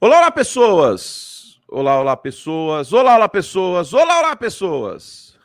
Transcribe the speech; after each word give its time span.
Olá, 0.00 0.18
olá, 0.18 0.30
pessoas! 0.30 1.60
Olá, 1.66 1.98
olá, 1.98 2.16
pessoas! 2.16 2.92
Olá, 2.92 3.16
olá, 3.16 3.28
pessoas! 3.28 3.92
Olá, 3.92 4.20
olá, 4.20 4.36
pessoas! 4.36 5.36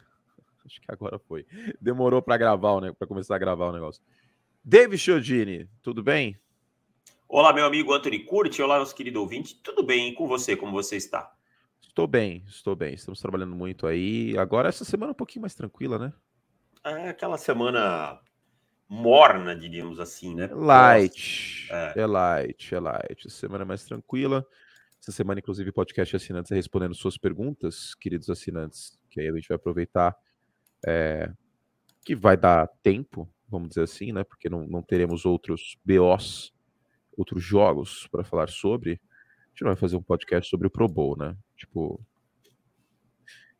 Acho 0.63 0.79
que 0.79 0.91
agora 0.91 1.18
foi. 1.18 1.43
Demorou 1.81 2.21
para 2.21 2.38
gravar, 2.38 2.79
né? 2.79 2.93
Para 2.93 3.07
começar 3.07 3.36
a 3.36 3.39
gravar 3.39 3.70
o 3.70 3.71
negócio. 3.71 4.00
David 4.63 5.00
Chiodini, 5.00 5.68
tudo 5.81 6.04
bem? 6.04 6.39
Olá, 7.27 7.52
meu 7.52 7.66
amigo 7.66 7.95
Anthony 7.95 8.20
Curti. 8.20 8.61
Olá, 8.61 8.77
nosso 8.77 8.93
querido 8.93 9.21
ouvinte. 9.21 9.55
Tudo 9.55 9.81
bem 9.81 10.09
e 10.09 10.13
com 10.13 10.27
você? 10.27 10.55
Como 10.55 10.71
você 10.71 10.97
está? 10.97 11.33
Estou 11.81 12.05
bem, 12.05 12.43
estou 12.47 12.75
bem. 12.75 12.93
Estamos 12.93 13.20
trabalhando 13.20 13.55
muito 13.55 13.88
aí. 13.88 14.38
Agora, 14.38 14.70
essa 14.70 14.85
semana 14.85 15.09
é 15.09 15.13
um 15.13 15.15
pouquinho 15.15 15.41
mais 15.41 15.55
tranquila, 15.55 15.97
né? 15.97 16.13
É 16.85 17.09
aquela 17.09 17.39
semana 17.39 18.20
morna, 18.89 19.55
diríamos 19.55 20.00
assim, 20.00 20.36
né? 20.36 20.47
Light. 20.47 21.68
É. 21.71 22.02
é 22.02 22.05
light, 22.05 22.75
é 22.75 22.79
light. 22.79 23.29
Semana 23.29 23.65
mais 23.65 23.83
tranquila. 23.83 24.46
Essa 25.01 25.11
semana, 25.11 25.39
inclusive, 25.39 25.71
podcast 25.71 26.15
assinantes 26.15 26.51
é 26.51 26.56
respondendo 26.56 26.96
suas 26.96 27.18
perguntas, 27.18 27.93
queridos 27.96 28.29
assinantes, 28.29 28.97
que 29.09 29.19
aí 29.19 29.28
a 29.28 29.33
gente 29.33 29.50
vai 29.50 29.56
aproveitar 29.56 30.15
é, 30.86 31.29
que 32.06 32.16
vai 32.16 32.38
dar 32.38 32.67
tempo, 32.81 33.30
vamos 33.50 33.69
dizer 33.69 33.83
assim, 33.83 34.11
né? 34.11 34.23
Porque 34.23 34.50
não, 34.50 34.66
não 34.67 34.81
teremos 34.81 35.25
outros 35.25 35.78
BOs, 35.84 36.53
outros 37.17 37.44
jogos 37.44 38.08
para 38.08 38.23
falar 38.23 38.50
sobre. 38.50 38.94
A 38.94 39.50
gente 39.50 39.61
não 39.61 39.70
vai 39.70 39.75
fazer 39.75 39.95
um 39.95 40.02
podcast 40.02 40.50
sobre 40.50 40.67
o 40.67 40.72
Pro 40.72 40.88
Bowl, 40.88 41.17
né? 41.17 41.36
Tipo, 41.58 42.02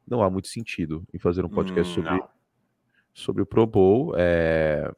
não 0.08 0.22
há 0.22 0.30
muito 0.30 0.48
sentido 0.48 1.06
em 1.14 1.20
fazer 1.20 1.46
um 1.46 1.50
podcast 1.50 2.00
hum, 2.00 2.04
sobre, 2.04 2.24
sobre 3.14 3.42
o 3.44 3.46
Pro 3.46 3.66
Bowl. 3.66 4.14
É, 4.18 4.92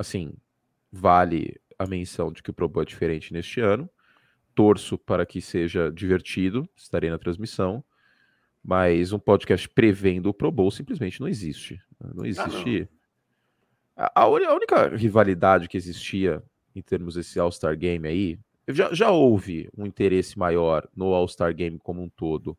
assim, 0.00 0.32
vale 0.90 1.60
a 1.78 1.86
menção 1.86 2.32
de 2.32 2.42
que 2.42 2.50
o 2.50 2.54
Pro 2.54 2.68
Bowl 2.68 2.82
é 2.82 2.86
diferente 2.86 3.32
neste 3.34 3.60
ano. 3.60 3.88
Torço 4.54 4.96
para 4.96 5.26
que 5.26 5.40
seja 5.42 5.92
divertido, 5.92 6.66
estarei 6.74 7.10
na 7.10 7.18
transmissão. 7.18 7.84
Mas 8.64 9.12
um 9.12 9.18
podcast 9.18 9.68
prevendo 9.68 10.26
o 10.30 10.34
Pro 10.34 10.50
Bowl 10.50 10.70
simplesmente 10.70 11.20
não 11.20 11.28
existe. 11.28 11.80
Não 12.14 12.24
existe. 12.24 12.88
Ah, 13.94 14.12
não. 14.16 14.22
A, 14.22 14.22
a, 14.22 14.54
única 14.54 14.88
rivalidade 14.88 15.68
que 15.68 15.76
existia 15.76 16.42
em 16.74 16.80
termos 16.80 17.14
desse 17.14 17.38
All-Star 17.38 17.76
Game 17.76 18.06
aí, 18.08 18.38
já, 18.68 18.92
já 18.94 19.10
houve 19.10 19.68
um 19.76 19.84
interesse 19.84 20.38
maior 20.38 20.88
no 20.96 21.12
All-Star 21.12 21.54
Game 21.54 21.78
como 21.78 22.02
um 22.02 22.08
todo 22.08 22.56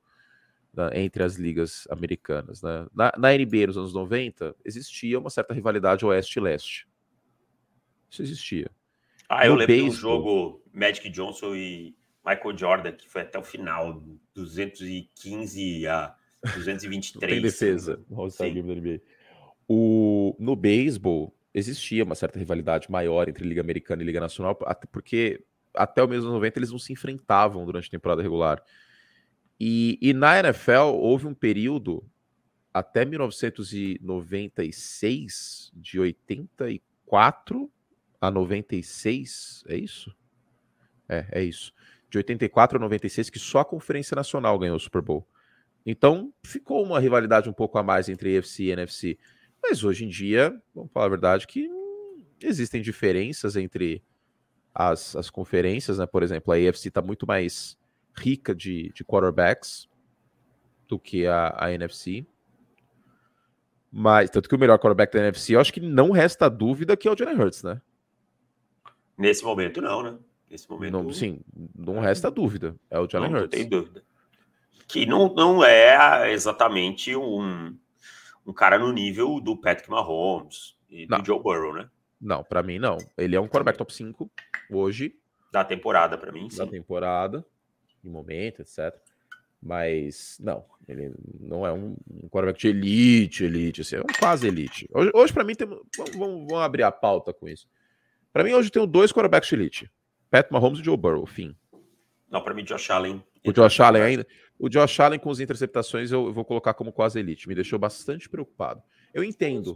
né, 0.73 0.89
entre 0.95 1.23
as 1.23 1.35
ligas 1.35 1.87
americanas. 1.89 2.61
Né? 2.61 2.87
Na, 2.93 3.11
na 3.17 3.33
NBA 3.33 3.67
nos 3.67 3.77
anos 3.77 3.93
90, 3.93 4.55
existia 4.63 5.19
uma 5.19 5.29
certa 5.29 5.53
rivalidade 5.53 6.05
oeste-leste. 6.05 6.87
Isso 8.11 8.21
existia. 8.21 8.69
Ah, 9.29 9.45
eu 9.45 9.53
no 9.53 9.59
lembro 9.59 9.85
do 9.85 9.91
jogo 9.91 10.61
Magic 10.73 11.09
Johnson 11.09 11.55
e 11.55 11.95
Michael 12.25 12.57
Jordan, 12.57 12.91
que 12.91 13.07
foi 13.09 13.21
até 13.21 13.39
o 13.39 13.43
final, 13.43 14.03
215 14.35 15.87
a 15.87 16.13
223. 16.53 17.31
Tem 17.31 17.41
defesa 17.41 18.03
no 18.09 18.19
All-Star 18.19 18.51
Game 18.51 18.67
da 18.67 18.75
NBA. 18.81 18.99
O, 19.67 20.35
no 20.37 20.55
beisebol, 20.55 21.35
existia 21.53 22.03
uma 22.03 22.15
certa 22.15 22.37
rivalidade 22.37 22.91
maior 22.91 23.29
entre 23.29 23.47
Liga 23.47 23.61
Americana 23.61 24.03
e 24.03 24.05
Liga 24.05 24.19
Nacional, 24.19 24.59
até 24.65 24.85
porque 24.87 25.41
até 25.73 26.03
o 26.03 26.07
mês 26.07 26.25
90 26.25 26.59
eles 26.59 26.71
não 26.71 26.79
se 26.79 26.91
enfrentavam 26.91 27.63
durante 27.65 27.87
a 27.87 27.91
temporada 27.91 28.21
regular. 28.21 28.61
E, 29.57 29.97
e 30.01 30.11
na 30.13 30.37
NFL 30.39 30.91
houve 30.93 31.25
um 31.27 31.33
período 31.33 32.03
até 32.73 33.05
1996, 33.05 35.71
de 35.73 35.99
84 35.99 37.71
a 38.21 38.29
96, 38.29 39.63
é 39.67 39.75
isso? 39.75 40.15
É, 41.09 41.25
é 41.31 41.43
isso. 41.43 41.73
De 42.09 42.19
84 42.19 42.77
a 42.77 42.81
96, 42.81 43.29
que 43.31 43.39
só 43.39 43.59
a 43.59 43.65
Conferência 43.65 44.15
Nacional 44.15 44.59
ganhou 44.59 44.77
o 44.77 44.79
Super 44.79 45.01
Bowl. 45.01 45.27
Então, 45.85 46.31
ficou 46.45 46.83
uma 46.83 46.99
rivalidade 46.99 47.49
um 47.49 47.53
pouco 47.53 47.79
a 47.79 47.83
mais 47.83 48.07
entre 48.07 48.37
AFC 48.37 48.65
e 48.65 48.71
NFC. 48.71 49.17
Mas 49.61 49.83
hoje 49.83 50.05
em 50.05 50.07
dia, 50.07 50.55
vamos 50.73 50.91
falar 50.91 51.07
a 51.07 51.09
verdade, 51.09 51.47
que 51.47 51.67
existem 52.41 52.81
diferenças 52.81 53.55
entre 53.55 54.03
as, 54.73 55.15
as 55.15 55.29
conferências, 55.29 55.97
né? 55.97 56.05
Por 56.05 56.21
exemplo, 56.21 56.53
a 56.53 56.57
AFC 56.57 56.89
está 56.89 57.01
muito 57.01 57.25
mais 57.25 57.77
rica 58.15 58.53
de, 58.53 58.91
de 58.93 59.03
quarterbacks 59.03 59.89
do 60.87 60.99
que 60.99 61.25
a, 61.25 61.55
a 61.57 61.73
NFC. 61.73 62.25
Mas, 63.91 64.29
tanto 64.29 64.47
que 64.47 64.55
o 64.55 64.59
melhor 64.59 64.77
quarterback 64.77 65.11
da 65.11 65.19
NFC, 65.19 65.55
eu 65.55 65.59
acho 65.59 65.73
que 65.73 65.81
não 65.81 66.11
resta 66.11 66.49
dúvida 66.49 66.95
que 66.95 67.07
é 67.07 67.11
o 67.11 67.17
Jalen 67.17 67.39
Hurts, 67.39 67.63
né? 67.63 67.81
Nesse 69.17 69.43
momento, 69.43 69.81
não, 69.81 70.03
né? 70.03 70.17
Nesse 70.49 70.69
momento. 70.69 70.91
Não, 70.91 71.11
sim, 71.13 71.39
não 71.75 71.99
resta 71.99 72.29
dúvida. 72.29 72.75
É 72.89 72.99
o 72.99 73.09
Jalen 73.09 73.31
Hurts. 73.31 73.41
Não 73.41 73.49
tem 73.49 73.69
dúvida. 73.69 74.03
Que 74.87 75.05
não, 75.05 75.33
não 75.33 75.63
é 75.63 76.31
exatamente 76.31 77.15
um, 77.15 77.77
um 78.45 78.53
cara 78.53 78.77
no 78.77 78.91
nível 78.91 79.39
do 79.39 79.55
Patrick 79.55 79.89
Mahomes 79.89 80.75
e 80.89 81.07
não. 81.07 81.19
do 81.19 81.25
Joe 81.25 81.41
Burrow, 81.41 81.73
né? 81.73 81.89
Não, 82.19 82.43
para 82.43 82.61
mim 82.61 82.77
não. 82.77 82.97
Ele 83.17 83.35
é 83.35 83.39
um 83.39 83.47
quarterback 83.47 83.77
top 83.77 83.93
5 83.93 84.29
hoje. 84.69 85.15
Da 85.51 85.63
temporada, 85.63 86.17
para 86.17 86.31
mim, 86.31 86.49
sim. 86.49 86.57
Da 86.57 86.67
temporada, 86.67 87.45
em 88.03 88.09
momento, 88.09 88.61
etc. 88.61 88.95
Mas 89.61 90.37
não, 90.39 90.65
ele 90.87 91.13
não 91.39 91.65
é 91.65 91.71
um, 91.71 91.95
um 92.09 92.29
quarterback 92.29 92.59
de 92.59 92.67
elite, 92.67 93.43
elite, 93.43 93.81
assim, 93.81 93.97
é 93.97 93.99
um 93.99 94.19
quase 94.19 94.47
elite. 94.47 94.87
Hoje, 94.93 95.11
hoje 95.13 95.33
para 95.33 95.43
mim, 95.43 95.55
tem, 95.55 95.67
vamos, 95.67 96.15
vamos, 96.15 96.53
abrir 96.53 96.83
a 96.83 96.91
pauta 96.91 97.33
com 97.33 97.47
isso. 97.47 97.67
Para 98.33 98.43
mim, 98.43 98.53
hoje 98.53 98.69
tem 98.69 98.85
dois 98.87 99.11
quarterbacks 99.11 99.49
de 99.49 99.55
elite: 99.55 99.91
Pat 100.29 100.49
Mahomes 100.51 100.79
e 100.79 100.83
Joe 100.83 100.97
Burrow, 100.97 101.25
fim. 101.25 101.55
Não, 102.29 102.41
para 102.41 102.53
mim, 102.53 102.63
Josh 102.63 102.89
Allen. 102.89 103.23
O 103.45 103.51
Josh 103.51 103.79
Allen 103.79 104.01
ainda. 104.01 104.27
O 104.57 104.69
Josh 104.69 104.99
Allen 104.99 105.19
com 105.19 105.29
as 105.29 105.39
interceptações 105.39 106.11
eu, 106.11 106.27
eu 106.27 106.33
vou 106.33 106.45
colocar 106.45 106.73
como 106.73 106.93
quase 106.93 107.19
elite. 107.19 107.47
Me 107.47 107.55
deixou 107.55 107.77
bastante 107.77 108.29
preocupado. 108.29 108.81
Eu 109.13 109.23
entendo. 109.23 109.75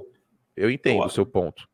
Eu 0.56 0.70
entendo 0.70 1.04
o 1.04 1.10
seu 1.10 1.26
ponto. 1.26 1.68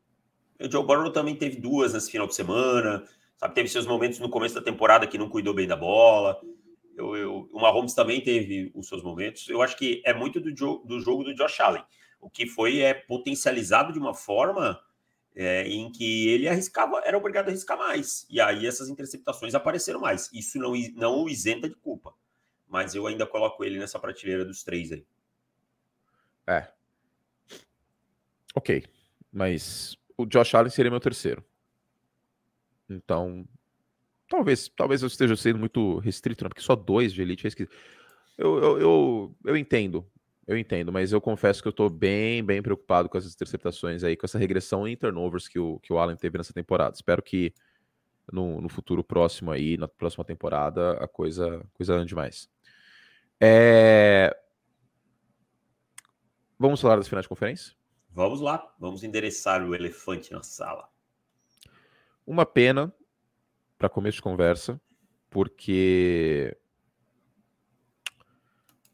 O 0.60 0.70
Joe 0.70 0.84
Burrow 0.84 1.10
também 1.10 1.36
teve 1.36 1.56
duas 1.56 1.92
nesse 1.92 2.10
final 2.10 2.26
de 2.26 2.34
semana. 2.34 3.04
Sabe, 3.36 3.54
teve 3.54 3.68
seus 3.68 3.86
momentos 3.86 4.18
no 4.18 4.30
começo 4.30 4.54
da 4.54 4.62
temporada 4.62 5.06
que 5.06 5.18
não 5.18 5.28
cuidou 5.28 5.54
bem 5.54 5.68
da 5.68 5.76
bola. 5.76 6.40
Eu, 6.96 7.16
eu, 7.16 7.48
o 7.52 7.60
Mahomes 7.60 7.94
também 7.94 8.20
teve 8.20 8.72
os 8.74 8.88
seus 8.88 9.02
momentos. 9.02 9.48
Eu 9.48 9.62
acho 9.62 9.76
que 9.76 10.02
é 10.04 10.12
muito 10.12 10.40
do, 10.40 10.54
jo 10.56 10.82
do 10.84 11.00
jogo 11.00 11.22
do 11.24 11.34
Josh 11.34 11.60
Allen. 11.60 11.84
O 12.20 12.30
que 12.30 12.46
foi 12.46 12.80
é 12.80 12.94
potencializado 12.94 13.92
de 13.92 13.98
uma 13.98 14.14
forma 14.14 14.80
é, 15.34 15.66
em 15.66 15.90
que 15.90 16.28
ele 16.28 16.48
arriscava, 16.48 17.02
era 17.04 17.16
obrigado 17.16 17.46
a 17.46 17.50
arriscar 17.50 17.78
mais. 17.78 18.26
E 18.28 18.40
aí 18.40 18.66
essas 18.66 18.88
interceptações 18.88 19.54
apareceram 19.54 20.00
mais. 20.00 20.30
Isso 20.32 20.58
não, 20.58 20.72
não 20.94 21.24
o 21.24 21.28
isenta 21.28 21.68
de 21.68 21.74
culpa. 21.76 22.14
Mas 22.68 22.94
eu 22.94 23.06
ainda 23.06 23.26
coloco 23.26 23.64
ele 23.64 23.78
nessa 23.78 23.98
prateleira 23.98 24.44
dos 24.44 24.62
três 24.62 24.92
aí. 24.92 25.04
É. 26.46 26.68
Ok. 28.54 28.84
Mas 29.32 29.96
o 30.16 30.26
Josh 30.26 30.54
Allen 30.54 30.70
seria 30.70 30.90
meu 30.90 31.00
terceiro. 31.00 31.44
Então, 32.88 33.46
talvez, 34.28 34.68
talvez 34.76 35.02
eu 35.02 35.08
esteja 35.08 35.36
sendo 35.36 35.58
muito 35.58 35.98
restrito, 35.98 36.44
né? 36.44 36.48
porque 36.48 36.62
só 36.62 36.76
dois 36.76 37.12
de 37.12 37.22
elite 37.22 37.46
é 37.46 37.48
esquisito. 37.48 37.74
Eu, 38.36 38.58
eu, 38.58 38.80
eu, 38.80 39.36
eu 39.44 39.56
entendo 39.56 40.06
eu 40.46 40.56
entendo, 40.56 40.92
mas 40.92 41.12
eu 41.12 41.20
confesso 41.20 41.62
que 41.62 41.68
eu 41.68 41.70
estou 41.70 41.88
bem, 41.88 42.42
bem 42.44 42.60
preocupado 42.60 43.08
com 43.08 43.16
essas 43.16 43.34
interceptações 43.34 44.02
aí, 44.02 44.16
com 44.16 44.26
essa 44.26 44.38
regressão 44.38 44.88
em 44.88 44.96
turnovers 44.96 45.46
que 45.46 45.58
o, 45.58 45.78
que 45.78 45.92
o 45.92 45.98
Allen 45.98 46.16
teve 46.16 46.36
nessa 46.36 46.52
temporada. 46.52 46.94
Espero 46.94 47.22
que 47.22 47.54
no, 48.30 48.60
no 48.60 48.68
futuro 48.68 49.04
próximo 49.04 49.52
aí, 49.52 49.76
na 49.76 49.86
próxima 49.86 50.24
temporada, 50.24 50.92
a 50.94 51.06
coisa, 51.06 51.64
coisa 51.72 51.94
ande 51.94 52.14
mais. 52.14 52.50
É... 53.40 54.36
Vamos 56.58 56.80
falar 56.80 56.96
das 56.96 57.08
finais 57.08 57.24
de 57.24 57.28
conferência? 57.28 57.74
Vamos 58.10 58.40
lá, 58.40 58.74
vamos 58.78 59.02
endereçar 59.02 59.64
o 59.64 59.74
elefante 59.74 60.32
na 60.32 60.42
sala. 60.42 60.88
Uma 62.26 62.44
pena 62.44 62.92
para 63.78 63.88
começo 63.88 64.16
de 64.16 64.22
conversa, 64.22 64.80
porque 65.30 66.56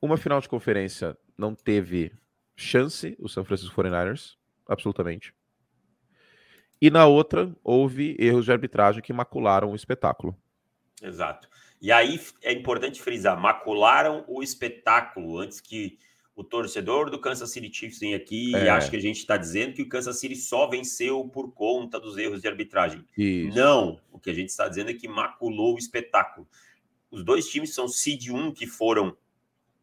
uma 0.01 0.17
final 0.17 0.41
de 0.41 0.49
conferência 0.49 1.19
não 1.39 1.55
teve 1.55 2.13
chance 2.57 3.17
o 3.21 3.29
San 3.29 3.45
Francisco 3.45 3.81
49ers, 3.81 4.35
absolutamente. 4.67 5.33
E 6.81 6.91
na 6.91 7.07
outra, 7.07 7.55
houve 7.63 8.17
erros 8.19 8.45
de 8.45 8.53
arbitragem 8.53 9.03
que 9.03 9.13
macularam 9.13 9.71
o 9.71 9.77
espetáculo. 9.77 10.37
Exato. 11.03 11.49
E 11.81 11.93
aí 11.93 12.21
é 12.43 12.53
importante 12.53 13.01
frisar: 13.01 13.41
macularam 13.41 14.25
o 14.27 14.43
espetáculo 14.43 15.39
antes 15.39 15.61
que 15.61 15.99
o 16.35 16.45
torcedor 16.45 17.11
do 17.11 17.21
Kansas 17.21 17.51
City 17.51 17.73
Chiefs 17.73 17.99
venha 17.99 18.17
aqui 18.17 18.55
é. 18.55 18.65
e 18.65 18.69
ache 18.69 18.91
que 18.91 18.97
a 18.97 19.01
gente 19.01 19.19
está 19.19 19.37
dizendo 19.37 19.75
que 19.75 19.83
o 19.83 19.89
Kansas 19.89 20.21
City 20.21 20.37
só 20.37 20.69
venceu 20.69 21.29
por 21.29 21.53
conta 21.53 21.99
dos 21.99 22.17
erros 22.17 22.41
de 22.41 22.49
arbitragem. 22.49 23.05
Isso. 23.17 23.57
Não. 23.57 24.01
O 24.13 24.21
que 24.21 24.31
a 24.31 24.35
gente 24.35 24.51
está 24.51 24.69
dizendo 24.69 24.91
é 24.91 24.95
que 24.95 25.09
maculou 25.09 25.75
o 25.75 25.79
espetáculo. 25.79 26.47
Os 27.11 27.25
dois 27.25 27.49
times 27.49 27.75
são 27.75 27.89
seed 27.89 28.29
1 28.29 28.53
que 28.53 28.67
foram 28.67 29.17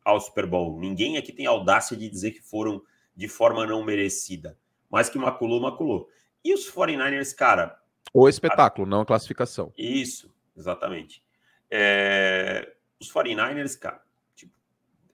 ao 0.06 0.22
Super 0.22 0.46
Bowl. 0.46 0.80
Ninguém 0.80 1.18
aqui 1.18 1.34
tem 1.34 1.48
audácia 1.48 1.98
de 1.98 2.08
dizer 2.08 2.32
que 2.32 2.42
foram 2.42 2.82
de 3.16 3.28
forma 3.28 3.66
não 3.66 3.84
merecida, 3.84 4.58
mas 4.90 5.10
que 5.10 5.18
maculou, 5.18 5.60
maculou. 5.60 6.08
E 6.44 6.54
os 6.54 6.72
49ers, 6.72 7.36
cara. 7.36 7.78
O 8.14 8.30
espetáculo, 8.30 8.86
a... 8.86 8.90
não 8.90 9.02
a 9.02 9.06
classificação. 9.06 9.74
Isso, 9.76 10.32
exatamente. 10.56 11.24
É, 11.72 12.76
os 13.02 13.12
49ers, 13.12 13.78
cara, 13.80 14.02
tipo, 14.36 14.54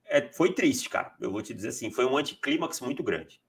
é, 0.05 0.29
foi 0.33 0.53
triste, 0.53 0.89
cara. 0.89 1.15
Eu 1.21 1.31
vou 1.31 1.41
te 1.41 1.53
dizer 1.53 1.69
assim, 1.69 1.89
foi 1.89 2.05
um 2.05 2.17
anticlímax 2.17 2.81
muito 2.81 3.01
grande. 3.01 3.41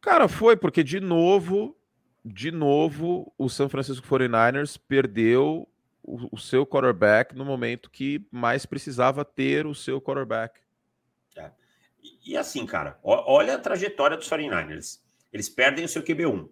Cara, 0.00 0.28
foi, 0.28 0.56
porque 0.56 0.84
de 0.84 1.00
novo, 1.00 1.76
de 2.24 2.52
novo, 2.52 3.32
o 3.36 3.48
San 3.48 3.68
Francisco 3.68 4.06
49ers 4.06 4.78
perdeu 4.86 5.68
o, 6.02 6.34
o 6.36 6.38
seu 6.38 6.66
quarterback 6.66 7.34
no 7.34 7.44
momento 7.44 7.90
que 7.90 8.26
mais 8.30 8.66
precisava 8.66 9.24
ter 9.24 9.66
o 9.66 9.74
seu 9.74 10.00
quarterback. 10.00 10.60
É. 11.36 11.50
E, 12.24 12.36
assim, 12.36 12.66
cara, 12.66 12.98
olha 13.02 13.54
a 13.54 13.58
trajetória 13.58 14.16
dos 14.16 14.28
49ers. 14.28 15.00
Eles 15.32 15.48
perdem 15.48 15.84
o 15.84 15.88
seu 15.88 16.02
QB1, 16.02 16.48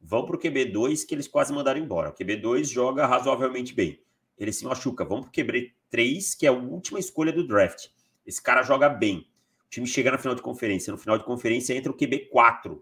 vão 0.00 0.24
para 0.24 0.36
o 0.36 0.38
QB2 0.38 1.06
que 1.06 1.14
eles 1.14 1.28
quase 1.28 1.52
mandaram 1.52 1.80
embora. 1.80 2.10
O 2.10 2.14
QB2 2.14 2.64
joga 2.64 3.06
razoavelmente 3.06 3.74
bem. 3.74 4.00
Ele 4.38 4.52
se 4.52 4.64
machuca, 4.64 5.04
vão 5.04 5.20
para 5.20 5.28
o 5.28 5.32
QB3, 5.32 6.36
que 6.38 6.46
é 6.46 6.48
a 6.48 6.52
última 6.52 6.98
escolha 6.98 7.32
do 7.32 7.46
draft. 7.46 7.88
Esse 8.26 8.42
cara 8.42 8.62
joga 8.62 8.88
bem. 8.88 9.28
O 9.66 9.70
time 9.70 9.86
chega 9.86 10.10
na 10.10 10.18
final 10.18 10.34
de 10.34 10.42
conferência. 10.42 10.90
No 10.90 10.98
final 10.98 11.18
de 11.18 11.24
conferência 11.24 11.74
entra 11.74 11.92
o 11.92 11.96
QB4. 11.96 12.80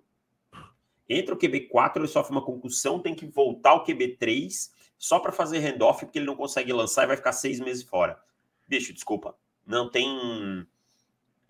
Entra 1.09 1.35
o 1.35 1.39
QB4, 1.39 1.97
ele 1.97 2.07
sofre 2.07 2.33
uma 2.33 2.45
concussão, 2.45 3.01
tem 3.01 3.15
que 3.15 3.27
voltar 3.27 3.71
ao 3.71 3.85
QB3 3.85 4.71
só 5.03 5.19
para 5.19 5.33
fazer 5.33 5.59
handoff, 5.59 6.05
porque 6.07 6.21
ele 6.21 6.27
não 6.27 6.37
consegue 6.37 6.73
lançar 6.73 7.03
e 7.03 7.09
vai 7.09 7.17
ficar 7.17 7.33
seis 7.33 7.59
meses 7.59 7.83
fora. 7.83 8.23
Bicho, 8.69 8.93
desculpa. 8.95 9.37
Não 9.67 9.91
tem. 9.91 10.65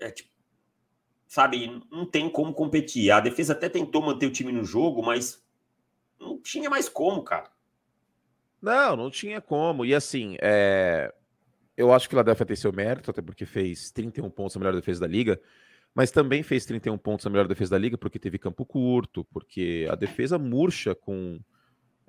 É, 0.00 0.10
tipo, 0.10 0.30
sabe, 1.26 1.82
não 1.90 2.06
tem 2.06 2.30
como 2.30 2.54
competir. 2.54 3.10
A 3.10 3.20
defesa 3.20 3.52
até 3.52 3.68
tentou 3.68 4.00
manter 4.00 4.24
o 4.24 4.32
time 4.32 4.50
no 4.50 4.64
jogo, 4.64 5.02
mas 5.02 5.44
não 6.18 6.40
tinha 6.40 6.70
mais 6.70 6.88
como, 6.88 7.22
cara. 7.22 7.50
Não, 8.60 8.96
não 8.96 9.10
tinha 9.10 9.38
como. 9.38 9.84
E 9.84 9.94
assim, 9.94 10.34
é... 10.40 11.12
eu 11.76 11.92
acho 11.92 12.08
que 12.08 12.14
o 12.14 12.16
Philadelphia 12.16 12.46
tem 12.46 12.56
seu 12.56 12.72
mérito, 12.72 13.10
até 13.10 13.20
porque 13.20 13.44
fez 13.44 13.90
31 13.90 14.30
pontos 14.30 14.56
a 14.56 14.60
melhor 14.60 14.74
defesa 14.74 15.00
da 15.00 15.06
liga, 15.06 15.38
mas 15.94 16.10
também 16.10 16.42
fez 16.42 16.64
31 16.64 16.96
pontos 16.96 17.26
a 17.26 17.30
melhor 17.30 17.46
defesa 17.46 17.72
da 17.72 17.78
liga 17.78 17.98
porque 17.98 18.18
teve 18.18 18.38
campo 18.38 18.64
curto, 18.64 19.24
porque 19.24 19.86
a 19.90 19.94
defesa 19.94 20.38
murcha 20.38 20.94
com. 20.94 21.38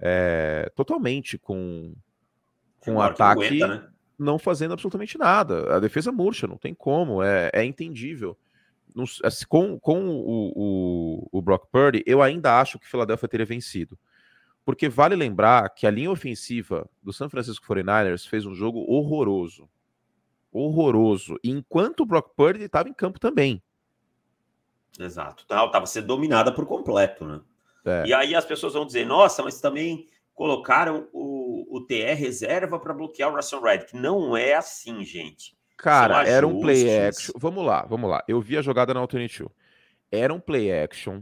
É... 0.05 0.69
totalmente 0.75 1.37
com, 1.37 1.93
com 2.79 2.95
um 2.95 3.01
ataque 3.01 3.41
não, 3.41 3.47
aguenta, 3.47 3.67
né? 3.67 3.89
não, 4.19 4.39
fazendo 4.39 4.73
absolutamente 4.73 5.17
nada. 5.17 5.75
A 5.75 5.79
defesa 5.79 6.11
murcha, 6.11 6.45
não 6.45 6.57
tem 6.57 6.73
como, 6.73 7.23
é, 7.23 7.49
é 7.53 7.63
entendível. 7.63 8.37
Assim, 9.23 9.45
com, 9.47 9.79
com 9.79 10.09
o, 10.09 10.51
o, 10.55 11.29
o 11.31 11.41
Brock 11.41 11.67
Purdy, 11.71 12.03
eu 12.05 12.21
ainda 12.21 12.59
acho 12.59 12.77
que 12.77 12.87
Philadelphia 12.87 13.29
teria 13.29 13.45
vencido. 13.45 13.97
Porque 14.65 14.87
vale 14.87 15.15
lembrar 15.15 15.69
que 15.69 15.85
a 15.85 15.91
linha 15.91 16.11
ofensiva 16.11 16.89
do 17.01 17.11
San 17.11 17.29
Francisco 17.29 17.65
49ers 17.65 18.27
fez 18.27 18.45
um 18.45 18.53
jogo 18.53 18.85
horroroso. 18.87 19.69
Horroroso. 20.51 21.37
Enquanto 21.43 22.01
o 22.01 22.05
Brock 22.05 22.33
Purdy 22.35 22.63
estava 22.63 22.87
em 22.87 22.93
campo 22.93 23.19
também. 23.19 23.61
Exato. 24.99 25.43
Estava 25.43 25.85
sendo 25.85 26.07
dominada 26.07 26.51
por 26.51 26.65
completo, 26.65 27.25
né? 27.25 27.41
É. 27.85 28.05
E 28.07 28.13
aí 28.13 28.35
as 28.35 28.45
pessoas 28.45 28.73
vão 28.73 28.85
dizer, 28.85 29.05
nossa, 29.05 29.43
mas 29.43 29.59
também 29.59 30.07
colocaram 30.33 31.07
o, 31.13 31.77
o 31.77 31.81
TR 31.81 32.15
reserva 32.17 32.79
para 32.79 32.93
bloquear 32.93 33.31
o 33.31 33.35
Russell 33.35 33.61
Reddick. 33.61 33.95
Não 33.95 34.35
é 34.35 34.53
assim, 34.53 35.03
gente. 35.03 35.55
Cara, 35.77 36.27
era 36.27 36.47
um 36.47 36.61
play 36.61 37.07
action. 37.07 37.33
Vamos 37.37 37.65
lá, 37.65 37.85
vamos 37.85 38.09
lá. 38.09 38.23
Eu 38.27 38.39
vi 38.39 38.57
a 38.57 38.61
jogada 38.61 38.93
na 38.93 38.99
Alternate 38.99 39.45
Era 40.11 40.33
um 40.33 40.39
play 40.39 40.71
action 40.71 41.21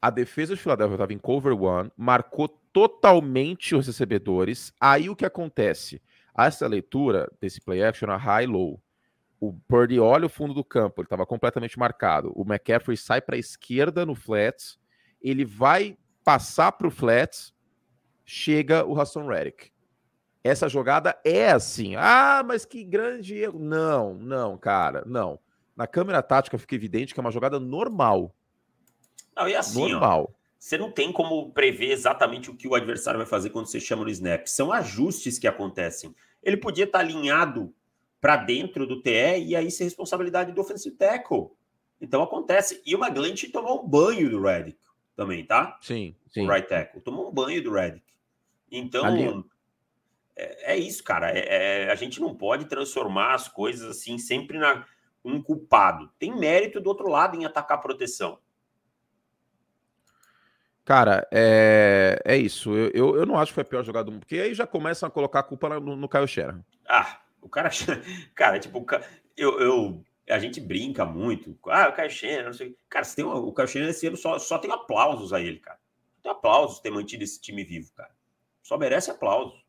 a 0.00 0.10
defesa 0.10 0.54
de 0.54 0.60
Philadelphia 0.60 0.94
estava 0.94 1.12
em 1.12 1.18
cover 1.18 1.60
one, 1.60 1.90
marcou 1.96 2.48
totalmente 2.72 3.74
os 3.74 3.86
recebedores. 3.86 4.72
Aí 4.80 5.10
o 5.10 5.16
que 5.16 5.26
acontece? 5.26 6.00
Essa 6.36 6.68
leitura 6.68 7.28
desse 7.40 7.60
play 7.60 7.82
action 7.82 8.08
era 8.08 8.16
high-low. 8.16 8.80
O 9.40 9.52
Purdy 9.52 9.98
olha 9.98 10.26
o 10.26 10.28
fundo 10.28 10.54
do 10.54 10.64
campo, 10.64 11.00
ele 11.00 11.06
estava 11.06 11.26
completamente 11.26 11.78
marcado. 11.78 12.32
O 12.34 12.42
McCaffrey 12.42 12.96
sai 12.96 13.20
para 13.20 13.36
a 13.36 13.38
esquerda 13.38 14.06
no 14.06 14.14
flats, 14.14 14.78
ele 15.20 15.44
vai 15.44 15.96
passar 16.24 16.72
para 16.72 16.86
o 16.86 16.90
flats, 16.90 17.54
chega 18.24 18.84
o 18.84 18.98
Hassan 19.00 19.26
Reddick. 19.26 19.70
Essa 20.42 20.68
jogada 20.68 21.18
é 21.24 21.50
assim. 21.50 21.96
Ah, 21.96 22.42
mas 22.46 22.64
que 22.64 22.84
grande 22.84 23.36
erro. 23.36 23.58
Não, 23.58 24.14
não, 24.14 24.56
cara, 24.56 25.02
não. 25.06 25.38
Na 25.76 25.86
câmera 25.86 26.22
tática 26.22 26.58
fica 26.58 26.74
evidente 26.74 27.12
que 27.12 27.20
é 27.20 27.22
uma 27.22 27.30
jogada 27.30 27.58
normal. 27.58 28.34
Não, 29.36 29.48
e 29.48 29.54
assim, 29.54 29.90
Normal. 29.90 30.30
Ó, 30.32 30.38
você 30.58 30.76
não 30.76 30.90
tem 30.90 31.12
como 31.12 31.52
prever 31.52 31.92
exatamente 31.92 32.50
o 32.50 32.56
que 32.56 32.66
o 32.66 32.74
adversário 32.74 33.18
vai 33.18 33.26
fazer 33.26 33.50
quando 33.50 33.66
você 33.66 33.78
chama 33.78 34.04
no 34.04 34.10
snap. 34.10 34.46
São 34.46 34.72
ajustes 34.72 35.38
que 35.38 35.46
acontecem. 35.46 36.14
Ele 36.42 36.56
podia 36.56 36.84
estar 36.84 37.00
alinhado 37.00 37.72
para 38.20 38.36
dentro 38.36 38.86
do 38.86 39.00
TE 39.00 39.44
e 39.44 39.54
aí 39.54 39.70
ser 39.70 39.84
responsabilidade 39.84 40.52
do 40.52 40.60
offensive 40.60 40.96
tackle. 40.96 41.50
Então 42.00 42.22
acontece. 42.22 42.82
E 42.84 42.94
o 42.94 43.04
McGlinch 43.04 43.48
tomou 43.50 43.84
um 43.84 43.88
banho 43.88 44.28
do 44.28 44.40
Redick 44.40 44.78
também, 45.18 45.44
tá? 45.44 45.76
Sim, 45.80 46.14
sim. 46.28 46.46
O 46.46 46.48
right 46.48 46.68
tackle. 46.68 47.00
Tomou 47.00 47.28
um 47.28 47.32
banho 47.32 47.60
do 47.60 47.72
Redick. 47.72 48.04
Então, 48.70 49.44
é, 50.36 50.74
é, 50.74 50.76
isso, 50.76 51.02
cara. 51.02 51.36
É, 51.36 51.86
é, 51.86 51.90
a 51.90 51.94
gente 51.96 52.20
não 52.20 52.36
pode 52.36 52.66
transformar 52.66 53.34
as 53.34 53.48
coisas 53.48 53.90
assim 53.90 54.16
sempre 54.16 54.56
na 54.56 54.86
um 55.24 55.42
culpado. 55.42 56.08
Tem 56.20 56.32
mérito 56.38 56.80
do 56.80 56.88
outro 56.88 57.08
lado 57.08 57.36
em 57.36 57.44
atacar 57.44 57.78
a 57.78 57.80
proteção. 57.80 58.38
Cara, 60.84 61.26
é, 61.32 62.22
é 62.24 62.36
isso. 62.36 62.72
Eu, 62.72 62.90
eu, 62.94 63.16
eu, 63.16 63.26
não 63.26 63.36
acho 63.36 63.50
que 63.50 63.54
foi 63.54 63.62
a 63.62 63.66
pior 63.66 63.82
jogada 63.82 64.04
do 64.04 64.12
mundo, 64.12 64.20
porque 64.20 64.36
aí 64.36 64.54
já 64.54 64.68
começam 64.68 65.08
a 65.08 65.10
colocar 65.10 65.40
a 65.40 65.42
culpa 65.42 65.68
no, 65.80 65.96
no 65.96 66.08
Kyle 66.08 66.28
Shanahan. 66.28 66.64
Ah, 66.88 67.20
o 67.42 67.48
cara. 67.48 67.70
Cara, 68.36 68.60
tipo, 68.60 68.86
eu, 69.36 69.60
eu, 69.60 70.04
a 70.28 70.38
gente 70.38 70.60
brinca 70.60 71.04
muito. 71.04 71.56
Ah, 71.66 71.88
o 71.88 71.94
Kyle 71.94 72.10
Shanahan, 72.10 72.44
não 72.44 72.52
sei. 72.52 72.76
Cara, 72.88 73.06
tem 73.06 73.24
uma, 73.24 73.36
o 73.36 73.52
Kyle 73.52 73.68
Shanahan 73.68 73.90
esse 73.90 74.06
ano 74.06 74.16
só, 74.16 74.38
só 74.38 74.58
tem 74.58 74.70
aplausos 74.70 75.32
a 75.32 75.40
ele, 75.40 75.58
cara. 75.58 75.78
Tem 76.22 76.30
aplausos 76.30 76.80
ter 76.80 76.90
mantido 76.90 77.24
esse 77.24 77.40
time 77.40 77.64
vivo, 77.64 77.90
cara. 77.94 78.10
Só 78.62 78.76
merece 78.76 79.10
aplausos. 79.10 79.64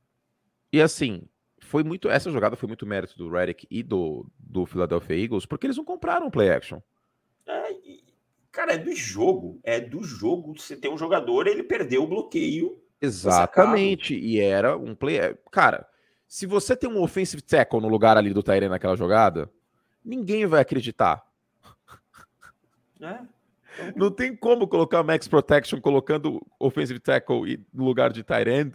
E 0.71 0.81
assim, 0.81 1.23
foi 1.59 1.83
muito. 1.83 2.09
Essa 2.09 2.31
jogada 2.31 2.55
foi 2.55 2.67
muito 2.67 2.85
mérito 2.85 3.17
do 3.17 3.29
Redick 3.29 3.67
e 3.69 3.81
do, 3.81 4.25
do 4.37 4.65
Philadelphia 4.65 5.15
Eagles, 5.15 5.45
porque 5.45 5.65
eles 5.65 5.77
não 5.77 5.85
compraram 5.85 6.29
play 6.29 6.49
action. 6.49 6.79
É, 7.47 7.71
e, 7.71 8.03
Cara, 8.51 8.73
é 8.73 8.77
do 8.77 8.93
jogo. 8.95 9.59
É 9.63 9.79
do 9.79 10.03
jogo. 10.03 10.57
Você 10.57 10.75
tem 10.75 10.91
um 10.91 10.97
jogador, 10.97 11.47
ele 11.47 11.63
perdeu 11.63 12.03
o 12.03 12.07
bloqueio. 12.07 12.81
Exatamente. 13.01 14.15
E 14.15 14.39
era 14.39 14.75
um 14.75 14.95
play. 14.95 15.17
É, 15.17 15.37
cara, 15.51 15.87
se 16.27 16.45
você 16.45 16.75
tem 16.75 16.89
um 16.89 17.01
offensive 17.01 17.41
tackle 17.41 17.79
no 17.79 17.87
lugar 17.87 18.17
ali 18.17 18.33
do 18.33 18.43
Tyrene 18.43 18.69
naquela 18.69 18.95
jogada, 18.95 19.49
ninguém 20.09 20.45
vai 20.45 20.61
acreditar. 20.61 21.23
É. 22.99 23.19
Então... 23.79 23.93
Não 23.95 24.11
tem 24.11 24.35
como 24.35 24.67
colocar 24.67 25.03
max 25.03 25.27
protection 25.27 25.79
colocando 25.79 26.45
offensive 26.59 26.99
tackle 26.99 27.63
no 27.73 27.85
lugar 27.85 28.11
de 28.11 28.23
Tyrene. 28.23 28.73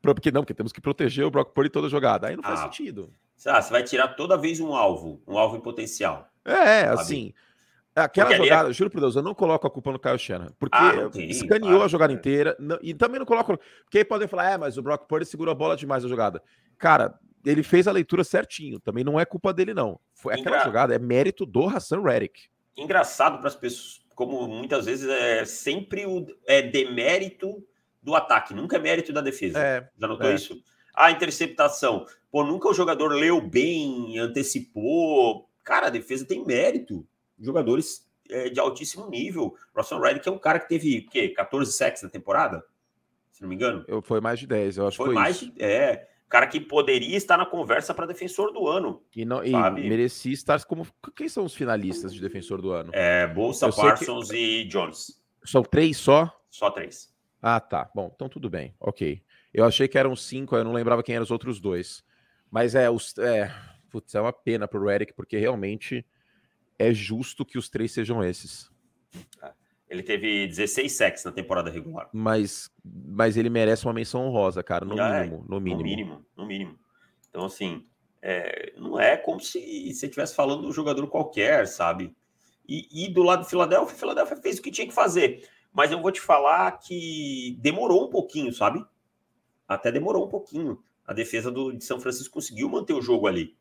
Porque 0.00 0.30
não, 0.30 0.42
porque 0.42 0.54
temos 0.54 0.72
que 0.72 0.80
proteger 0.80 1.24
o 1.24 1.30
Brock 1.30 1.52
Purdy 1.52 1.70
toda 1.70 1.88
jogada. 1.88 2.28
Aí 2.28 2.36
não 2.36 2.42
faz 2.42 2.60
ah, 2.60 2.62
sentido. 2.64 3.12
Ah, 3.46 3.60
você 3.60 3.70
vai 3.70 3.82
tirar 3.82 4.08
toda 4.08 4.36
vez 4.36 4.60
um 4.60 4.74
alvo, 4.74 5.20
um 5.26 5.36
alvo 5.36 5.56
em 5.56 5.60
potencial. 5.60 6.28
É, 6.44 6.84
sabe? 6.84 7.00
assim. 7.00 7.34
Aquela 7.96 8.28
porque 8.28 8.44
jogada, 8.44 8.70
é... 8.70 8.72
juro 8.72 8.90
por 8.90 9.00
Deus, 9.00 9.16
eu 9.16 9.22
não 9.22 9.34
coloco 9.34 9.66
a 9.66 9.70
culpa 9.70 9.90
no 9.90 9.98
Kyle 9.98 10.16
Shanahan, 10.16 10.52
porque 10.56 10.78
ah, 10.78 11.10
escaneou 11.16 11.70
claro, 11.70 11.84
a 11.84 11.88
jogada 11.88 12.12
é. 12.12 12.16
inteira, 12.16 12.56
não, 12.60 12.78
e 12.80 12.94
também 12.94 13.18
não 13.18 13.26
coloco, 13.26 13.58
porque 13.82 13.98
aí 13.98 14.04
podem 14.04 14.28
falar, 14.28 14.52
é, 14.52 14.56
mas 14.56 14.78
o 14.78 14.82
Brock 14.82 15.08
Purdy 15.08 15.26
segurou 15.26 15.50
a 15.50 15.54
bola 15.54 15.76
demais 15.76 16.04
na 16.04 16.08
jogada. 16.08 16.40
Cara, 16.78 17.18
ele 17.44 17.62
fez 17.62 17.86
a 17.86 17.92
leitura 17.92 18.24
certinho, 18.24 18.80
também 18.80 19.04
não 19.04 19.18
é 19.18 19.24
culpa 19.24 19.52
dele 19.52 19.74
não. 19.74 19.98
Foi 20.14 20.34
aquela 20.34 20.56
Engra... 20.56 20.64
jogada 20.64 20.94
é 20.94 20.98
mérito 20.98 21.46
do 21.46 21.66
Hassan 21.66 22.02
Reddick. 22.02 22.48
Engraçado 22.76 23.38
para 23.38 23.48
as 23.48 23.56
pessoas, 23.56 24.00
como 24.14 24.46
muitas 24.48 24.86
vezes 24.86 25.08
é 25.08 25.44
sempre 25.44 26.06
o 26.06 26.26
é 26.46 26.62
demérito 26.62 27.64
do 28.02 28.14
ataque, 28.14 28.54
nunca 28.54 28.76
é 28.76 28.80
mérito 28.80 29.12
da 29.12 29.20
defesa. 29.20 29.58
É, 29.58 29.88
Já 29.96 30.06
notou 30.06 30.30
é. 30.30 30.34
isso? 30.34 30.62
A 30.94 31.10
interceptação, 31.10 32.06
pô, 32.30 32.42
nunca 32.42 32.68
o 32.68 32.74
jogador 32.74 33.08
leu 33.12 33.40
bem, 33.40 34.18
antecipou. 34.18 35.48
Cara, 35.62 35.86
a 35.86 35.90
defesa 35.90 36.24
tem 36.24 36.44
mérito 36.44 37.06
jogadores 37.38 38.08
é, 38.28 38.48
de 38.48 38.58
altíssimo 38.58 39.08
nível. 39.08 39.54
Russell 39.74 40.00
Reddick 40.00 40.28
é 40.28 40.32
um 40.32 40.38
cara 40.38 40.58
que 40.58 40.68
teve 40.68 41.06
o 41.06 41.10
quê? 41.10 41.28
14 41.28 41.72
sacks 41.72 42.02
na 42.02 42.08
temporada? 42.08 42.64
Se 43.32 43.42
não 43.42 43.48
me 43.48 43.54
engano. 43.54 43.84
Eu, 43.86 44.02
foi 44.02 44.20
mais 44.20 44.40
de 44.40 44.46
10, 44.46 44.78
eu 44.78 44.88
acho 44.88 44.96
foi, 44.96 45.06
foi 45.06 45.14
mais 45.14 45.36
isso. 45.36 45.52
é, 45.60 46.08
cara 46.28 46.46
que 46.46 46.60
poderia 46.60 47.16
estar 47.16 47.36
na 47.36 47.46
conversa 47.46 47.94
para 47.94 48.06
defensor 48.06 48.52
do 48.52 48.68
ano. 48.68 49.02
E, 49.14 49.24
não, 49.24 49.44
e 49.44 49.52
merecia 49.88 50.32
estar 50.32 50.62
como. 50.64 50.86
Quem 51.16 51.28
são 51.28 51.44
os 51.44 51.54
finalistas 51.54 52.12
de 52.12 52.20
defensor 52.20 52.60
do 52.60 52.70
ano? 52.70 52.90
É, 52.92 53.26
Bolsa, 53.26 53.66
eu 53.66 53.72
Parsons 53.74 54.30
que... 54.30 54.36
e 54.36 54.64
Jones. 54.66 55.20
São 55.44 55.62
três 55.62 55.96
só? 55.96 56.32
Só 56.50 56.70
três. 56.70 57.14
Ah, 57.40 57.60
tá. 57.60 57.90
Bom, 57.94 58.10
então 58.14 58.28
tudo 58.28 58.50
bem. 58.50 58.74
Ok. 58.78 59.22
Eu 59.52 59.64
achei 59.64 59.88
que 59.88 59.96
eram 59.96 60.14
cinco, 60.14 60.56
eu 60.56 60.64
não 60.64 60.72
lembrava 60.72 61.02
quem 61.02 61.14
eram 61.14 61.24
os 61.24 61.30
outros 61.30 61.58
dois. 61.60 62.04
Mas 62.50 62.74
é, 62.74 62.90
os, 62.90 63.16
é, 63.18 63.52
putz, 63.90 64.14
é 64.14 64.20
uma 64.20 64.32
pena 64.32 64.68
pro 64.68 64.84
Reddick, 64.84 65.14
porque 65.14 65.38
realmente 65.38 66.04
é 66.78 66.92
justo 66.92 67.44
que 67.44 67.58
os 67.58 67.68
três 67.68 67.92
sejam 67.92 68.22
esses. 68.22 68.70
Ele 69.88 70.02
teve 70.02 70.46
16 70.46 70.92
sacks 70.92 71.24
na 71.24 71.32
temporada 71.32 71.70
regular. 71.70 72.08
Mas, 72.12 72.70
mas 72.84 73.36
ele 73.36 73.48
merece 73.48 73.86
uma 73.86 73.94
menção 73.94 74.26
honrosa, 74.26 74.62
cara, 74.62 74.84
no 74.84 75.00
é, 75.00 75.20
mínimo, 75.22 75.44
no 75.48 75.60
mínimo. 75.60 75.78
No 75.78 75.84
mínimo, 75.84 76.26
no 76.36 76.46
mínimo. 76.46 76.78
Então, 77.30 77.44
assim, 77.46 77.86
é, 78.20 78.72
não 78.76 79.00
é 79.00 79.16
como 79.16 79.40
se 79.40 79.58
você 79.94 80.06
estivesse 80.06 80.34
falando 80.34 80.62
de 80.62 80.68
um 80.68 80.72
jogador 80.72 81.06
qualquer, 81.06 81.66
sabe? 81.66 82.14
E, 82.68 83.06
e 83.06 83.08
do 83.08 83.22
lado 83.22 83.40
do 83.40 83.48
Philadelphia, 83.48 83.94
o 83.94 83.98
Philadelphia 83.98 84.36
fez 84.36 84.58
o 84.58 84.62
que 84.62 84.70
tinha 84.70 84.86
que 84.86 84.92
fazer. 84.92 85.48
Mas 85.72 85.90
eu 85.90 86.02
vou 86.02 86.12
te 86.12 86.20
falar 86.20 86.72
que 86.78 87.56
demorou 87.60 88.06
um 88.06 88.10
pouquinho, 88.10 88.52
sabe? 88.52 88.84
Até 89.66 89.90
demorou 89.90 90.26
um 90.26 90.28
pouquinho. 90.28 90.82
A 91.06 91.14
defesa 91.14 91.50
do, 91.50 91.72
de 91.72 91.84
São 91.84 91.98
Francisco 91.98 92.34
conseguiu 92.34 92.68
manter 92.68 92.92
o 92.92 93.00
jogo 93.00 93.26
ali. 93.26 93.56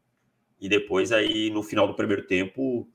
E 0.59 0.67
depois, 0.67 1.11
aí, 1.11 1.49
no 1.49 1.63
final 1.63 1.87
do 1.87 1.95
primeiro 1.95 2.25
tempo, 2.25 2.89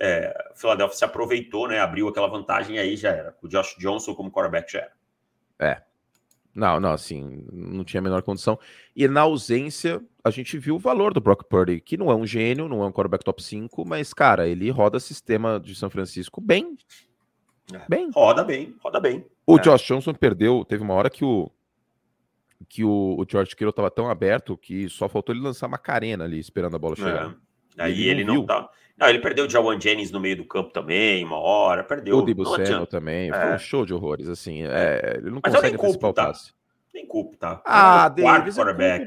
é, 0.00 0.52
Philadelphia 0.54 0.96
se 0.96 1.04
aproveitou, 1.04 1.68
né? 1.68 1.80
Abriu 1.80 2.08
aquela 2.08 2.28
vantagem 2.28 2.76
e 2.76 2.78
aí 2.78 2.96
já 2.96 3.10
era. 3.10 3.36
O 3.42 3.48
Josh 3.48 3.76
Johnson 3.78 4.14
como 4.14 4.30
quarterback 4.30 4.72
já 4.72 4.80
era. 4.80 4.92
É. 5.58 5.82
Não, 6.54 6.78
não, 6.78 6.92
assim, 6.92 7.44
não 7.52 7.82
tinha 7.82 8.00
a 8.00 8.02
menor 8.02 8.22
condição. 8.22 8.58
E 8.94 9.08
na 9.08 9.22
ausência, 9.22 10.00
a 10.22 10.30
gente 10.30 10.56
viu 10.56 10.76
o 10.76 10.78
valor 10.78 11.12
do 11.12 11.20
Brock 11.20 11.44
Purdy, 11.48 11.80
que 11.80 11.96
não 11.96 12.10
é 12.10 12.14
um 12.14 12.24
gênio, 12.24 12.68
não 12.68 12.82
é 12.82 12.86
um 12.86 12.92
quarterback 12.92 13.24
top 13.24 13.42
5, 13.42 13.84
mas, 13.84 14.14
cara, 14.14 14.46
ele 14.46 14.70
roda 14.70 15.00
sistema 15.00 15.58
de 15.58 15.74
São 15.74 15.90
Francisco 15.90 16.40
bem. 16.40 16.78
É. 17.72 17.82
Bem. 17.88 18.10
Roda 18.14 18.44
bem, 18.44 18.76
roda 18.80 19.00
bem. 19.00 19.26
O 19.44 19.56
é. 19.56 19.60
Josh 19.60 19.82
Johnson 19.82 20.14
perdeu, 20.14 20.64
teve 20.64 20.82
uma 20.82 20.94
hora 20.94 21.10
que 21.10 21.24
o 21.24 21.50
que 22.68 22.84
o, 22.84 23.16
o 23.18 23.26
George 23.28 23.50
Kittle 23.50 23.70
estava 23.70 23.90
tão 23.90 24.08
aberto 24.08 24.56
que 24.56 24.88
só 24.88 25.08
faltou 25.08 25.34
ele 25.34 25.44
lançar 25.44 25.66
uma 25.66 25.76
carena 25.76 26.24
ali, 26.24 26.38
esperando 26.38 26.76
a 26.76 26.78
bola 26.78 26.96
chegar. 26.96 27.36
É. 27.76 27.84
Aí 27.84 28.08
ele, 28.08 28.20
ele 28.20 28.24
não, 28.24 28.44
tá. 28.44 28.68
Não, 28.96 29.08
ele 29.08 29.18
perdeu 29.18 29.46
o 29.46 29.50
Jawan 29.50 29.80
Jennings 29.80 30.12
no 30.12 30.20
meio 30.20 30.36
do 30.36 30.44
campo 30.44 30.72
também, 30.72 31.24
uma 31.24 31.38
hora, 31.38 31.82
perdeu. 31.82 32.18
O 32.18 32.22
Debo 32.22 32.44
também, 32.86 33.30
é. 33.30 33.32
foi 33.32 33.54
um 33.54 33.58
show 33.58 33.84
de 33.84 33.92
horrores, 33.92 34.28
assim. 34.28 34.62
É, 34.62 35.16
ele 35.18 35.30
não 35.30 35.40
mas 35.42 35.54
consegue 35.54 35.76
antecipar 35.76 36.10
o 36.10 36.12
tá? 36.12 36.26
passe. 36.26 36.52
Nem 36.92 37.04
culpa, 37.04 37.36
tá? 37.36 37.62
Ah, 37.66 38.08
Davis, 38.08 38.56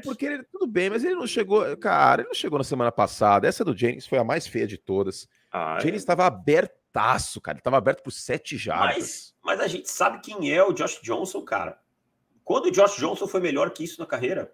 porque 0.04 0.26
ele, 0.26 0.42
tudo 0.42 0.66
bem, 0.66 0.90
mas 0.90 1.02
ele 1.04 1.14
não 1.14 1.26
chegou, 1.26 1.74
cara, 1.78 2.20
ele 2.20 2.28
não 2.28 2.34
chegou 2.34 2.58
na 2.58 2.64
semana 2.64 2.92
passada. 2.92 3.48
Essa 3.48 3.64
do 3.64 3.74
Jennings 3.74 4.06
foi 4.06 4.18
a 4.18 4.24
mais 4.24 4.46
feia 4.46 4.66
de 4.66 4.76
todas. 4.76 5.26
Ah, 5.50 5.78
Jennings 5.80 6.02
estava 6.02 6.24
é. 6.24 6.26
abertaço, 6.26 7.40
cara, 7.40 7.56
ele 7.56 7.60
estava 7.60 7.78
aberto 7.78 8.02
por 8.02 8.10
sete 8.10 8.58
jardas. 8.58 8.94
Mas, 8.94 9.34
mas 9.42 9.60
a 9.60 9.66
gente 9.66 9.90
sabe 9.90 10.20
quem 10.20 10.52
é 10.52 10.62
o 10.62 10.74
Josh 10.74 11.00
Johnson, 11.02 11.40
cara. 11.40 11.78
Quando 12.44 12.66
o 12.66 12.70
Josh 12.70 12.96
Johnson 12.96 13.26
foi 13.26 13.40
melhor 13.40 13.70
que 13.70 13.84
isso 13.84 13.98
na 13.98 14.06
carreira? 14.06 14.52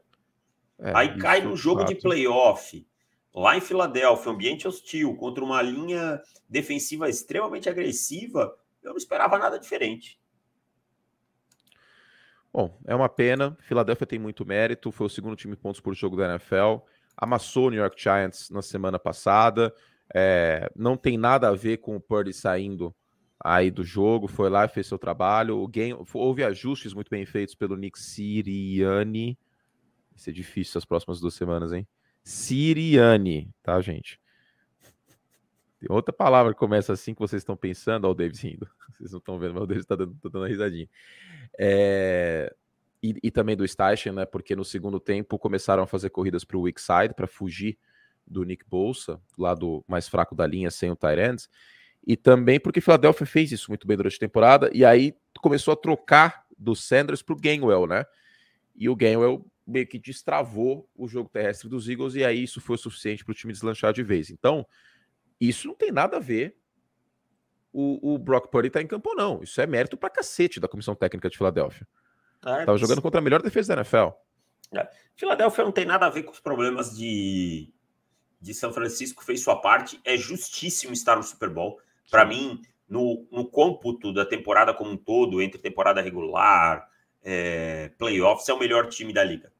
É, 0.78 0.92
Aí 0.94 1.18
cai 1.18 1.40
no 1.40 1.56
jogo 1.56 1.80
fato. 1.80 1.92
de 1.92 2.00
playoff 2.00 2.86
lá 3.34 3.56
em 3.56 3.60
Filadélfia, 3.60 4.30
ambiente 4.30 4.68
hostil, 4.68 5.14
contra 5.16 5.42
uma 5.42 5.60
linha 5.60 6.22
defensiva 6.48 7.08
extremamente 7.08 7.68
agressiva, 7.68 8.56
eu 8.82 8.90
não 8.90 8.96
esperava 8.96 9.38
nada 9.38 9.58
diferente. 9.58 10.20
Bom, 12.52 12.78
é 12.86 12.94
uma 12.94 13.08
pena. 13.08 13.56
Filadélfia 13.62 14.06
tem 14.06 14.18
muito 14.18 14.46
mérito, 14.46 14.92
foi 14.92 15.08
o 15.08 15.10
segundo 15.10 15.34
time 15.34 15.56
pontos 15.56 15.80
por 15.80 15.92
jogo 15.94 16.16
da 16.16 16.30
NFL, 16.30 16.76
amassou 17.16 17.66
o 17.66 17.70
New 17.70 17.80
York 17.80 18.00
Giants 18.00 18.48
na 18.50 18.62
semana 18.62 18.98
passada. 18.98 19.74
É, 20.14 20.70
não 20.76 20.96
tem 20.96 21.18
nada 21.18 21.48
a 21.48 21.54
ver 21.54 21.78
com 21.78 21.96
o 21.96 22.00
Purdy 22.00 22.32
saindo 22.32 22.94
aí 23.42 23.70
do 23.70 23.82
jogo, 23.82 24.28
foi 24.28 24.48
lá 24.48 24.64
e 24.64 24.68
fez 24.68 24.86
seu 24.86 24.98
trabalho. 24.98 25.58
O 25.58 25.66
game, 25.66 25.98
houve 26.12 26.44
ajustes 26.44 26.94
muito 26.94 27.10
bem 27.10 27.26
feitos 27.26 27.56
pelo 27.56 27.76
Nick 27.76 27.98
Siriani. 27.98 29.36
Vai 30.12 30.18
ser 30.18 30.32
difícil 30.32 30.78
as 30.78 30.84
próximas 30.84 31.18
duas 31.18 31.34
semanas, 31.34 31.72
hein? 31.72 31.86
Siriane, 32.24 33.54
tá, 33.62 33.80
gente? 33.82 34.18
Tem 35.78 35.94
outra 35.94 36.12
palavra 36.12 36.54
que 36.54 36.58
começa 36.58 36.94
assim 36.94 37.12
que 37.12 37.20
vocês 37.20 37.42
estão 37.42 37.56
pensando, 37.56 38.06
ó, 38.06 38.10
o 38.10 38.14
Davis 38.14 38.40
rindo. 38.40 38.66
Vocês 38.94 39.10
não 39.10 39.18
estão 39.18 39.38
vendo, 39.38 39.54
mas 39.54 39.64
o 39.64 39.66
Davis 39.66 39.84
está 39.84 39.94
dando, 39.94 40.14
tá 40.14 40.28
dando 40.30 40.42
uma 40.42 40.48
risadinha. 40.48 40.88
É... 41.58 42.54
E, 43.02 43.14
e, 43.22 43.30
também 43.30 43.54
do 43.54 43.68
Station, 43.68 44.12
né? 44.12 44.24
Porque 44.24 44.56
no 44.56 44.64
segundo 44.64 44.98
tempo 44.98 45.38
começaram 45.38 45.82
a 45.82 45.86
fazer 45.86 46.08
corridas 46.08 46.42
para 46.42 46.56
o 46.56 46.62
weak 46.62 46.80
side 46.80 47.12
para 47.14 47.26
fugir 47.26 47.76
do 48.26 48.44
Nick 48.44 48.64
Bolsa, 48.66 49.20
lado 49.36 49.84
mais 49.86 50.08
fraco 50.08 50.34
da 50.34 50.46
linha, 50.46 50.70
sem 50.70 50.90
o 50.90 50.96
Tyrants. 50.96 51.50
E 52.06 52.16
também 52.16 52.58
porque 52.58 52.80
Philadelphia 52.80 53.26
fez 53.26 53.52
isso 53.52 53.70
muito 53.70 53.86
bem 53.86 53.96
durante 53.96 54.16
a 54.16 54.20
temporada, 54.20 54.70
e 54.72 54.84
aí 54.86 55.14
começou 55.42 55.72
a 55.72 55.76
trocar 55.76 56.46
do 56.58 56.74
Sanders 56.74 57.20
para 57.20 57.34
o 57.34 57.38
Gainwell, 57.38 57.86
né? 57.86 58.06
E 58.74 58.88
o 58.88 58.96
Gainwell 58.96 59.44
meio 59.66 59.86
que 59.86 59.98
destravou 59.98 60.88
o 60.94 61.08
jogo 61.08 61.28
terrestre 61.28 61.68
dos 61.68 61.88
Eagles, 61.88 62.14
e 62.14 62.24
aí 62.24 62.42
isso 62.42 62.60
foi 62.60 62.76
o 62.76 62.78
suficiente 62.78 63.24
para 63.24 63.32
o 63.32 63.34
time 63.34 63.52
deslanchar 63.52 63.92
de 63.92 64.02
vez. 64.02 64.30
Então, 64.30 64.66
isso 65.40 65.66
não 65.66 65.74
tem 65.74 65.90
nada 65.90 66.18
a 66.18 66.20
ver 66.20 66.56
o, 67.74 68.14
o 68.14 68.18
Brock 68.18 68.50
Purdy 68.50 68.70
tá 68.70 68.80
em 68.80 68.86
campo 68.86 69.10
ou 69.10 69.16
não. 69.16 69.42
Isso 69.42 69.60
é 69.60 69.66
mérito 69.66 69.96
para 69.96 70.08
cacete 70.08 70.60
da 70.60 70.68
comissão 70.68 70.94
técnica 70.94 71.28
de 71.28 71.36
Filadélfia. 71.36 71.86
É, 72.46 72.64
Tava 72.64 72.78
jogando 72.78 73.02
contra 73.02 73.18
a 73.18 73.22
melhor 73.22 73.42
defesa 73.42 73.74
da 73.74 73.80
NFL. 73.80 74.10
É. 74.76 74.88
Filadélfia 75.16 75.64
não 75.64 75.72
tem 75.72 75.84
nada 75.84 76.06
a 76.06 76.10
ver 76.10 76.22
com 76.22 76.30
os 76.30 76.38
problemas 76.38 76.96
de, 76.96 77.72
de 78.40 78.54
São 78.54 78.72
Francisco, 78.72 79.24
fez 79.24 79.42
sua 79.42 79.60
parte. 79.60 80.00
É 80.04 80.16
justíssimo 80.16 80.92
estar 80.92 81.16
no 81.16 81.22
Super 81.24 81.48
Bowl. 81.48 81.80
Para 82.10 82.24
mim, 82.24 82.62
no, 82.88 83.26
no 83.32 83.44
cômputo 83.44 84.12
da 84.12 84.24
temporada 84.24 84.72
como 84.72 84.92
um 84.92 84.96
todo, 84.96 85.42
entre 85.42 85.60
temporada 85.60 86.00
regular, 86.00 86.88
é, 87.22 87.90
playoffs, 87.98 88.48
é 88.48 88.52
o 88.52 88.58
melhor 88.58 88.88
time 88.88 89.12
da 89.12 89.24
liga. 89.24 89.52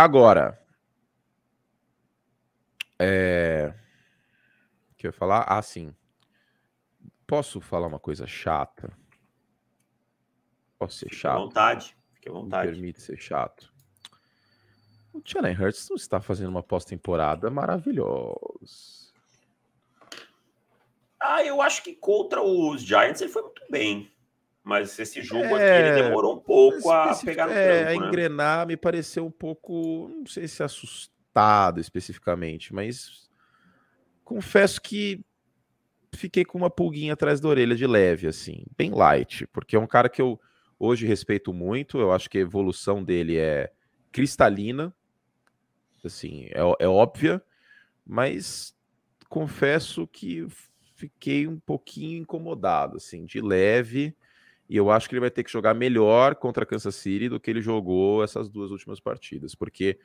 Agora, 0.00 0.56
é... 3.00 3.74
o 4.92 4.94
que 4.94 5.08
eu 5.08 5.08
ia 5.08 5.12
falar? 5.12 5.44
Ah, 5.48 5.60
sim. 5.60 5.92
Posso 7.26 7.60
falar 7.60 7.88
uma 7.88 7.98
coisa 7.98 8.24
chata? 8.24 8.96
Posso 10.78 10.98
ser 10.98 11.12
chato? 11.12 11.16
Fique 11.16 11.26
à 11.26 11.38
vontade. 11.38 11.96
Fique 12.14 12.28
à 12.28 12.32
vontade. 12.32 12.66
Me 12.68 12.72
permite 12.74 13.02
ser 13.02 13.18
chato. 13.18 13.74
O 15.12 15.20
Jalen 15.24 15.60
Hurts 15.60 15.88
não 15.88 15.96
está 15.96 16.20
fazendo 16.20 16.50
uma 16.50 16.62
pós-temporada 16.62 17.50
maravilhosa. 17.50 19.12
Ah, 21.20 21.42
eu 21.42 21.60
acho 21.60 21.82
que 21.82 21.96
contra 21.96 22.40
os 22.40 22.82
Giants 22.82 23.20
ele 23.20 23.32
foi 23.32 23.42
muito 23.42 23.66
bem. 23.68 24.12
Mas 24.68 24.98
esse 24.98 25.22
jogo 25.22 25.56
é, 25.56 25.78
aqui 25.78 25.88
ele 25.88 26.02
demorou 26.02 26.36
um 26.36 26.40
pouco 26.40 26.90
a 26.90 27.16
pegar 27.24 27.46
no 27.46 27.54
é, 27.54 27.84
tranco, 27.84 27.88
a 27.88 28.00
né? 28.02 28.06
engrenar 28.06 28.66
me 28.66 28.76
pareceu 28.76 29.24
um 29.24 29.30
pouco, 29.30 30.10
não 30.14 30.26
sei 30.26 30.46
se 30.46 30.62
assustado 30.62 31.80
especificamente, 31.80 32.74
mas 32.74 33.30
confesso 34.22 34.78
que 34.78 35.24
fiquei 36.14 36.44
com 36.44 36.58
uma 36.58 36.68
pulguinha 36.68 37.14
atrás 37.14 37.40
da 37.40 37.48
orelha 37.48 37.74
de 37.74 37.86
leve, 37.86 38.26
assim, 38.26 38.66
bem 38.76 38.90
light, 38.90 39.46
porque 39.46 39.74
é 39.74 39.78
um 39.78 39.86
cara 39.86 40.06
que 40.06 40.20
eu 40.20 40.38
hoje 40.78 41.06
respeito 41.06 41.50
muito, 41.50 41.98
eu 41.98 42.12
acho 42.12 42.28
que 42.28 42.36
a 42.36 42.42
evolução 42.42 43.02
dele 43.02 43.38
é 43.38 43.72
cristalina, 44.12 44.94
assim, 46.04 46.44
é, 46.50 46.60
é 46.80 46.86
óbvia, 46.86 47.42
mas 48.06 48.76
confesso 49.30 50.06
que 50.06 50.46
fiquei 50.94 51.46
um 51.46 51.58
pouquinho 51.58 52.18
incomodado, 52.18 52.98
assim, 52.98 53.24
de 53.24 53.40
leve, 53.40 54.14
e 54.68 54.76
eu 54.76 54.90
acho 54.90 55.08
que 55.08 55.14
ele 55.14 55.20
vai 55.20 55.30
ter 55.30 55.42
que 55.42 55.50
jogar 55.50 55.74
melhor 55.74 56.34
contra 56.34 56.66
Kansas 56.66 56.94
City 56.94 57.28
do 57.28 57.40
que 57.40 57.50
ele 57.50 57.62
jogou 57.62 58.22
essas 58.22 58.48
duas 58.48 58.70
últimas 58.70 59.00
partidas, 59.00 59.54
porque 59.54 59.98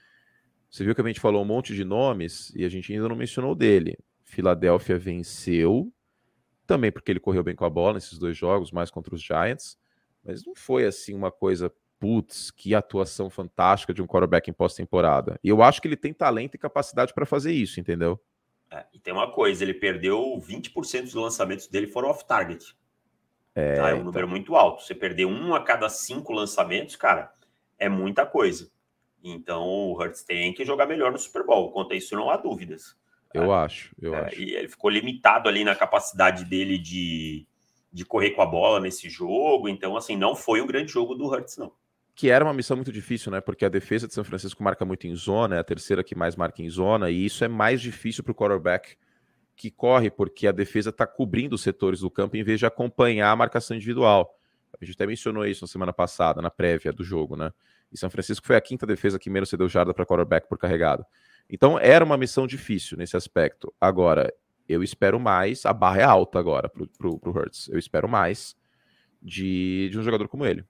você 0.70 0.84
viu 0.84 0.96
que 0.96 1.02
a 1.02 1.08
gente 1.08 1.20
falou 1.20 1.42
um 1.42 1.46
monte 1.46 1.76
de 1.76 1.84
nomes 1.84 2.52
e 2.56 2.64
a 2.64 2.70
gente 2.70 2.92
ainda 2.92 3.10
não 3.10 3.16
mencionou 3.16 3.54
dele. 3.54 3.98
Filadélfia 4.24 4.98
venceu, 4.98 5.94
também 6.66 6.92
porque 6.92 7.12
ele 7.12 7.20
correu 7.20 7.44
bem 7.44 7.56
com 7.56 7.66
a 7.66 7.70
bola 7.70 7.94
nesses 7.94 8.18
dois 8.18 8.38
jogos, 8.38 8.72
mais 8.72 8.90
contra 8.90 9.14
os 9.14 9.22
Giants, 9.22 9.78
mas 10.24 10.46
não 10.46 10.56
foi 10.56 10.86
assim 10.86 11.14
uma 11.14 11.30
coisa, 11.32 11.72
putz, 12.00 12.50
que 12.50 12.74
atuação 12.74 13.30
fantástica 13.30 13.94
de 13.94 14.02
um 14.02 14.08
quarterback 14.08 14.50
em 14.50 14.54
pós-temporada. 14.54 15.38
E 15.44 15.50
eu 15.50 15.62
acho 15.62 15.82
que 15.82 15.88
ele 15.88 15.98
tem 15.98 16.14
talento 16.14 16.56
e 16.56 16.58
capacidade 16.58 17.14
para 17.14 17.26
fazer 17.26 17.52
isso, 17.52 17.80
entendeu? 17.80 18.20
É, 18.72 18.86
e 18.94 19.00
tem 19.00 19.14
uma 19.14 19.32
coisa, 19.32 19.64
ele 19.64 19.74
perdeu 19.74 20.40
20% 20.40 21.04
dos 21.04 21.14
lançamentos 21.14 21.68
dele 21.68 21.86
foram 21.86 22.10
off-target. 22.10 22.76
É, 23.56 23.76
tá? 23.76 23.90
é 23.90 23.94
um 23.94 23.98
então... 23.98 24.06
número 24.06 24.28
muito 24.28 24.56
alto. 24.56 24.84
Você 24.84 24.96
perder 24.96 25.26
um 25.26 25.54
a 25.54 25.64
cada 25.64 25.90
cinco 25.90 26.34
lançamentos, 26.34 26.96
cara, 26.96 27.32
é 27.78 27.88
muita 27.88 28.26
coisa. 28.26 28.72
Então 29.24 29.64
o 29.64 29.94
Hurts 29.94 30.24
tem 30.24 30.54
que 30.54 30.66
jogar 30.66 30.86
melhor 30.86 31.12
no 31.12 31.18
Super 31.18 31.46
Bowl. 31.46 31.72
Quanto 31.72 31.94
a 31.94 31.96
isso, 31.96 32.16
não 32.16 32.30
há 32.30 32.38
dúvidas. 32.38 32.96
Eu 33.34 33.52
é, 33.54 33.64
acho, 33.64 33.96
eu 34.00 34.14
é, 34.14 34.26
acho. 34.26 34.42
E 34.42 34.56
ele 34.56 34.68
ficou 34.68 34.90
limitado 34.90 35.50
ali 35.50 35.64
na 35.64 35.76
capacidade 35.76 36.46
dele 36.46 36.78
de, 36.78 37.48
de 37.92 38.06
correr 38.06 38.32
com 38.32 38.42
a 38.42 38.46
bola 38.46 38.80
nesse 38.80 39.10
jogo. 39.10 39.68
Então, 39.68 39.98
assim, 39.98 40.16
não 40.16 40.36
foi 40.36 40.62
um 40.62 40.68
grande 40.68 40.92
jogo 40.92 41.16
do 41.16 41.26
Hurts, 41.26 41.58
não. 41.58 41.72
Que 42.16 42.30
era 42.30 42.46
uma 42.46 42.54
missão 42.54 42.78
muito 42.78 42.92
difícil, 42.92 43.32
né? 43.32 43.42
Porque 43.42 43.66
a 43.66 43.70
defesa 43.70 44.08
de 44.08 44.14
São 44.14 44.24
Francisco 44.24 44.62
marca 44.62 44.86
muito 44.86 45.08
em 45.08 45.16
zona, 45.16 45.56
é 45.56 45.60
a 45.60 45.64
terceira 45.64 46.04
que 46.04 46.14
mais 46.14 46.36
marca 46.36 46.62
em 46.62 46.70
zona, 46.70 47.10
e 47.10 47.26
isso 47.26 47.44
é 47.44 47.48
mais 47.48 47.82
difícil 47.82 48.24
para 48.24 48.32
o 48.32 48.36
quarterback 48.36 48.96
que 49.56 49.70
corre 49.70 50.10
porque 50.10 50.48
a 50.48 50.52
defesa 50.52 50.90
está 50.90 51.06
cobrindo 51.06 51.56
os 51.56 51.62
setores 51.62 52.00
do 52.00 52.10
campo 52.10 52.36
em 52.36 52.44
vez 52.44 52.60
de 52.60 52.66
acompanhar 52.66 53.32
a 53.32 53.36
marcação 53.36 53.76
individual. 53.76 54.38
A 54.80 54.84
gente 54.84 54.96
até 54.96 55.06
mencionou 55.06 55.46
isso 55.46 55.64
na 55.64 55.68
semana 55.68 55.94
passada, 55.94 56.42
na 56.42 56.50
prévia 56.50 56.92
do 56.92 57.04
jogo, 57.04 57.36
né? 57.36 57.52
E 57.92 57.98
São 57.98 58.10
Francisco 58.10 58.46
foi 58.46 58.56
a 58.56 58.62
quinta 58.62 58.88
defesa 58.88 59.20
que 59.20 59.30
menos 59.30 59.50
cedeu 59.50 59.70
jarda 59.70 59.94
para 59.94 60.06
quarterback 60.06 60.48
por 60.50 60.58
carregado. 60.58 61.06
Então 61.50 61.78
era 61.78 62.04
uma 62.04 62.18
missão 62.18 62.48
difícil 62.48 62.98
nesse 62.98 63.16
aspecto. 63.16 63.72
Agora, 63.80 64.34
eu 64.68 64.82
espero 64.82 65.20
mais. 65.20 65.66
A 65.66 65.74
barra 65.74 66.02
é 66.02 66.04
alta 66.04 66.40
agora 66.40 66.68
pro, 66.70 66.88
pro, 66.88 67.20
pro 67.20 67.32
Hurts. 67.32 67.70
Eu 67.70 67.78
espero 67.78 68.10
mais 68.10 68.56
de, 69.22 69.90
de 69.90 70.00
um 70.00 70.04
jogador 70.04 70.28
como 70.28 70.46
ele. 70.46 70.66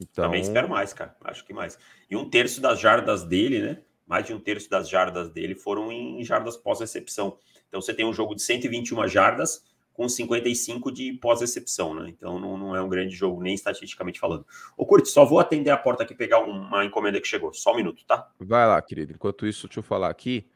Então... 0.00 0.24
Também 0.24 0.42
espero 0.42 0.68
mais, 0.68 0.92
cara. 0.92 1.16
Acho 1.24 1.44
que 1.44 1.54
mais. 1.54 1.78
E 2.10 2.16
um 2.16 2.28
terço 2.28 2.60
das 2.60 2.78
jardas 2.80 3.24
dele, 3.24 3.60
né? 3.60 3.82
Mais 4.06 4.26
de 4.26 4.34
um 4.34 4.40
terço 4.40 4.68
das 4.68 4.88
jardas 4.88 5.30
dele 5.30 5.54
foram 5.54 5.90
em 5.90 6.22
jardas 6.24 6.56
pós-recepção. 6.56 7.38
Então 7.72 7.80
você 7.80 7.94
tem 7.94 8.04
um 8.04 8.12
jogo 8.12 8.34
de 8.34 8.42
121 8.42 9.08
jardas 9.08 9.64
com 9.94 10.06
55 10.06 10.92
de 10.92 11.14
pós-recepção, 11.14 11.94
né? 11.94 12.10
Então 12.10 12.38
não, 12.38 12.58
não, 12.58 12.76
é 12.76 12.82
um 12.82 12.88
grande 12.88 13.14
jogo, 13.16 13.42
nem 13.42 13.54
estatisticamente 13.54 14.20
falando. 14.20 14.46
Ô, 14.76 14.84
Curti, 14.84 15.08
só 15.08 15.24
vou 15.24 15.38
atender 15.38 15.70
a 15.70 15.76
porta 15.78 16.02
aqui 16.02 16.14
pegar 16.14 16.40
uma 16.40 16.84
encomenda 16.84 17.18
que 17.18 17.26
chegou. 17.26 17.50
Só 17.54 17.72
um 17.72 17.76
minuto, 17.76 18.04
tá? 18.06 18.30
Vai 18.38 18.66
lá, 18.66 18.80
querido. 18.82 19.14
Enquanto 19.14 19.46
isso, 19.46 19.66
deixa 19.66 19.80
eu 19.80 19.82
falar 19.82 20.10
aqui. 20.10 20.46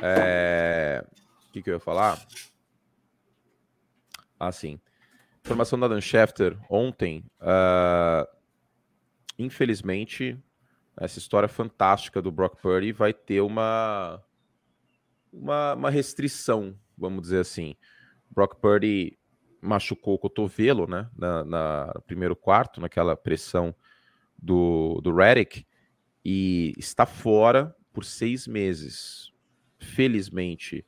É... 0.00 1.04
O 1.48 1.52
que, 1.52 1.60
que 1.60 1.70
eu 1.70 1.74
ia 1.74 1.80
falar? 1.80 2.24
Ah, 4.38 4.52
sim. 4.52 4.78
Informação 5.44 5.76
da 5.76 5.88
Dan 5.88 6.00
Schefter 6.00 6.56
ontem. 6.70 7.24
Uh... 7.40 8.28
Infelizmente, 9.36 10.38
essa 10.96 11.18
história 11.18 11.48
fantástica 11.48 12.22
do 12.22 12.30
Brock 12.30 12.60
Purdy 12.62 12.92
vai 12.92 13.12
ter 13.12 13.40
uma, 13.40 14.22
uma, 15.32 15.74
uma 15.74 15.90
restrição, 15.90 16.76
vamos 16.96 17.22
dizer 17.22 17.40
assim. 17.40 17.74
Brock 18.30 18.56
Purdy 18.60 19.18
machucou 19.60 20.14
o 20.14 20.18
cotovelo, 20.18 20.86
né, 20.86 21.08
na, 21.16 21.44
na, 21.44 21.94
primeiro 22.06 22.34
quarto, 22.34 22.80
naquela 22.80 23.16
pressão 23.16 23.74
do, 24.38 25.00
do 25.02 25.14
Redick, 25.14 25.66
e 26.24 26.72
está 26.78 27.04
fora 27.04 27.74
por 27.92 28.04
seis 28.04 28.46
meses. 28.46 29.32
Felizmente, 29.78 30.86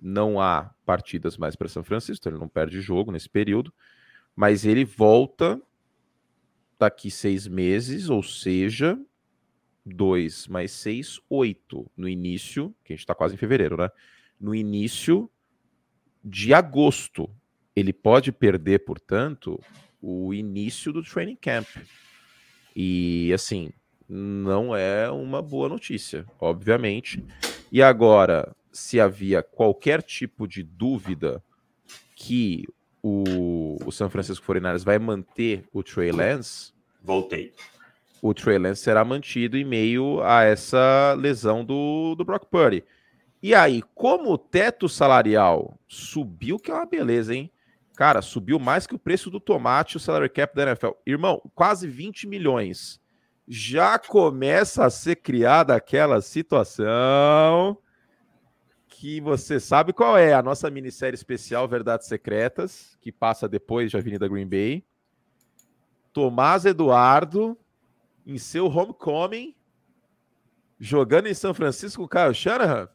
não 0.00 0.40
há 0.40 0.74
partidas 0.84 1.36
mais 1.36 1.56
para 1.56 1.68
São 1.68 1.82
Francisco, 1.82 2.28
ele 2.28 2.38
não 2.38 2.48
perde 2.48 2.80
jogo 2.80 3.10
nesse 3.10 3.28
período, 3.28 3.72
mas 4.34 4.64
ele 4.64 4.84
volta 4.84 5.60
daqui 6.78 7.10
seis 7.10 7.46
meses, 7.46 8.10
ou 8.10 8.22
seja, 8.22 8.98
dois 9.84 10.46
mais 10.46 10.72
seis, 10.72 11.20
oito 11.28 11.90
no 11.96 12.08
início, 12.08 12.74
que 12.84 12.92
a 12.92 12.96
gente 12.96 13.02
está 13.02 13.14
quase 13.14 13.34
em 13.34 13.38
fevereiro, 13.38 13.76
né? 13.76 13.90
No 14.40 14.54
início 14.54 15.30
de 16.24 16.54
agosto. 16.54 17.28
Ele 17.76 17.92
pode 17.92 18.30
perder, 18.30 18.84
portanto, 18.84 19.60
o 20.00 20.32
início 20.32 20.92
do 20.92 21.02
training 21.02 21.36
camp. 21.36 21.66
E 22.74 23.32
assim, 23.32 23.70
não 24.08 24.74
é 24.74 25.10
uma 25.10 25.42
boa 25.42 25.68
notícia, 25.68 26.24
obviamente. 26.38 27.24
E 27.70 27.82
agora, 27.82 28.54
se 28.72 29.00
havia 29.00 29.42
qualquer 29.42 30.02
tipo 30.02 30.46
de 30.46 30.62
dúvida 30.62 31.42
que 32.14 32.64
o, 33.02 33.76
o 33.84 33.90
San 33.90 34.08
Francisco 34.08 34.46
49ers 34.46 34.84
vai 34.84 34.98
manter 34.98 35.64
o 35.72 35.82
Trey 35.82 36.10
Lance, 36.10 36.72
voltei. 37.02 37.52
O 38.26 38.32
Trey 38.32 38.56
Lance 38.56 38.80
será 38.80 39.04
mantido 39.04 39.54
em 39.54 39.66
meio 39.66 40.22
a 40.22 40.44
essa 40.44 41.12
lesão 41.12 41.62
do, 41.62 42.14
do 42.14 42.24
Brock 42.24 42.46
Purdy. 42.46 42.82
E 43.42 43.54
aí, 43.54 43.82
como 43.94 44.32
o 44.32 44.38
teto 44.38 44.88
salarial 44.88 45.78
subiu, 45.86 46.58
que 46.58 46.70
é 46.70 46.74
uma 46.74 46.86
beleza, 46.86 47.34
hein? 47.34 47.52
Cara, 47.94 48.22
subiu 48.22 48.58
mais 48.58 48.86
que 48.86 48.94
o 48.94 48.98
preço 48.98 49.30
do 49.30 49.38
tomate, 49.38 49.98
o 49.98 50.00
salary 50.00 50.30
cap 50.30 50.56
da 50.56 50.62
NFL. 50.62 50.92
Irmão, 51.06 51.42
quase 51.54 51.86
20 51.86 52.26
milhões. 52.26 52.98
Já 53.46 53.98
começa 53.98 54.86
a 54.86 54.90
ser 54.90 55.16
criada 55.16 55.74
aquela 55.74 56.22
situação 56.22 57.76
que 58.88 59.20
você 59.20 59.60
sabe 59.60 59.92
qual 59.92 60.16
é 60.16 60.32
a 60.32 60.42
nossa 60.42 60.70
minissérie 60.70 61.14
especial 61.14 61.68
Verdades 61.68 62.06
Secretas, 62.06 62.96
que 63.02 63.12
passa 63.12 63.46
depois 63.46 63.90
de 63.90 63.98
Avenida 63.98 64.26
Green 64.26 64.48
Bay. 64.48 64.82
Tomás 66.10 66.64
Eduardo, 66.64 67.58
em 68.26 68.38
seu 68.38 68.66
homecoming, 68.66 69.54
jogando 70.78 71.26
em 71.26 71.34
São 71.34 71.54
Francisco 71.54 72.00
com 72.00 72.06
o 72.06 72.08
Kyle 72.08 72.34
Shanahan. 72.34 72.88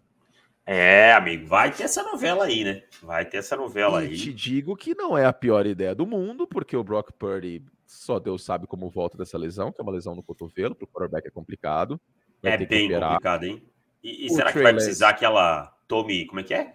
É, 0.65 1.13
amigo, 1.13 1.47
vai 1.47 1.71
ter 1.71 1.83
essa 1.83 2.03
novela 2.03 2.45
aí, 2.45 2.63
né? 2.63 2.83
Vai 3.01 3.25
ter 3.25 3.37
essa 3.37 3.57
novela 3.57 4.03
e 4.03 4.09
aí. 4.09 4.15
te 4.15 4.31
digo 4.31 4.75
que 4.75 4.93
não 4.93 5.17
é 5.17 5.25
a 5.25 5.33
pior 5.33 5.65
ideia 5.65 5.95
do 5.95 6.05
mundo, 6.05 6.45
porque 6.45 6.77
o 6.77 6.83
Brock 6.83 7.11
Purdy 7.13 7.63
só 7.87 8.19
Deus 8.19 8.43
sabe 8.43 8.67
como 8.67 8.87
volta 8.87 9.17
dessa 9.17 9.37
lesão, 9.37 9.71
que 9.71 9.81
é 9.81 9.83
uma 9.83 9.91
lesão 9.91 10.13
no 10.13 10.21
cotovelo, 10.21 10.75
para 10.75 10.85
o 10.85 10.87
quarterback 10.87 11.27
é 11.27 11.31
complicado. 11.31 11.99
É 12.43 12.55
bem 12.55 12.91
complicado, 12.91 13.45
hein? 13.45 13.63
E, 14.03 14.27
e 14.27 14.29
será 14.29 14.53
que 14.53 14.61
vai 14.61 14.73
precisar 14.73 15.13
que 15.13 15.25
ela 15.25 15.75
tome. 15.89 16.25
Como 16.27 16.39
é 16.39 16.43
que 16.43 16.53
é? 16.53 16.71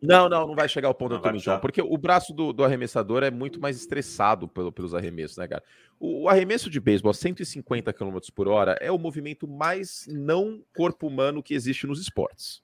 Não, 0.00 0.28
não, 0.28 0.46
não 0.46 0.54
vai 0.54 0.68
chegar 0.68 0.88
ao 0.88 0.94
ponto 0.94 1.16
do 1.16 1.22
Tommy 1.22 1.38
John, 1.38 1.58
porque 1.58 1.82
o 1.82 1.96
braço 1.98 2.32
do, 2.32 2.52
do, 2.52 2.64
arremessador 2.64 3.24
é 3.24 3.30
muito 3.30 3.60
mais 3.60 3.76
estressado 3.76 4.46
pelo, 4.46 4.70
pelos 4.70 4.94
arremessos, 4.94 5.36
né, 5.36 5.48
cara? 5.48 5.62
O, 5.98 6.22
o 6.22 6.28
arremesso 6.28 6.70
de 6.70 6.78
beisebol 6.78 7.10
a 7.10 7.14
150 7.14 7.92
km 7.92 8.18
por 8.34 8.46
hora 8.46 8.78
é 8.80 8.92
o 8.92 8.98
movimento 8.98 9.48
mais 9.48 10.06
não 10.08 10.62
corpo 10.74 11.08
humano 11.08 11.42
que 11.42 11.54
existe 11.54 11.86
nos 11.86 12.00
esportes. 12.00 12.62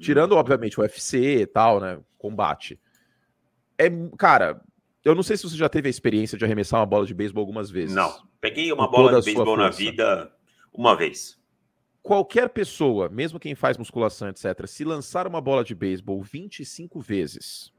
Tirando, 0.00 0.32
obviamente, 0.32 0.78
o 0.78 0.82
UFC 0.82 1.42
e 1.42 1.46
tal, 1.46 1.80
né? 1.80 1.98
Combate. 2.18 2.78
É, 3.78 3.90
cara, 4.18 4.60
eu 5.04 5.14
não 5.14 5.22
sei 5.22 5.36
se 5.36 5.42
você 5.42 5.56
já 5.56 5.68
teve 5.68 5.88
a 5.88 5.90
experiência 5.90 6.38
de 6.38 6.44
arremessar 6.44 6.80
uma 6.80 6.86
bola 6.86 7.06
de 7.06 7.14
beisebol 7.14 7.42
algumas 7.42 7.70
vezes. 7.70 7.94
Não. 7.94 8.12
Peguei 8.40 8.72
uma 8.72 8.90
bola 8.90 9.20
de 9.20 9.24
beisebol 9.24 9.56
na 9.56 9.70
vida 9.70 10.32
uma 10.72 10.96
vez. 10.96 11.40
Qualquer 12.02 12.48
pessoa, 12.48 13.08
mesmo 13.08 13.38
quem 13.38 13.54
faz 13.54 13.78
musculação, 13.78 14.28
etc., 14.28 14.66
se 14.66 14.82
lançar 14.84 15.26
uma 15.26 15.40
bola 15.40 15.62
de 15.62 15.74
beisebol 15.74 16.20
25 16.20 17.00
vezes, 17.00 17.72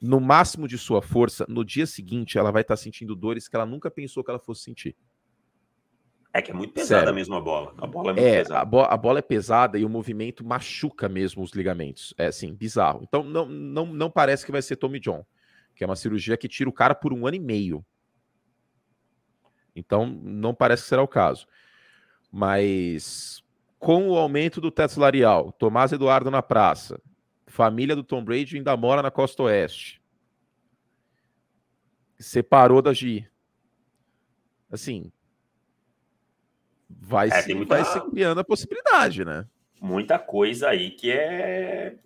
no 0.00 0.20
máximo 0.20 0.66
de 0.66 0.76
sua 0.76 1.00
força, 1.00 1.46
no 1.48 1.64
dia 1.64 1.86
seguinte 1.86 2.36
ela 2.36 2.50
vai 2.50 2.62
estar 2.62 2.76
sentindo 2.76 3.14
dores 3.14 3.48
que 3.48 3.54
ela 3.54 3.66
nunca 3.66 3.90
pensou 3.90 4.24
que 4.24 4.30
ela 4.30 4.40
fosse 4.40 4.62
sentir. 4.62 4.96
É 6.32 6.42
que 6.42 6.50
é 6.50 6.54
muito 6.54 6.72
pesada 6.74 7.00
Sério. 7.00 7.14
mesmo 7.14 7.34
a 7.34 7.40
bola. 7.40 7.74
A 7.78 7.86
bola 7.86 8.10
é 8.10 8.14
muito 8.14 8.26
é, 8.26 8.38
pesada. 8.38 8.60
A, 8.60 8.64
bo 8.64 8.80
a, 8.80 8.96
bola 8.96 9.18
é 9.18 9.22
pesada 9.22 9.78
e 9.78 9.84
o 9.84 9.88
movimento 9.88 10.44
machuca 10.44 11.08
mesmo 11.08 11.42
os 11.42 11.52
ligamentos. 11.52 12.14
É 12.18 12.26
assim, 12.26 12.54
bizarro. 12.54 13.00
Então 13.02 13.22
não, 13.22 13.46
não, 13.46 13.86
não 13.86 14.10
parece 14.10 14.44
que 14.44 14.52
vai 14.52 14.62
ser 14.62 14.76
Tommy 14.76 15.00
John, 15.00 15.24
que 15.74 15.82
é 15.82 15.86
uma 15.86 15.96
cirurgia 15.96 16.36
que 16.36 16.48
tira 16.48 16.68
o 16.68 16.72
cara 16.72 16.94
por 16.94 17.12
um 17.12 17.26
ano 17.26 17.36
e 17.36 17.40
meio. 17.40 17.84
Então 19.74 20.06
não 20.06 20.54
parece 20.54 20.82
que 20.82 20.88
será 20.88 21.02
o 21.02 21.08
caso. 21.08 21.46
Mas 22.30 23.42
com 23.78 24.08
o 24.08 24.16
aumento 24.16 24.60
do 24.60 24.70
teto 24.70 24.94
salarial, 24.94 25.52
Tomás 25.52 25.92
Eduardo 25.92 26.30
na 26.30 26.42
praça, 26.42 27.00
família 27.46 27.94
do 27.94 28.04
Tom 28.04 28.24
Brady 28.24 28.56
ainda 28.56 28.76
mora 28.76 29.02
na 29.02 29.10
costa 29.10 29.44
oeste. 29.44 30.02
Separou 32.18 32.82
da 32.82 32.92
Gi. 32.92 33.28
Assim, 34.70 35.12
vai, 36.88 37.28
é, 37.28 37.42
se, 37.42 37.54
muita... 37.54 37.76
vai 37.76 37.84
se 37.84 38.10
criando 38.10 38.40
a 38.40 38.44
possibilidade, 38.44 39.24
né? 39.24 39.46
Muita 39.80 40.18
coisa 40.18 40.68
aí 40.68 40.90
que 40.90 41.10
é 41.10 41.96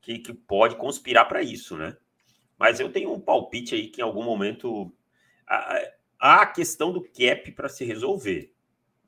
que, 0.00 0.18
que 0.18 0.32
pode 0.32 0.76
conspirar 0.76 1.26
para 1.28 1.42
isso, 1.42 1.76
né? 1.76 1.96
Mas 2.58 2.80
eu 2.80 2.90
tenho 2.90 3.12
um 3.12 3.20
palpite 3.20 3.74
aí 3.74 3.88
que 3.88 4.00
em 4.00 4.04
algum 4.04 4.22
momento 4.22 4.94
há 6.18 6.42
a 6.42 6.46
questão 6.46 6.92
do 6.92 7.02
cap 7.02 7.50
para 7.52 7.68
se 7.68 7.84
resolver, 7.84 8.53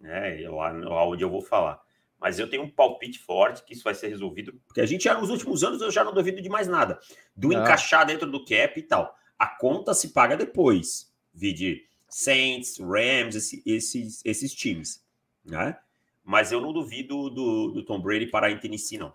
né? 0.00 0.48
Lá, 0.48 0.70
lá 0.70 1.06
onde 1.06 1.24
eu 1.24 1.30
vou 1.30 1.42
falar. 1.42 1.80
Mas 2.18 2.38
eu 2.38 2.48
tenho 2.48 2.62
um 2.62 2.70
palpite 2.70 3.18
forte 3.18 3.62
que 3.62 3.74
isso 3.74 3.84
vai 3.84 3.94
ser 3.94 4.08
resolvido, 4.08 4.58
porque 4.66 4.80
a 4.80 4.86
gente 4.86 5.04
já 5.04 5.18
nos 5.18 5.28
últimos 5.28 5.62
anos 5.62 5.82
eu 5.82 5.90
já 5.90 6.02
não 6.02 6.14
duvido 6.14 6.40
de 6.40 6.48
mais 6.48 6.66
nada, 6.66 6.98
do 7.36 7.54
ah. 7.54 7.60
encaixar 7.60 8.06
dentro 8.06 8.30
do 8.30 8.44
cap 8.44 8.78
e 8.78 8.82
tal. 8.82 9.14
A 9.38 9.46
conta 9.46 9.92
se 9.92 10.08
paga 10.08 10.36
depois, 10.36 11.12
vide 11.32 11.84
Saints, 12.08 12.78
Rams, 12.78 13.36
esse, 13.36 13.62
esses, 13.66 14.22
esses 14.24 14.54
times, 14.54 15.04
né? 15.44 15.76
Mas 16.24 16.50
eu 16.50 16.60
não 16.60 16.72
duvido 16.72 17.30
do, 17.30 17.68
do 17.68 17.84
Tom 17.84 18.00
Brady 18.00 18.26
parar 18.26 18.50
em 18.50 18.58
Tennessee, 18.58 18.98
não. 18.98 19.12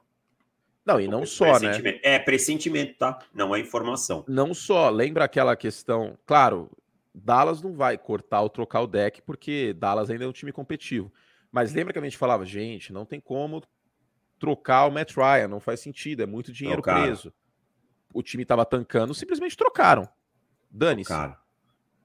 Não, 0.85 0.99
e 0.99 1.07
não 1.07 1.25
só, 1.25 1.59
né? 1.59 1.71
É 2.01 2.17
pressentimento, 2.17 2.97
tá? 2.97 3.19
Não 3.33 3.55
é 3.55 3.59
informação. 3.59 4.23
Não 4.27 4.53
só. 4.53 4.89
Lembra 4.89 5.25
aquela 5.25 5.55
questão. 5.55 6.17
Claro, 6.25 6.71
Dallas 7.13 7.61
não 7.61 7.73
vai 7.73 7.97
cortar 7.97 8.41
ou 8.41 8.49
trocar 8.49 8.81
o 8.81 8.87
deck, 8.87 9.21
porque 9.21 9.73
Dallas 9.73 10.09
ainda 10.09 10.25
é 10.25 10.27
um 10.27 10.31
time 10.31 10.51
competitivo. 10.51 11.11
Mas 11.51 11.73
lembra 11.73 11.91
que 11.91 11.99
a 11.99 12.01
gente 12.01 12.17
falava, 12.17 12.45
gente, 12.45 12.93
não 12.93 13.05
tem 13.05 13.19
como 13.19 13.61
trocar 14.39 14.87
o 14.87 14.91
Matt 14.91 15.15
Ryan, 15.15 15.47
não 15.47 15.59
faz 15.59 15.81
sentido, 15.81 16.23
é 16.23 16.25
muito 16.25 16.51
dinheiro 16.51 16.81
trocaram. 16.81 17.03
preso. 17.03 17.33
O 18.13 18.23
time 18.23 18.43
estava 18.43 18.65
tancando, 18.65 19.13
simplesmente 19.13 19.55
trocaram. 19.57 20.07
Dane-se. 20.69 21.11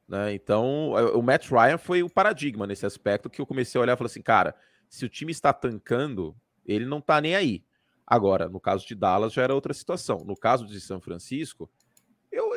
Né? 0.08 0.34
Então, 0.34 0.90
o 1.14 1.22
Matt 1.22 1.48
Ryan 1.50 1.78
foi 1.78 2.02
o 2.02 2.10
paradigma 2.10 2.66
nesse 2.66 2.84
aspecto 2.84 3.30
que 3.30 3.40
eu 3.40 3.46
comecei 3.46 3.78
a 3.78 3.82
olhar 3.82 3.94
e 3.94 3.96
falei 3.96 4.10
assim, 4.10 4.22
cara, 4.22 4.54
se 4.88 5.04
o 5.04 5.08
time 5.08 5.32
está 5.32 5.52
tancando, 5.52 6.36
ele 6.64 6.84
não 6.84 6.98
está 6.98 7.20
nem 7.20 7.34
aí. 7.34 7.64
Agora, 8.06 8.48
no 8.48 8.60
caso 8.60 8.86
de 8.86 8.94
Dallas 8.94 9.32
já 9.32 9.42
era 9.42 9.54
outra 9.54 9.74
situação. 9.74 10.18
No 10.24 10.36
caso 10.36 10.64
de 10.66 10.80
São 10.80 11.00
Francisco, 11.00 11.68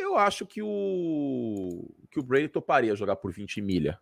eu, 0.09 0.17
acho 0.17 0.45
que 0.45 0.61
o 0.61 1.89
que 2.11 2.19
o 2.19 2.23
Brady 2.23 2.47
toparia 2.47 2.95
jogar 2.95 3.15
por 3.15 3.31
20 3.31 3.61
milha. 3.61 3.99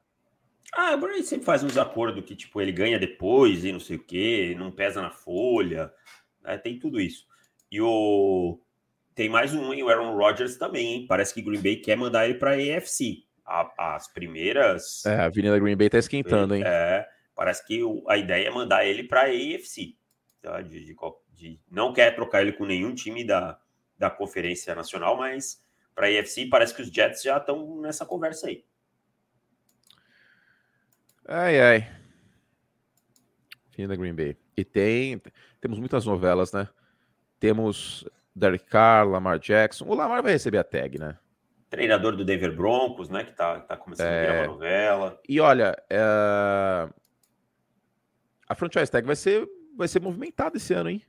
Ah, 0.74 0.94
o 0.96 0.98
Brady 0.98 1.24
sempre 1.24 1.46
faz 1.46 1.64
uns 1.64 1.78
acordos 1.78 2.24
que 2.26 2.36
tipo 2.36 2.62
ele 2.62 2.72
ganha 2.72 3.00
depois 3.00 3.64
e 3.64 3.72
não 3.72 3.80
sei 3.80 3.98
o 3.98 4.04
que, 4.04 4.56
não 4.56 4.72
pesa 4.72 5.02
na 5.02 5.12
folha, 5.12 5.92
né? 6.42 6.58
tem 6.58 6.78
tudo 6.80 7.00
isso. 7.00 7.26
E 7.72 7.82
o 7.82 8.60
tem 9.18 9.30
mais 9.30 9.54
um, 9.54 9.74
hein? 9.74 9.82
O 9.82 9.90
Aaron 9.90 10.16
Rodgers 10.16 10.58
também, 10.58 10.94
hein? 10.94 11.06
Parece 11.08 11.34
que 11.34 11.42
Green 11.42 11.60
Bay 11.60 11.78
quer 11.78 11.98
mandar 11.98 12.26
ele 12.26 12.38
para 12.38 12.52
a 12.52 12.78
AFC. 12.78 13.24
as 13.76 14.08
primeiras. 14.14 15.04
É, 15.06 15.16
a 15.16 15.26
Avenida 15.26 15.58
Green 15.58 15.76
Bay 15.76 15.90
tá 15.90 15.98
esquentando, 15.98 16.54
hein? 16.54 16.62
É, 16.64 17.08
parece 17.34 17.66
que 17.66 17.82
a 18.08 18.16
ideia 18.16 18.48
é 18.48 18.52
mandar 18.52 18.86
ele 18.86 19.04
para 19.04 19.22
a 19.22 19.26
AFC. 19.26 19.96
Tá? 20.40 20.62
De, 20.62 20.86
de, 20.86 20.96
de, 21.34 21.60
não 21.70 21.94
quer 21.94 22.16
trocar 22.16 22.44
ele 22.44 22.52
com 22.52 22.64
nenhum 22.64 22.94
time 22.94 23.24
da, 23.24 23.60
da 23.98 24.12
Conferência 24.12 24.76
Nacional, 24.76 25.18
mas 25.18 25.66
para 25.98 26.06
a 26.06 26.20
AFC 26.20 26.46
parece 26.46 26.76
que 26.76 26.84
os 26.84 26.90
Jets 26.90 27.24
já 27.24 27.38
estão 27.38 27.82
nessa 27.82 28.06
conversa 28.06 28.46
aí. 28.46 28.64
Ai, 31.28 31.60
ai. 31.60 31.92
Fim 33.72 33.88
da 33.88 33.96
Green 33.96 34.14
Bay. 34.14 34.38
E 34.56 34.64
tem. 34.64 35.20
Temos 35.60 35.80
muitas 35.80 36.06
novelas, 36.06 36.54
né? 36.54 36.70
Temos 37.40 38.08
Derek 38.36 38.66
Carr, 38.66 39.08
Lamar 39.08 39.40
Jackson. 39.40 39.86
O 39.86 39.96
Lamar 39.96 40.22
vai 40.22 40.34
receber 40.34 40.60
a 40.60 40.64
tag, 40.64 41.00
né? 41.00 41.18
Treinador 41.68 42.16
do 42.16 42.24
Denver 42.24 42.56
Broncos, 42.56 43.10
né? 43.10 43.24
Que 43.24 43.32
tá, 43.32 43.60
tá 43.62 43.76
começando 43.76 44.06
é... 44.06 44.20
a 44.20 44.22
virar 44.22 44.42
uma 44.44 44.54
novela. 44.54 45.20
E 45.28 45.40
olha, 45.40 45.76
é... 45.90 46.00
a 48.48 48.54
franchise 48.54 48.92
tag 48.92 49.06
vai 49.06 49.16
ser, 49.16 49.50
vai 49.76 49.88
ser 49.88 50.00
movimentada 50.00 50.58
esse 50.58 50.76
ano, 50.76 50.92
hein? 50.92 51.02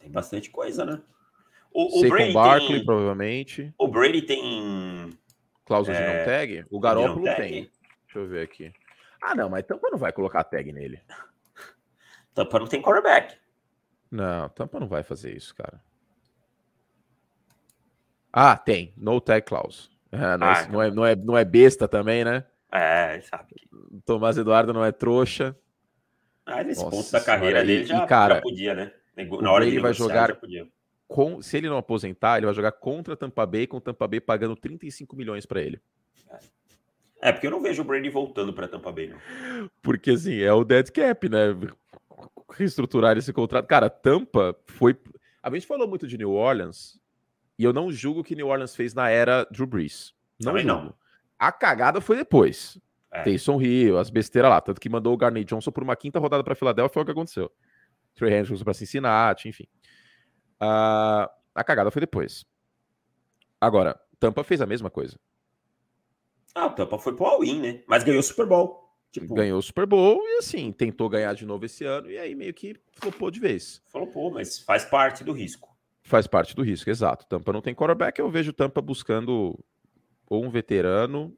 Tem 0.00 0.10
bastante 0.10 0.50
coisa, 0.50 0.84
né? 0.84 1.00
O, 1.78 2.00
o 2.00 2.08
Brady 2.08 2.32
Barkley, 2.32 2.76
tem... 2.78 2.84
provavelmente. 2.86 3.74
O 3.76 3.86
Brady 3.86 4.22
tem. 4.22 5.10
Cláusula 5.66 5.94
é... 5.94 6.00
de 6.00 6.18
não 6.18 6.24
tag? 6.24 6.66
O 6.70 6.80
Garópolo 6.80 7.24
tem. 7.36 7.70
Deixa 8.04 8.18
eu 8.18 8.26
ver 8.26 8.44
aqui. 8.44 8.72
Ah, 9.22 9.34
não, 9.34 9.50
mas 9.50 9.62
Tampa 9.66 9.90
não 9.90 9.98
vai 9.98 10.10
colocar 10.10 10.42
tag 10.44 10.72
nele. 10.72 11.02
Tampa 12.32 12.58
não 12.58 12.66
tem 12.66 12.80
quarterback. 12.80 13.36
Não, 14.10 14.48
Tampa 14.48 14.80
não 14.80 14.88
vai 14.88 15.02
fazer 15.02 15.36
isso, 15.36 15.54
cara. 15.54 15.78
Ah, 18.32 18.56
tem. 18.56 18.94
No 18.96 19.20
tag 19.20 19.44
clause. 19.44 19.90
Ah, 20.10 20.38
não, 20.38 20.46
ah, 20.46 20.68
não, 20.68 20.82
é, 20.82 20.90
não, 20.90 21.06
é, 21.06 21.14
não 21.14 21.36
é 21.36 21.44
besta 21.44 21.86
também, 21.86 22.24
né? 22.24 22.42
É, 22.72 23.20
sabe. 23.20 23.54
Tomás 24.06 24.38
Eduardo 24.38 24.72
não 24.72 24.82
é 24.82 24.92
trouxa. 24.92 25.54
Ah, 26.46 26.64
nesse 26.64 26.82
Nossa, 26.82 26.96
ponto 26.96 27.12
da 27.12 27.20
carreira 27.20 27.62
dele 27.62 27.84
já, 27.84 28.02
e, 28.02 28.06
cara, 28.06 28.36
já 28.36 28.40
podia, 28.40 28.74
né? 28.74 28.92
Na 29.42 29.52
hora 29.52 29.66
ele 29.66 29.78
vai 29.78 29.92
jogar 29.92 30.38
com, 31.06 31.40
se 31.40 31.56
ele 31.56 31.68
não 31.68 31.76
aposentar, 31.76 32.36
ele 32.36 32.46
vai 32.46 32.54
jogar 32.54 32.72
contra 32.72 33.16
Tampa 33.16 33.46
Bay, 33.46 33.66
com 33.66 33.80
Tampa 33.80 34.06
Bay 34.06 34.20
pagando 34.20 34.56
35 34.56 35.14
milhões 35.16 35.46
para 35.46 35.62
ele. 35.62 35.80
É, 37.20 37.32
porque 37.32 37.46
eu 37.46 37.50
não 37.50 37.62
vejo 37.62 37.82
o 37.82 37.84
Brady 37.84 38.08
voltando 38.08 38.52
para 38.52 38.68
Tampa 38.68 38.92
Bay, 38.92 39.08
não. 39.08 39.70
Porque 39.82 40.10
assim, 40.10 40.40
é 40.40 40.52
o 40.52 40.64
dead 40.64 40.90
cap, 40.90 41.28
né? 41.28 41.56
Reestruturar 42.52 43.16
esse 43.16 43.32
contrato. 43.32 43.66
Cara, 43.66 43.88
Tampa 43.88 44.56
foi. 44.66 44.96
A 45.42 45.50
gente 45.50 45.66
falou 45.66 45.88
muito 45.88 46.06
de 46.06 46.18
New 46.18 46.32
Orleans, 46.32 47.00
e 47.58 47.64
eu 47.64 47.72
não 47.72 47.90
julgo 47.90 48.20
o 48.20 48.24
que 48.24 48.36
New 48.36 48.48
Orleans 48.48 48.76
fez 48.76 48.94
na 48.94 49.08
era 49.08 49.44
Drew 49.50 49.66
Brees. 49.66 50.14
Não 50.40 50.52
Também 50.52 50.66
julgo. 50.66 50.84
Não. 50.84 50.94
A 51.38 51.52
cagada 51.52 52.00
foi 52.00 52.16
depois. 52.16 52.78
É. 53.10 53.22
Taysom 53.22 53.60
Hill, 53.60 53.98
as 53.98 54.10
besteiras 54.10 54.50
lá. 54.50 54.60
Tanto 54.60 54.80
que 54.80 54.88
mandou 54.88 55.14
o 55.14 55.16
Garnett 55.16 55.46
Johnson 55.46 55.70
por 55.70 55.82
uma 55.82 55.96
quinta 55.96 56.18
rodada 56.18 56.44
para 56.44 56.54
Filadélfia, 56.54 56.92
foi 56.92 57.02
o 57.02 57.06
que 57.06 57.12
aconteceu. 57.12 57.50
Trey 58.14 58.32
Hendrickson 58.32 58.64
para 58.64 58.74
Cincinnati, 58.74 59.48
enfim. 59.48 59.66
Uh, 60.60 61.28
a 61.54 61.64
cagada 61.64 61.90
foi 61.90 62.00
depois. 62.00 62.44
Agora, 63.60 63.98
Tampa 64.18 64.44
fez 64.44 64.60
a 64.60 64.66
mesma 64.66 64.90
coisa. 64.90 65.18
Ah, 66.54 66.66
o 66.66 66.70
Tampa 66.70 66.98
foi 66.98 67.14
pro 67.14 67.26
all-in, 67.26 67.60
né? 67.60 67.82
Mas 67.86 68.02
ganhou 68.02 68.20
o 68.20 68.22
Super 68.22 68.46
Bowl. 68.46 68.86
Tipo... 69.10 69.34
Ganhou 69.34 69.58
o 69.58 69.62
Super 69.62 69.86
Bowl 69.86 70.20
e 70.22 70.38
assim, 70.38 70.72
tentou 70.72 71.08
ganhar 71.08 71.34
de 71.34 71.46
novo 71.46 71.64
esse 71.64 71.84
ano 71.84 72.10
e 72.10 72.18
aí 72.18 72.34
meio 72.34 72.52
que 72.52 72.76
flopou 72.92 73.30
de 73.30 73.40
vez. 73.40 73.82
Flopou, 73.86 74.30
mas 74.30 74.58
faz 74.58 74.84
parte 74.84 75.24
do 75.24 75.32
risco. 75.32 75.74
Faz 76.02 76.26
parte 76.26 76.54
do 76.54 76.62
risco, 76.62 76.90
exato. 76.90 77.26
Tampa 77.26 77.52
não 77.52 77.62
tem 77.62 77.74
quarterback, 77.74 78.18
eu 78.18 78.30
vejo 78.30 78.52
Tampa 78.52 78.80
buscando 78.80 79.58
ou 80.28 80.44
um 80.44 80.50
veterano 80.50 81.36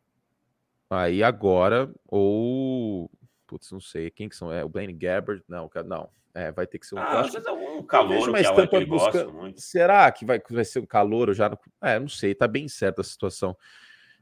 aí 0.90 1.22
agora, 1.22 1.92
ou. 2.06 3.10
Putz, 3.48 3.72
não 3.72 3.80
sei. 3.80 4.10
Quem 4.10 4.28
que 4.28 4.36
são? 4.36 4.52
É 4.52 4.62
o 4.62 4.68
Blaine 4.68 4.92
Gabbert? 4.92 5.42
Não, 5.48 5.68
não. 5.86 6.10
É, 6.34 6.52
vai 6.52 6.66
ter 6.66 6.78
que 6.78 6.86
ser 6.86 6.94
um. 6.94 6.98
Ah, 6.98 7.20
acho, 7.20 7.36
um 7.50 7.82
calor 7.82 8.30
mas 8.30 8.46
que, 8.46 8.52
é 8.52 8.54
Tampa 8.54 8.86
busca... 8.86 9.26
Será 9.56 10.12
que 10.12 10.24
vai, 10.24 10.40
vai 10.50 10.64
ser 10.64 10.80
um 10.80 10.86
calor 10.86 11.34
já? 11.34 11.50
É, 11.82 11.98
não 11.98 12.08
sei, 12.08 12.34
tá 12.34 12.46
bem 12.46 12.68
certa 12.68 13.00
a 13.00 13.04
situação. 13.04 13.56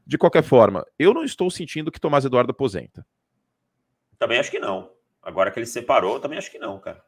De 0.05 0.17
qualquer 0.17 0.41
forma, 0.41 0.85
eu 0.97 1.13
não 1.13 1.23
estou 1.23 1.51
sentindo 1.51 1.91
que 1.91 1.99
Tomás 1.99 2.23
Eduardo 2.23 2.51
aposenta. 2.51 3.05
Também 4.17 4.39
acho 4.39 4.49
que 4.49 4.57
não. 4.57 4.89
Agora 5.21 5.51
que 5.51 5.59
ele 5.59 5.65
separou, 5.65 6.19
também 6.19 6.37
acho 6.37 6.49
que 6.49 6.57
não, 6.57 6.79
cara. 6.79 7.03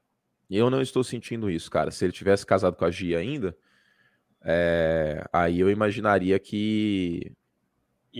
Eu 0.49 0.69
não 0.69 0.81
estou 0.81 1.03
sentindo 1.03 1.49
isso, 1.49 1.71
cara. 1.71 1.89
Se 1.89 2.03
ele 2.03 2.11
tivesse 2.11 2.45
casado 2.45 2.75
com 2.75 2.83
a 2.83 2.91
Gia 2.91 3.19
ainda, 3.19 3.57
é... 4.43 5.23
aí 5.31 5.59
eu 5.59 5.69
imaginaria 5.69 6.37
que... 6.37 7.31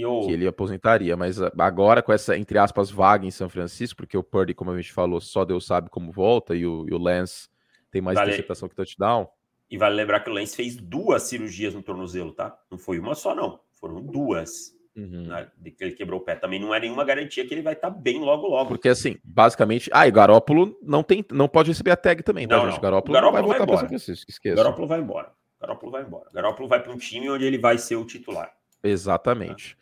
Eu... 0.01 0.21
que 0.21 0.31
ele 0.31 0.47
aposentaria. 0.47 1.15
Mas 1.15 1.41
agora, 1.41 2.01
com 2.01 2.11
essa, 2.11 2.37
entre 2.37 2.57
aspas, 2.57 2.89
vaga 2.89 3.25
em 3.25 3.31
São 3.31 3.49
Francisco, 3.49 3.97
porque 3.97 4.17
o 4.17 4.23
Purdy, 4.23 4.53
como 4.53 4.71
a 4.71 4.77
gente 4.77 4.93
falou, 4.93 5.19
só 5.19 5.45
Deus 5.45 5.65
sabe 5.65 5.89
como 5.89 6.11
volta, 6.11 6.55
e 6.55 6.65
o, 6.65 6.85
e 6.89 6.93
o 6.93 6.97
Lance 6.97 7.49
tem 7.91 8.01
mais 8.01 8.15
vale... 8.15 8.31
interceptação 8.31 8.69
que 8.69 8.75
touchdown. 8.75 9.27
E 9.69 9.77
vale 9.77 9.95
lembrar 9.95 10.21
que 10.21 10.29
o 10.29 10.33
Lance 10.33 10.55
fez 10.55 10.75
duas 10.75 11.23
cirurgias 11.23 11.73
no 11.75 11.83
tornozelo, 11.83 12.33
tá? 12.33 12.57
Não 12.71 12.77
foi 12.77 12.99
uma 12.99 13.13
só, 13.13 13.35
não. 13.35 13.59
Foram 13.79 14.01
duas. 14.01 14.75
Uhum. 14.95 15.27
Né, 15.27 15.47
de 15.57 15.71
que 15.71 15.83
ele 15.83 15.93
quebrou 15.93 16.19
o 16.19 16.23
pé. 16.23 16.35
Também 16.35 16.59
não 16.59 16.73
é 16.73 16.79
nenhuma 16.79 17.05
garantia 17.05 17.45
que 17.47 17.53
ele 17.53 17.61
vai 17.61 17.73
estar 17.73 17.91
tá 17.91 17.95
bem 17.95 18.19
logo 18.19 18.47
logo. 18.47 18.67
Porque 18.67 18.89
assim, 18.89 19.17
basicamente. 19.23 19.89
Ah, 19.93 20.07
e 20.07 20.11
Garópolo 20.11 20.77
não 20.81 21.03
tem, 21.03 21.23
não 21.31 21.47
pode 21.47 21.69
receber 21.69 21.91
a 21.91 21.95
tag 21.95 22.23
também, 22.23 22.47
tá, 22.47 22.57
não, 22.57 22.69
gente? 22.69 22.81
Garópolo, 22.81 23.13
Garópolo 23.13 23.47
vai 23.47 23.59
voltar 23.59 23.87
para 23.87 23.99
São 23.99 24.13
esqueça. 24.13 24.55
Garópolo 24.55 24.87
vai 24.87 24.99
embora. 24.99 25.31
Garópolo 25.61 25.91
vai 25.91 26.01
embora. 26.01 26.29
Garópolo 26.33 26.67
vai 26.67 26.81
para 26.81 26.91
um 26.91 26.97
time 26.97 27.29
onde 27.29 27.45
ele 27.45 27.57
vai 27.57 27.77
ser 27.77 27.95
o 27.95 28.05
titular. 28.05 28.51
Exatamente. 28.83 29.77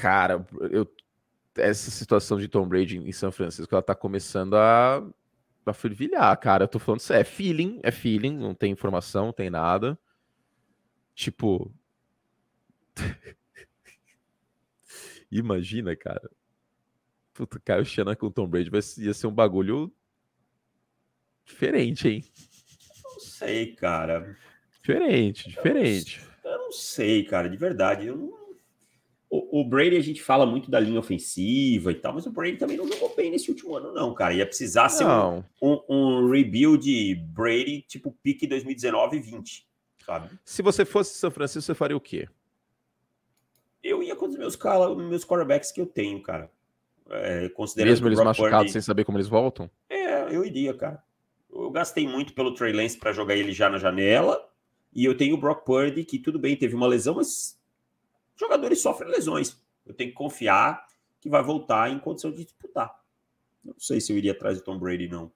Cara, 0.00 0.46
eu, 0.70 0.90
essa 1.56 1.90
situação 1.90 2.38
de 2.38 2.48
Tom 2.48 2.66
Brady 2.66 2.98
em 2.98 3.12
São 3.12 3.30
Francisco, 3.30 3.74
ela 3.74 3.82
tá 3.82 3.94
começando 3.94 4.54
a, 4.56 5.06
a 5.64 5.72
fervilhar, 5.72 6.36
cara. 6.38 6.64
Eu 6.64 6.68
tô 6.68 6.78
falando 6.78 7.00
é 7.10 7.24
feeling, 7.24 7.80
é 7.82 7.90
feeling, 7.90 8.36
não 8.36 8.54
tem 8.54 8.72
informação, 8.72 9.26
não 9.26 9.32
tem 9.32 9.50
nada. 9.50 9.98
Tipo. 11.14 11.72
Imagina, 15.30 15.96
cara. 15.96 16.30
Puta, 17.32 17.58
Kyle 17.58 17.84
Shanahan 17.84 18.14
com 18.14 18.30
Tom 18.30 18.46
Brady 18.46 18.70
vai, 18.70 18.80
ia 18.98 19.12
ser 19.12 19.26
um 19.26 19.34
bagulho 19.34 19.92
diferente, 21.44 22.08
hein? 22.08 22.24
Não 23.02 23.20
sei, 23.20 23.74
cara. 23.74 24.36
Diferente, 24.70 25.48
diferente. 25.48 26.20
Eu 26.44 26.50
não, 26.50 26.58
eu 26.58 26.58
não 26.64 26.72
sei, 26.72 27.24
cara, 27.24 27.48
de 27.48 27.56
verdade. 27.56 28.06
Eu 28.06 28.16
não... 28.16 28.43
o, 29.38 29.60
o, 29.60 29.64
Brady, 29.64 29.96
a 29.96 30.02
gente 30.02 30.22
fala 30.22 30.44
muito 30.44 30.70
da 30.70 30.78
linha 30.78 31.00
ofensiva 31.00 31.90
e 31.90 31.94
tal, 31.94 32.14
mas 32.14 32.26
o 32.26 32.30
Brady 32.30 32.56
também 32.56 32.76
não 32.76 32.86
jogou 32.86 33.14
bem 33.16 33.30
nesse 33.30 33.50
último 33.50 33.76
ano, 33.76 33.92
não, 33.92 34.14
cara. 34.14 34.34
Ia 34.34 34.46
precisar 34.46 34.88
ser 34.88 35.04
um, 35.04 35.42
um, 35.60 35.80
um, 35.88 36.30
rebuild 36.30 37.14
Brady, 37.32 37.82
tipo 37.82 38.16
pique 38.22 38.46
2019 38.46 39.16
e 39.16 39.20
20, 39.20 39.66
sabe? 40.04 40.30
Se 40.44 40.62
você 40.62 40.84
fosse 40.84 41.18
São 41.18 41.30
Francisco, 41.30 41.66
você 41.66 41.74
faria 41.74 41.96
o 41.96 42.00
quê? 42.00 42.28
eu 43.84 44.02
ia 44.02 44.16
com 44.16 44.26
os 44.26 44.36
meus, 44.36 44.58
meus 44.96 45.24
quarterbacks 45.24 45.70
que 45.70 45.80
eu 45.80 45.86
tenho, 45.86 46.20
cara. 46.22 46.50
É, 47.10 47.50
considerando 47.50 47.90
Mesmo 47.90 48.08
eles 48.08 48.18
machucados 48.18 48.58
Purdy... 48.58 48.72
sem 48.72 48.80
saber 48.80 49.04
como 49.04 49.18
eles 49.18 49.28
voltam? 49.28 49.70
É, 49.90 50.34
eu 50.34 50.42
iria, 50.42 50.72
cara. 50.72 51.04
Eu 51.52 51.70
gastei 51.70 52.08
muito 52.08 52.32
pelo 52.32 52.54
Trey 52.54 52.72
Lance 52.72 52.96
para 52.96 53.12
jogar 53.12 53.36
ele 53.36 53.52
já 53.52 53.68
na 53.68 53.76
janela. 53.76 54.42
E 54.92 55.04
eu 55.04 55.14
tenho 55.14 55.34
o 55.34 55.38
Brock 55.38 55.64
Purdy, 55.64 56.04
que 56.04 56.18
tudo 56.18 56.38
bem, 56.38 56.56
teve 56.56 56.74
uma 56.74 56.86
lesão, 56.86 57.16
mas 57.16 57.60
jogadores 58.36 58.80
sofrem 58.80 59.10
lesões. 59.10 59.60
Eu 59.86 59.94
tenho 59.94 60.10
que 60.10 60.16
confiar 60.16 60.84
que 61.20 61.28
vai 61.28 61.42
voltar 61.42 61.90
em 61.90 61.98
condição 61.98 62.30
de 62.30 62.44
disputar. 62.44 62.94
Não 63.62 63.74
sei 63.78 64.00
se 64.00 64.12
eu 64.12 64.18
iria 64.18 64.32
atrás 64.32 64.58
do 64.58 64.64
Tom 64.64 64.78
Brady, 64.78 65.08
não. 65.08 65.32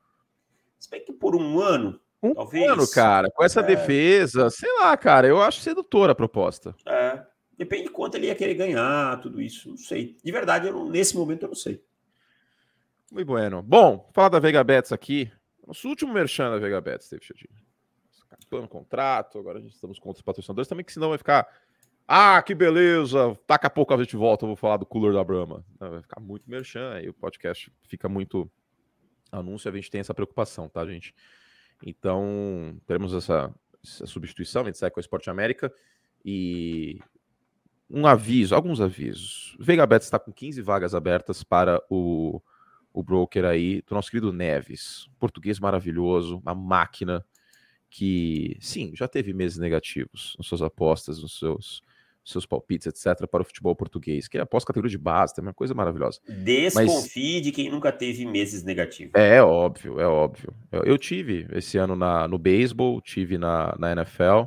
Se 0.79 0.91
bem 0.91 1.05
que 1.05 1.13
por 1.13 1.35
um 1.35 1.61
ano, 1.61 2.01
um 2.23 2.35
talvez. 2.35 2.71
ano, 2.71 2.89
cara, 2.91 3.31
com 3.31 3.43
essa 3.43 3.61
é... 3.61 3.63
defesa, 3.63 4.51
sei 4.51 4.71
lá, 4.81 4.97
cara, 4.97 5.27
eu 5.27 5.41
acho 5.41 5.61
sedutora 5.61 6.13
a 6.13 6.15
proposta. 6.15 6.75
É, 6.87 7.25
Depende 7.59 7.85
de 7.85 7.91
quanto 7.91 8.15
ele 8.15 8.29
ia 8.29 8.37
querer 8.37 8.55
ganhar, 8.55 9.21
tudo 9.21 9.43
isso. 9.43 9.71
Não 9.71 9.77
sei. 9.77 10.17
De 10.23 10.31
verdade, 10.31 10.71
não, 10.71 10.89
nesse 10.89 11.17
momento 11.17 11.43
eu 11.43 11.49
não 11.49 11.57
sei. 11.57 11.83
Muito 13.11 13.27
bueno. 13.27 13.61
Bom, 13.63 14.09
falar 14.15 14.29
da 14.29 14.39
Vega 14.39 14.63
Bets 14.63 14.93
aqui. 14.93 15.31
Nosso 15.67 15.89
último 15.89 16.15
merchan 16.15 16.53
da 16.53 16.59
Vega 16.59 16.81
Bets, 16.81 17.11
David 17.11 17.27
Chadinho. 17.27 17.59
Acabando 18.31 18.69
contrato, 18.69 19.39
agora 19.39 19.59
a 19.59 19.61
gente 19.61 19.75
estamos 19.75 19.99
com 19.99 20.09
outros 20.09 20.25
patrocinadores 20.25 20.69
também, 20.69 20.85
que 20.85 20.93
senão 20.93 21.09
vai 21.09 21.19
ficar. 21.19 21.49
Ah, 22.11 22.41
que 22.41 22.55
beleza! 22.55 23.39
Daqui 23.47 23.67
a 23.67 23.71
pouco 23.71 23.93
a 23.93 23.99
gente 23.99 24.17
volta, 24.17 24.45
eu 24.45 24.49
vou 24.49 24.57
falar 24.57 24.79
do 24.79 24.87
cooler 24.87 25.13
da 25.13 25.23
Brahma. 25.23 25.63
Vai 25.79 26.01
ficar 26.01 26.19
muito 26.19 26.49
merchan, 26.49 26.95
aí 26.95 27.07
o 27.07 27.13
podcast 27.13 27.71
fica 27.83 28.09
muito 28.09 28.51
anúncio, 29.31 29.71
a 29.71 29.75
gente 29.75 29.91
tem 29.91 30.01
essa 30.01 30.15
preocupação, 30.15 30.71
tá, 30.71 30.87
gente? 30.87 31.15
Então, 31.85 32.81
teremos 32.87 33.13
essa, 33.13 33.55
essa 33.85 34.07
substituição, 34.07 34.63
a 34.63 34.65
gente 34.65 34.79
sai 34.79 34.91
com 34.91 34.99
a 34.99 35.03
Esporte 35.03 35.29
América 35.29 35.71
e 36.25 36.99
um 37.91 38.07
aviso, 38.07 38.55
alguns 38.55 38.81
avisos. 38.81 39.55
Vega 39.61 39.87
Bet 39.87 40.03
está 40.03 40.19
com 40.19 40.33
15 40.33 40.63
vagas 40.63 40.95
abertas 40.95 41.45
para 41.45 41.79
o, 41.91 42.41
o 42.91 43.03
broker 43.03 43.45
aí 43.45 43.83
do 43.83 43.95
nosso 43.95 44.11
querido 44.11 44.33
Neves. 44.33 45.11
Português 45.19 45.61
maravilhoso, 45.61 46.39
uma 46.39 46.55
máquina. 46.55 47.23
que, 47.91 48.57
sim, 48.61 48.93
já 48.97 49.07
teve 49.09 49.35
meses 49.35 49.59
negativos 49.59 50.35
nas 50.39 50.47
suas 50.47 50.63
apostas, 50.63 51.23
nos 51.23 51.39
seus, 51.39 51.83
seus 52.31 52.47
palpites, 52.47 52.87
etc., 52.87 53.27
para 53.27 53.43
o 53.43 53.45
futebol 53.45 53.75
português, 53.75 54.29
que 54.29 54.39
é 54.39 54.41
após 54.41 54.65
categoria 54.65 54.91
de 54.91 54.99
base, 54.99 55.35
é 55.39 55.41
uma 55.41 55.55
coisa 55.55 55.75
maravilhosa. 55.75 56.21
Desconfie 56.29 57.35
Mas, 57.35 57.43
de 57.43 57.53
quem 57.53 57.71
nunca 57.71 57.91
teve 57.91 58.25
meses 58.27 58.63
negativos. 58.63 59.13
É, 59.15 59.37
é 59.37 59.43
óbvio, 59.43 60.01
é 60.01 60.07
óbvio. 60.07 60.55
Eu, 60.71 60.83
eu, 60.83 60.99
tive 60.99 61.47
esse 61.53 61.79
ano 61.79 61.97
na, 61.97 62.29
no 62.29 62.39
beisebol, 62.39 63.01
tive 63.01 63.39
na, 63.39 63.75
na 63.79 63.93
NFL, 63.93 64.45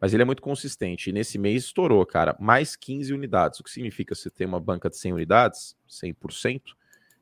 mas 0.00 0.12
ele 0.12 0.22
é 0.22 0.26
muito 0.26 0.42
consistente. 0.42 1.10
E 1.10 1.12
nesse 1.12 1.38
mês 1.38 1.64
estourou, 1.64 2.04
cara, 2.04 2.36
mais 2.38 2.76
15 2.76 3.12
unidades. 3.12 3.60
O 3.60 3.64
que 3.64 3.70
significa 3.70 4.14
se 4.14 4.30
tem 4.30 4.46
uma 4.46 4.60
banca 4.60 4.88
de 4.88 4.96
100 4.96 5.12
unidades, 5.12 5.76
100%, 5.88 6.60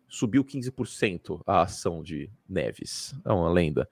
subiu 0.08 0.44
15% 0.44 1.40
a 1.46 1.62
ação 1.62 2.02
de 2.02 2.28
Neves. 2.48 3.14
É 3.24 3.32
uma 3.32 3.50
lenda. 3.50 3.88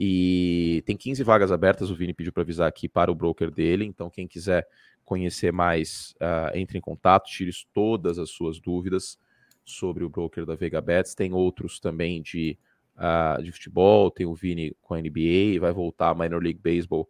E 0.00 0.82
tem 0.86 0.96
15 0.96 1.24
vagas 1.24 1.50
abertas, 1.50 1.90
o 1.90 1.94
Vini 1.96 2.14
pediu 2.14 2.32
para 2.32 2.44
avisar 2.44 2.68
aqui 2.68 2.88
para 2.88 3.10
o 3.10 3.14
broker 3.14 3.50
dele. 3.50 3.84
Então, 3.84 4.08
quem 4.08 4.28
quiser 4.28 4.66
conhecer 5.08 5.50
mais, 5.50 6.14
uh, 6.20 6.54
entre 6.54 6.76
em 6.76 6.82
contato, 6.82 7.30
tire 7.30 7.50
todas 7.72 8.18
as 8.18 8.28
suas 8.28 8.60
dúvidas 8.60 9.18
sobre 9.64 10.04
o 10.04 10.08
broker 10.10 10.44
da 10.44 10.54
Vega 10.54 10.82
Bets. 10.82 11.14
Tem 11.14 11.32
outros 11.32 11.80
também 11.80 12.20
de, 12.20 12.58
uh, 12.94 13.42
de 13.42 13.50
futebol, 13.50 14.10
tem 14.10 14.26
o 14.26 14.34
Vini 14.34 14.76
com 14.82 14.92
a 14.92 15.00
NBA, 15.00 15.58
vai 15.60 15.72
voltar 15.72 16.10
a 16.10 16.14
Minor 16.14 16.42
League 16.42 16.60
Baseball 16.62 17.08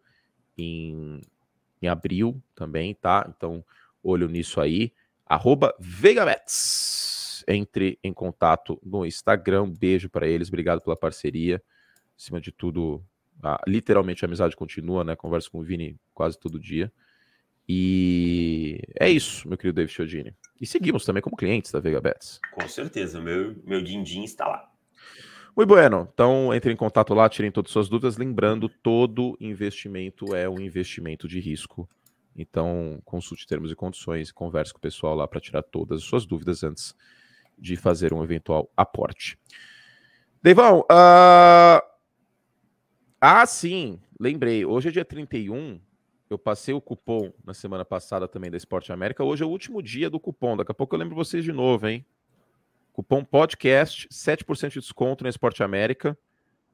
em, 0.57 1.21
em 1.83 1.89
abril 1.89 2.41
também, 2.55 2.95
tá? 2.95 3.29
Então, 3.37 3.65
olho 4.01 4.29
nisso 4.29 4.61
aí. 4.61 4.93
Arroba 5.27 5.75
VegaBets. 5.81 7.45
Entre 7.49 7.99
em 8.05 8.13
contato 8.13 8.79
no 8.81 9.05
Instagram. 9.05 9.71
Beijo 9.71 10.09
para 10.09 10.29
eles, 10.29 10.47
obrigado 10.47 10.81
pela 10.81 10.97
parceria 10.97 11.61
acima 12.17 12.41
de 12.41 12.53
tudo, 12.53 13.03
a, 13.43 13.61
literalmente 13.67 14.25
a 14.25 14.29
amizade 14.29 14.55
continua, 14.55 15.03
né? 15.03 15.17
Converso 15.17 15.51
com 15.51 15.59
o 15.59 15.63
Vini 15.63 15.97
quase 16.15 16.39
todo 16.39 16.61
dia. 16.61 16.93
E 17.69 18.81
é 18.99 19.11
isso, 19.11 19.47
meu 19.47 19.59
querido 19.59 19.77
David 19.77 19.93
Chiodini. 19.93 20.35
E 20.59 20.67
seguimos 20.67 21.05
também 21.05 21.23
como 21.23 21.37
clientes 21.37 21.71
da 21.71 21.81
Vega 21.81 22.01
Bets. 22.01 22.41
Com 22.53 22.67
certeza, 22.67 23.21
meu, 23.21 23.55
meu 23.65 23.83
din-din 23.83 24.25
está 24.25 24.47
lá. 24.47 24.71
Muito 25.55 25.69
bueno. 25.69 26.09
Então, 26.13 26.55
entre 26.55 26.73
em 26.73 26.77
contato 26.77 27.13
lá, 27.13 27.29
tirem 27.29 27.51
todas 27.51 27.71
as 27.71 27.73
suas 27.73 27.89
dúvidas. 27.89 28.17
Lembrando, 28.17 28.69
todo 28.69 29.37
investimento 29.41 30.35
é 30.35 30.49
um 30.49 30.61
investimento 30.61 31.29
de 31.29 31.41
risco. 31.41 31.89
Então, 32.35 33.03
consulte 33.05 33.47
termos 33.47 33.71
e 33.71 33.75
condições, 33.75 34.31
converse 34.31 34.73
com 34.73 34.79
o 34.79 34.81
pessoal 34.81 35.15
lá 35.15 35.27
para 35.27 35.41
tirar 35.41 35.63
todas 35.63 35.99
as 35.99 36.05
suas 36.05 36.25
dúvidas 36.25 36.63
antes 36.63 36.95
de 37.59 37.77
fazer 37.77 38.15
um 38.15 38.23
eventual 38.23 38.71
aporte. 38.77 39.37
Deivão, 40.41 40.81
uh, 40.83 41.83
ah, 43.21 43.45
sim, 43.45 44.01
lembrei. 44.19 44.65
Hoje 44.65 44.89
é 44.89 44.93
dia 44.93 45.05
31. 45.05 45.81
Eu 46.31 46.39
passei 46.39 46.75
o 46.75 46.81
cupom 46.81 47.33
na 47.43 47.55
semana 47.55 47.87
passada 47.87 48.29
também 48.29 48.51
da 48.51 48.57
Esporte 48.57 48.93
América. 48.93 49.25
Hoje 49.25 49.43
é 49.43 49.47
o 49.47 49.49
último 49.49 49.83
dia 49.83 50.11
do 50.11 50.21
cupom. 50.21 50.59
Daqui 50.59 50.71
a 50.71 50.75
pouco 50.75 50.95
eu 50.95 50.99
lembro 50.99 51.15
vocês 51.17 51.43
de 51.43 51.53
novo, 51.53 51.89
hein? 51.89 52.05
Cupom 52.93 53.25
podcast, 53.25 54.07
7% 54.09 54.69
de 54.69 54.81
desconto 54.81 55.25
na 55.25 55.31
Esporte 55.31 55.63
América 55.63 56.19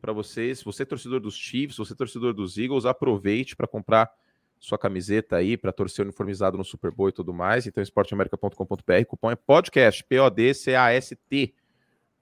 para 0.00 0.12
vocês. 0.12 0.60
Você 0.64 0.82
é 0.82 0.86
torcedor 0.86 1.20
dos 1.20 1.36
Chiefs, 1.36 1.76
você 1.76 1.92
é 1.92 1.96
torcedor 1.96 2.34
dos 2.34 2.58
Eagles, 2.58 2.84
aproveite 2.84 3.54
para 3.54 3.68
comprar 3.68 4.10
sua 4.58 4.76
camiseta 4.76 5.36
aí 5.36 5.56
para 5.56 5.72
torcer 5.72 6.04
uniformizado 6.04 6.58
no 6.58 6.64
Super 6.64 6.90
Bowl 6.90 7.08
e 7.08 7.12
tudo 7.12 7.32
mais. 7.32 7.66
Então, 7.66 7.82
esporteamerica.com.br, 7.82 9.04
cupom 9.06 9.30
é 9.30 9.36
podcast, 9.36 10.02
P-O-D-C-A-S-T. 10.02 11.54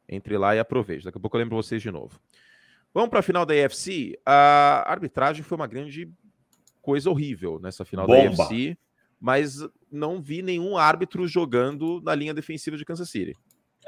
Entre 0.07 0.37
lá 0.37 0.55
e 0.55 0.59
aproveite. 0.59 1.07
Daqui 1.07 1.17
a 1.17 1.21
pouco 1.21 1.37
eu 1.37 1.41
lembro 1.41 1.57
vocês 1.57 1.81
de 1.81 1.91
novo. 1.91 2.21
Vamos 2.93 3.09
para 3.09 3.21
a 3.21 3.23
final 3.23 3.47
da 3.47 3.55
EFC. 3.55 4.19
A 4.27 4.85
arbitragem 4.87 5.43
foi 5.43 5.57
uma 5.57 5.67
grande 5.67 6.13
coisa 6.83 7.09
horrível 7.09 7.59
nessa 7.59 7.85
final 7.85 8.07
Bomba. 8.07 8.37
da 8.37 8.45
EFC, 8.45 8.77
mas 9.19 9.59
não 9.91 10.21
vi 10.21 10.43
nenhum 10.43 10.77
árbitro 10.77 11.27
jogando 11.27 12.03
na 12.03 12.15
linha 12.15 12.35
defensiva 12.35 12.77
de 12.77 12.85
Kansas 12.85 13.09
City. 13.09 13.35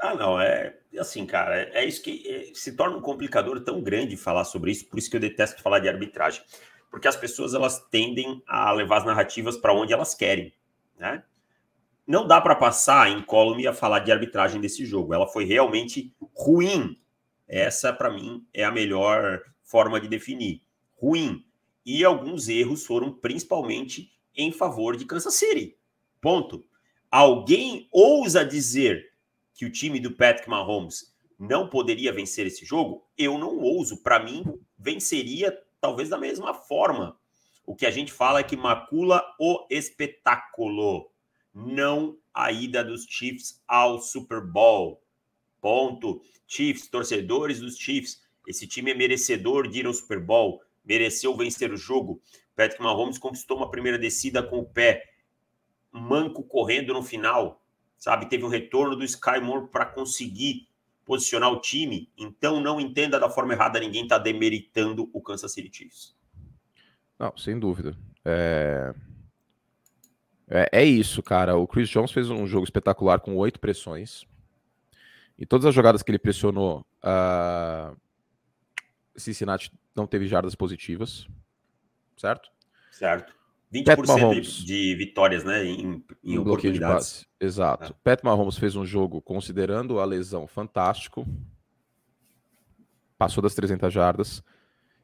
Ah, 0.00 0.14
não, 0.14 0.40
é 0.40 0.76
assim, 0.98 1.26
cara, 1.26 1.56
é, 1.56 1.82
é 1.82 1.84
isso 1.84 2.02
que 2.02 2.26
é, 2.26 2.54
se 2.54 2.76
torna 2.76 2.96
um 2.96 3.00
complicador 3.00 3.60
tão 3.60 3.82
grande 3.82 4.16
falar 4.16 4.44
sobre 4.44 4.70
isso, 4.70 4.88
por 4.88 4.98
isso 4.98 5.10
que 5.10 5.16
eu 5.16 5.20
detesto 5.20 5.62
falar 5.62 5.80
de 5.80 5.88
arbitragem, 5.88 6.42
porque 6.90 7.08
as 7.08 7.16
pessoas 7.16 7.54
elas 7.54 7.84
tendem 7.90 8.42
a 8.46 8.70
levar 8.72 8.98
as 8.98 9.04
narrativas 9.04 9.56
para 9.56 9.74
onde 9.74 9.92
elas 9.92 10.14
querem, 10.14 10.52
né? 10.98 11.22
Não 12.06 12.26
dá 12.26 12.40
para 12.40 12.54
passar 12.54 13.10
em 13.10 13.22
column 13.22 13.66
a 13.66 13.72
falar 13.72 14.00
de 14.00 14.12
arbitragem 14.12 14.60
desse 14.60 14.84
jogo, 14.84 15.14
ela 15.14 15.26
foi 15.26 15.44
realmente 15.44 16.14
ruim 16.36 16.96
essa, 17.48 17.92
para 17.92 18.10
mim, 18.10 18.46
é 18.52 18.64
a 18.64 18.70
melhor 18.70 19.42
forma 19.62 20.00
de 20.00 20.08
definir. 20.08 20.62
Ruim. 20.96 21.43
E 21.84 22.04
alguns 22.04 22.48
erros 22.48 22.84
foram 22.84 23.12
principalmente 23.12 24.12
em 24.36 24.50
favor 24.50 24.96
de 24.96 25.04
Kansas 25.04 25.34
City. 25.34 25.76
Ponto. 26.20 26.64
Alguém 27.10 27.88
ousa 27.92 28.44
dizer 28.44 29.12
que 29.54 29.64
o 29.66 29.70
time 29.70 30.00
do 30.00 30.12
Patrick 30.12 30.48
Mahomes 30.48 31.14
não 31.38 31.68
poderia 31.68 32.12
vencer 32.12 32.46
esse 32.46 32.64
jogo? 32.64 33.06
Eu 33.16 33.38
não 33.38 33.58
ouso. 33.58 34.02
Para 34.02 34.18
mim, 34.18 34.44
venceria 34.78 35.56
talvez 35.80 36.08
da 36.08 36.18
mesma 36.18 36.54
forma. 36.54 37.18
O 37.66 37.74
que 37.74 37.86
a 37.86 37.90
gente 37.90 38.12
fala 38.12 38.40
é 38.40 38.42
que 38.42 38.56
macula 38.56 39.22
o 39.38 39.66
espetáculo, 39.70 41.10
não 41.54 42.18
a 42.32 42.50
ida 42.50 42.84
dos 42.84 43.04
Chiefs 43.04 43.62
ao 43.66 44.00
Super 44.00 44.40
Bowl. 44.40 45.02
Ponto. 45.60 46.20
Chiefs, 46.46 46.88
torcedores 46.88 47.60
dos 47.60 47.76
Chiefs, 47.78 48.22
esse 48.46 48.66
time 48.66 48.90
é 48.90 48.94
merecedor 48.94 49.68
de 49.68 49.80
ir 49.80 49.86
ao 49.86 49.94
Super 49.94 50.20
Bowl, 50.20 50.60
mereceu 50.84 51.36
vencer 51.36 51.72
o 51.72 51.76
jogo. 51.76 52.20
Patrick 52.54 52.82
Mahomes 52.82 53.18
conquistou 53.18 53.56
uma 53.56 53.70
primeira 53.70 53.98
descida 53.98 54.42
com 54.42 54.58
o 54.58 54.66
pé 54.66 55.02
manco 55.90 56.42
correndo 56.42 56.92
no 56.92 57.02
final, 57.02 57.62
sabe? 57.96 58.28
Teve 58.28 58.44
um 58.44 58.48
retorno 58.48 58.96
do 58.96 59.04
Sky 59.04 59.40
Moore 59.40 59.68
para 59.68 59.86
conseguir 59.86 60.68
posicionar 61.04 61.50
o 61.50 61.60
time. 61.60 62.10
Então 62.18 62.60
não 62.60 62.80
entenda 62.80 63.18
da 63.18 63.28
forma 63.28 63.52
errada, 63.52 63.78
ninguém 63.78 64.02
está 64.02 64.18
demeritando 64.18 65.08
o 65.12 65.20
Kansas 65.20 65.52
City 65.52 65.70
Chiefs. 65.72 66.16
Não, 67.18 67.36
sem 67.36 67.58
dúvida. 67.58 67.96
É... 68.24 68.92
é... 70.48 70.68
É, 70.72 70.84
isso, 70.84 71.22
cara. 71.22 71.56
O 71.56 71.66
Chris 71.66 71.88
Jones 71.88 72.10
fez 72.10 72.28
um 72.30 72.46
jogo 72.46 72.64
espetacular 72.64 73.20
com 73.20 73.36
oito 73.36 73.60
pressões. 73.60 74.24
Em 75.38 75.46
todas 75.46 75.66
as 75.66 75.74
jogadas 75.74 76.02
que 76.02 76.10
ele 76.10 76.18
pressionou, 76.18 76.86
uh, 77.02 77.96
Cincinnati 79.16 79.70
não 79.94 80.06
teve 80.06 80.26
jardas 80.26 80.54
positivas, 80.54 81.26
certo? 82.16 82.50
Certo. 82.90 83.34
20% 83.72 84.40
de, 84.40 84.64
de 84.64 84.94
vitórias, 84.96 85.42
né, 85.42 85.64
em, 85.64 86.04
em 86.22 86.38
oportunidades. 86.38 87.26
Exato. 87.40 87.92
É. 87.92 87.96
Pat 88.04 88.22
Mahomes 88.22 88.56
fez 88.56 88.76
um 88.76 88.84
jogo, 88.84 89.20
considerando 89.20 89.98
a 89.98 90.04
lesão, 90.04 90.46
fantástico. 90.46 91.26
Passou 93.18 93.42
das 93.42 93.54
300 93.54 93.92
jardas, 93.92 94.42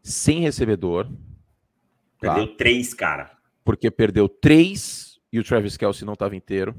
sem 0.03 0.41
recebedor. 0.41 1.11
Perdeu 2.21 2.47
tá? 2.47 2.55
três, 2.57 2.95
cara. 2.95 3.33
Porque 3.65 3.91
perdeu 3.91 4.29
três 4.29 5.19
e 5.33 5.39
o 5.41 5.45
Travis 5.45 5.77
Kelsey 5.77 6.07
não 6.07 6.15
estava 6.15 6.37
inteiro. 6.37 6.77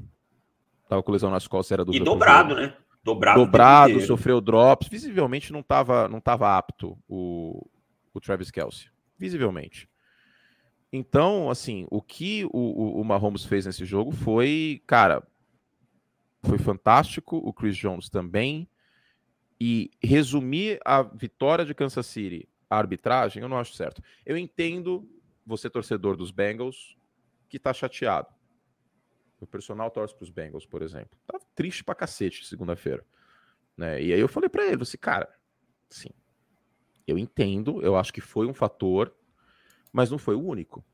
Tava 0.88 1.02
com 1.02 1.12
lesão 1.12 1.30
nas 1.30 1.46
costas, 1.46 1.72
era 1.72 1.84
do 1.84 1.94
E 1.94 2.00
dobrado, 2.00 2.54
né? 2.54 2.74
Dobrado, 3.04 3.40
dobrado 3.40 4.00
sofreu 4.02 4.40
drops. 4.40 4.88
Visivelmente 4.88 5.52
não 5.52 5.60
estava 5.60 6.08
não 6.08 6.20
tava 6.20 6.56
apto 6.56 6.96
o, 7.08 7.66
o 8.12 8.20
Travis 8.20 8.50
Kelsey. 8.50 8.88
Visivelmente. 9.18 9.88
Então, 10.92 11.48
assim, 11.48 11.86
o 11.90 12.02
que 12.02 12.44
o, 12.46 12.50
o, 12.50 13.00
o 13.00 13.04
Mahomes 13.04 13.44
fez 13.44 13.64
nesse 13.64 13.84
jogo 13.84 14.12
foi, 14.12 14.82
cara, 14.86 15.26
foi 16.42 16.58
fantástico. 16.58 17.36
O 17.36 17.52
Chris 17.52 17.76
Jones 17.76 18.10
também. 18.10 18.68
E 19.58 19.90
resumir 20.02 20.80
a 20.84 21.02
vitória 21.02 21.64
de 21.64 21.72
Kansas 21.72 22.06
City 22.06 22.48
à 22.68 22.76
arbitragem, 22.78 23.42
eu 23.42 23.48
não 23.48 23.58
acho 23.58 23.74
certo. 23.74 24.02
Eu 24.26 24.36
entendo 24.36 25.08
você, 25.46 25.70
torcedor 25.70 26.16
dos 26.16 26.30
Bengals, 26.30 26.96
que 27.48 27.58
tá 27.58 27.72
chateado. 27.72 28.28
O 29.40 29.46
personal 29.46 29.90
torce 29.90 30.14
para 30.14 30.24
os 30.24 30.30
Bengals, 30.30 30.66
por 30.66 30.82
exemplo. 30.82 31.18
Tá 31.26 31.38
triste 31.54 31.84
pra 31.84 31.94
cacete 31.94 32.44
segunda-feira. 32.44 33.04
Né? 33.76 34.02
E 34.02 34.12
aí 34.12 34.20
eu 34.20 34.28
falei 34.28 34.48
para 34.48 34.66
ele, 34.66 34.82
assim, 34.82 34.98
cara, 34.98 35.28
sim, 35.88 36.10
eu 37.06 37.18
entendo, 37.18 37.82
eu 37.82 37.96
acho 37.96 38.12
que 38.12 38.20
foi 38.20 38.46
um 38.46 38.54
fator, 38.54 39.14
mas 39.92 40.10
não 40.10 40.18
foi 40.18 40.34
o 40.34 40.44
único. 40.44 40.84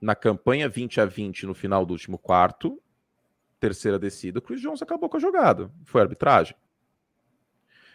Na 0.00 0.14
campanha 0.14 0.68
20 0.68 1.00
a 1.00 1.04
20 1.04 1.46
no 1.46 1.54
final 1.54 1.86
do 1.86 1.92
último 1.92 2.18
quarto, 2.18 2.80
terceira 3.58 3.98
descida, 3.98 4.38
o 4.38 4.42
Chris 4.42 4.60
Jones 4.60 4.82
acabou 4.82 5.08
com 5.08 5.16
a 5.16 5.20
jogada. 5.20 5.70
Foi 5.84 6.02
arbitragem. 6.02 6.54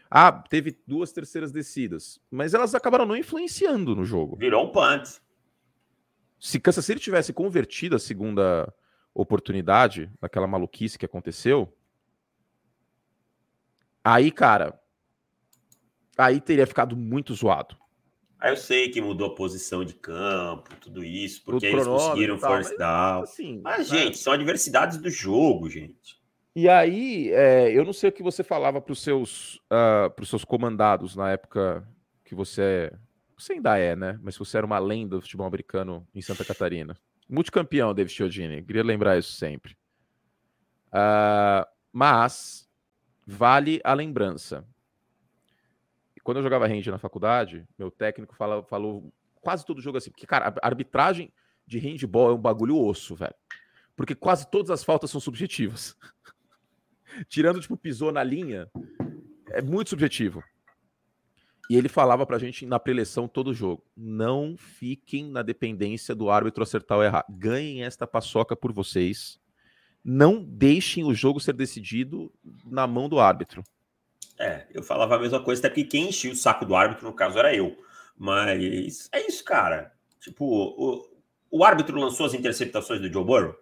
Ah, 0.10 0.32
teve 0.32 0.80
duas 0.88 1.12
terceiras 1.12 1.52
descidas, 1.52 2.20
mas 2.32 2.56
elas 2.56 2.74
acabaram 2.74 3.06
não 3.06 3.16
influenciando 3.16 3.96
no 3.96 4.04
jogo. 4.04 4.36
Virou 4.38 4.66
um 4.66 4.72
punt. 4.72 5.20
Se 6.40 6.60
Kansas 6.60 6.86
City 6.86 7.00
tivesse 7.00 7.32
convertido 7.32 7.96
a 7.96 8.00
segunda 8.00 8.74
oportunidade, 9.14 10.12
daquela 10.20 10.48
maluquice 10.48 10.98
que 10.98 11.06
aconteceu, 11.06 11.72
aí, 14.04 14.32
cara, 14.32 14.82
aí 16.20 16.42
teria 16.42 16.68
ficado 16.68 16.96
muito 16.96 17.34
zoado. 17.34 17.76
Aí 18.40 18.52
eu 18.52 18.58
sei 18.58 18.90
que 18.90 19.02
mudou 19.02 19.28
a 19.28 19.36
posição 19.36 19.84
de 19.84 19.94
campo, 19.94 20.70
tudo 20.80 21.04
isso, 21.04 21.44
porque 21.44 21.66
eles 21.66 21.86
conseguiram 21.86 22.38
force 22.38 22.78
down. 22.78 23.24
Assim, 23.24 23.60
mas, 23.62 23.90
né? 23.90 23.98
gente, 23.98 24.18
são 24.18 24.34
adversidades 24.34 24.98
do 24.98 25.10
jogo, 25.10 25.70
gente. 25.70 26.20
E 26.56 26.68
aí, 26.68 27.32
é, 27.32 27.72
eu 27.72 27.84
não 27.84 27.94
sei 27.94 28.10
o 28.10 28.14
que 28.14 28.24
você 28.24 28.44
falava 28.44 28.82
para 28.82 28.94
os 28.94 29.02
seus, 29.02 29.56
uh, 29.72 30.26
seus 30.26 30.44
comandados 30.46 31.16
na 31.16 31.32
época 31.32 31.88
que 32.24 32.34
você. 32.34 32.92
Você 33.38 33.54
ainda 33.54 33.78
é, 33.78 33.96
né? 33.96 34.20
Mas 34.22 34.38
você 34.38 34.58
era 34.58 34.66
uma 34.66 34.80
lenda 34.80 35.16
do 35.16 35.22
futebol 35.22 35.48
americano 35.48 36.06
em 36.14 36.22
Santa 36.22 36.44
Catarina. 36.44 36.98
Multicampeão, 37.30 37.94
David 37.94 38.14
Chiodini. 38.14 38.64
Queria 38.64 38.84
lembrar 38.84 39.18
isso 39.18 39.34
sempre. 39.34 39.78
Uh, 40.88 41.66
mas 41.92 42.68
vale 43.26 43.80
a 43.84 43.94
lembrança. 43.94 44.66
Quando 46.24 46.38
eu 46.38 46.44
jogava 46.44 46.68
range 46.68 46.92
na 46.92 46.98
faculdade, 46.98 47.68
meu 47.78 47.90
técnico 47.90 48.36
fala, 48.36 48.64
falou 48.64 49.12
quase 49.42 49.66
todo 49.66 49.82
jogo 49.82 49.98
assim, 49.98 50.12
porque, 50.12 50.28
cara, 50.28 50.54
a 50.62 50.68
arbitragem 50.68 51.32
de 51.66 51.80
handball 51.80 52.32
é 52.32 52.34
um 52.34 52.42
bagulho 52.42 52.78
osso, 52.78 53.16
velho. 53.16 53.36
Porque 53.96 54.16
quase 54.16 54.50
todas 54.50 54.70
as 54.70 54.84
faltas 54.84 55.12
são 55.12 55.20
subjetivas. 55.20 55.96
Tirando, 57.28 57.60
tipo, 57.60 57.76
pisou 57.76 58.12
na 58.12 58.24
linha, 58.24 58.70
é 59.50 59.62
muito 59.62 59.90
subjetivo. 59.90 60.44
E 61.70 61.76
ele 61.76 61.88
falava 61.88 62.26
pra 62.26 62.40
gente 62.40 62.66
na 62.66 62.80
preleção 62.80 63.28
todo 63.28 63.54
jogo: 63.54 63.86
não 63.96 64.56
fiquem 64.58 65.30
na 65.30 65.44
dependência 65.44 66.16
do 66.16 66.30
árbitro 66.30 66.64
acertar 66.64 66.98
ou 66.98 67.04
errar. 67.04 67.26
Ganhem 67.30 67.84
esta 67.84 68.08
paçoca 68.08 68.56
por 68.56 68.74
vocês. 68.74 69.40
Não 70.04 70.44
deixem 70.44 71.04
o 71.04 71.14
jogo 71.14 71.40
ser 71.40 71.54
decidido 71.54 72.34
na 72.66 72.88
mão 72.88 73.08
do 73.08 73.20
árbitro. 73.20 73.64
É, 74.40 74.66
eu 74.74 74.82
falava 74.82 75.16
a 75.16 75.20
mesma 75.20 75.44
coisa, 75.44 75.60
até 75.60 75.70
porque 75.70 75.84
quem 75.84 76.08
enchia 76.10 76.32
o 76.32 76.36
saco 76.36 76.66
do 76.66 76.74
árbitro, 76.74 77.06
no 77.06 77.14
caso, 77.14 77.38
era 77.38 77.54
eu. 77.54 77.78
Mas 78.18 79.10
é 79.12 79.28
isso, 79.28 79.44
cara. 79.44 79.92
Tipo, 80.20 80.46
o, 80.46 81.10
o 81.52 81.64
árbitro 81.64 82.00
lançou 82.00 82.26
as 82.26 82.34
interceptações 82.34 83.02
do 83.02 83.12
Joe 83.12 83.24
Burrow? 83.24 83.56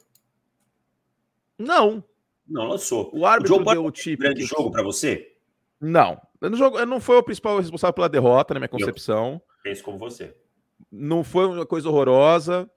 Não. 1.57 2.03
Não 2.47 2.67
lançou. 2.67 3.09
O 3.13 3.25
árbitro 3.25 3.55
o 3.55 3.57
Joe 3.57 3.73
deu 3.73 3.85
o 3.85 3.91
tipo. 3.91 4.21
Grande 4.21 4.43
jogo 4.43 4.71
para 4.71 4.83
você? 4.83 5.35
Não. 5.81 6.21
Não, 6.39 6.55
jogo, 6.55 6.85
não 6.85 6.99
foi 6.99 7.17
o 7.17 7.23
principal 7.23 7.57
responsável 7.59 7.93
pela 7.93 8.09
derrota, 8.09 8.53
na 8.53 8.59
minha 8.59 8.69
concepção. 8.69 9.33
Eu 9.33 9.41
penso 9.63 9.83
como 9.83 9.97
você. 9.97 10.35
Não 10.91 11.23
foi 11.23 11.47
uma 11.47 11.65
coisa 11.65 11.89
horrorosa, 11.89 12.69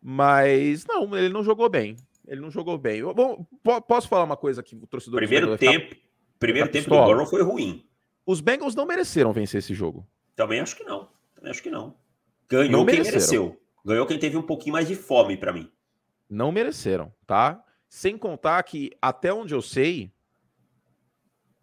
mas 0.00 0.86
não, 0.86 1.16
ele 1.16 1.28
não 1.28 1.42
jogou 1.42 1.68
bem. 1.68 1.96
Ele 2.26 2.40
não 2.40 2.50
jogou 2.50 2.78
bem. 2.78 3.02
Bom, 3.02 3.44
posso 3.86 4.08
falar 4.08 4.24
uma 4.24 4.36
coisa 4.36 4.62
que 4.62 4.76
o 4.76 4.86
torcedor. 4.86 5.18
Primeiro 5.18 5.56
tempo, 5.58 5.88
ficar... 5.88 6.07
primeiro 6.38 6.70
tempo 6.70 6.90
do 6.90 6.96
Burrow 6.96 7.26
foi 7.26 7.42
ruim. 7.42 7.84
Os 8.24 8.40
Bengals 8.40 8.74
não 8.74 8.86
mereceram 8.86 9.32
vencer 9.32 9.58
esse 9.58 9.74
jogo. 9.74 10.06
Também 10.36 10.60
acho 10.60 10.76
que 10.76 10.84
não. 10.84 11.08
Também 11.34 11.50
acho 11.50 11.62
que 11.62 11.70
não. 11.70 11.96
Ganhou 12.48 12.70
não 12.70 12.86
quem 12.86 13.02
mereceu. 13.02 13.60
Ganhou 13.84 14.06
quem 14.06 14.18
teve 14.18 14.36
um 14.36 14.42
pouquinho 14.42 14.74
mais 14.74 14.86
de 14.86 14.94
fome 14.94 15.36
para 15.36 15.52
mim. 15.52 15.70
Não 16.28 16.52
mereceram, 16.52 17.12
tá? 17.26 17.62
Sem 17.88 18.18
contar 18.18 18.62
que, 18.64 18.90
até 19.00 19.32
onde 19.32 19.54
eu 19.54 19.62
sei, 19.62 20.12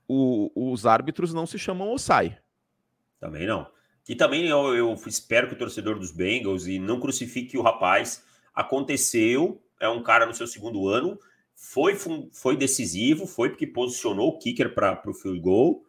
o, 0.07 0.51
os 0.55 0.85
árbitros 0.85 1.33
não 1.33 1.45
se 1.45 1.59
chamam 1.59 1.91
Osai. 1.91 2.38
Também 3.19 3.45
não. 3.45 3.67
E 4.07 4.15
também 4.15 4.47
eu, 4.47 4.75
eu, 4.75 4.93
espero 5.07 5.47
que 5.47 5.53
o 5.53 5.57
torcedor 5.57 5.97
dos 5.97 6.11
Bengals 6.11 6.67
e 6.67 6.77
não 6.77 6.99
crucifique 6.99 7.57
o 7.57 7.61
rapaz. 7.61 8.23
Aconteceu, 8.53 9.61
é 9.79 9.89
um 9.89 10.03
cara 10.03 10.25
no 10.25 10.33
seu 10.33 10.47
segundo 10.47 10.88
ano, 10.88 11.19
foi, 11.55 11.95
foi 12.31 12.57
decisivo, 12.57 13.25
foi 13.25 13.49
porque 13.49 13.65
posicionou 13.65 14.29
o 14.29 14.37
kicker 14.37 14.73
para 14.73 15.01
o 15.09 15.13
field 15.13 15.39
goal, 15.39 15.83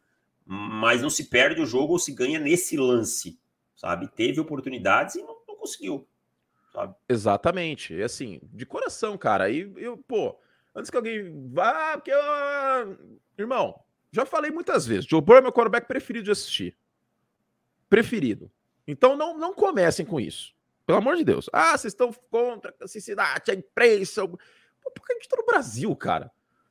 mas 0.45 1.03
não 1.03 1.11
se 1.11 1.25
perde 1.25 1.61
o 1.61 1.67
jogo 1.67 1.95
ou 1.95 1.99
se 1.99 2.13
ganha 2.13 2.39
nesse 2.39 2.77
lance, 2.77 3.39
sabe? 3.75 4.09
Teve 4.09 4.41
oportunidades 4.41 5.17
e 5.17 5.23
não, 5.23 5.37
não 5.47 5.57
conseguiu 5.57 6.07
sabe? 6.77 6.95
Exatamente. 7.09 7.95
E 7.95 8.03
assim, 8.03 8.39
de 8.53 8.67
coração, 8.67 9.17
cara. 9.17 9.49
E 9.49 9.73
eu, 9.77 9.97
pô, 9.97 10.39
antes 10.75 10.91
que 10.91 10.97
alguém 10.97 11.51
vá, 11.51 11.95
porque 11.95 12.13
eu... 12.13 12.99
Irmão, 13.39 13.81
já 14.13 14.27
falei 14.27 14.51
muitas 14.51 14.87
vezes, 14.87 15.07
Joe 15.07 15.21
Burrow 15.21 15.39
é 15.39 15.43
meu 15.43 15.53
quarterback 15.53 15.89
preferido 15.89 16.27
de 16.27 16.31
assistir. 16.31 16.77
Preferido. 17.89 18.51
Então 18.87 19.17
não, 19.17 19.39
não 19.39 19.55
comecem 19.55 20.05
com 20.05 20.21
isso. 20.21 20.55
Pelo 20.87 20.99
amor 20.99 21.17
de 21.17 21.25
Deus. 21.25 21.51
Ah, 21.53 21.77
vocês 21.77 21.93
estão 21.93 22.13
contra 22.31 22.75
a 22.81 22.87
Cincinnati, 22.87 23.51
a 23.51 23.55
imprensa. 23.55 24.23
Porque 24.95 25.13
a 25.13 25.17
gente 25.17 25.29
tá 25.29 25.37
no 25.37 25.47
Brasil, 25.47 25.95
cara. 25.97 26.27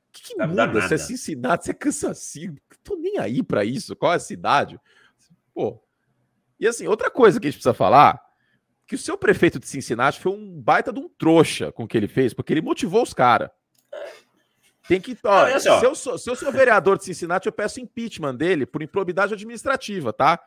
O 0.09 0.11
que, 0.11 0.23
que 0.23 0.35
muda 0.35 0.87
se 0.87 0.93
é 0.93 0.97
Cincinnati, 0.97 1.65
se 1.65 1.71
é 1.71 1.73
Kansas 1.73 2.19
City? 2.19 2.61
Tô 2.83 2.95
nem 2.95 3.17
aí 3.17 3.43
para 3.43 3.65
isso. 3.65 3.95
Qual 3.95 4.13
é 4.13 4.15
a 4.15 4.19
cidade? 4.19 4.79
Pô. 5.53 5.81
E 6.59 6.67
assim, 6.67 6.87
outra 6.87 7.09
coisa 7.09 7.39
que 7.39 7.47
a 7.47 7.49
gente 7.49 7.57
precisa 7.57 7.73
falar 7.73 8.23
que 8.87 8.95
o 8.95 8.99
seu 8.99 9.17
prefeito 9.17 9.59
de 9.59 9.67
Cincinnati 9.67 10.19
foi 10.19 10.31
um 10.31 10.61
baita 10.61 10.93
de 10.93 10.99
um 10.99 11.09
trouxa 11.09 11.71
com 11.71 11.83
o 11.83 11.87
que 11.87 11.97
ele 11.97 12.07
fez, 12.07 12.33
porque 12.33 12.53
ele 12.53 12.61
motivou 12.61 13.01
os 13.01 13.13
caras. 13.13 13.49
Tem 14.87 15.01
que. 15.01 15.17
Ó, 15.23 15.49
Não, 15.49 15.59
se, 15.59 15.67
eu 15.67 15.95
sou, 15.95 16.17
se 16.17 16.29
eu 16.29 16.35
sou 16.35 16.51
vereador 16.51 16.97
de 16.97 17.05
Cincinnati, 17.05 17.47
eu 17.47 17.51
peço 17.51 17.79
impeachment 17.79 18.35
dele 18.35 18.65
por 18.65 18.83
improbidade 18.83 19.33
administrativa, 19.33 20.13
tá? 20.13 20.39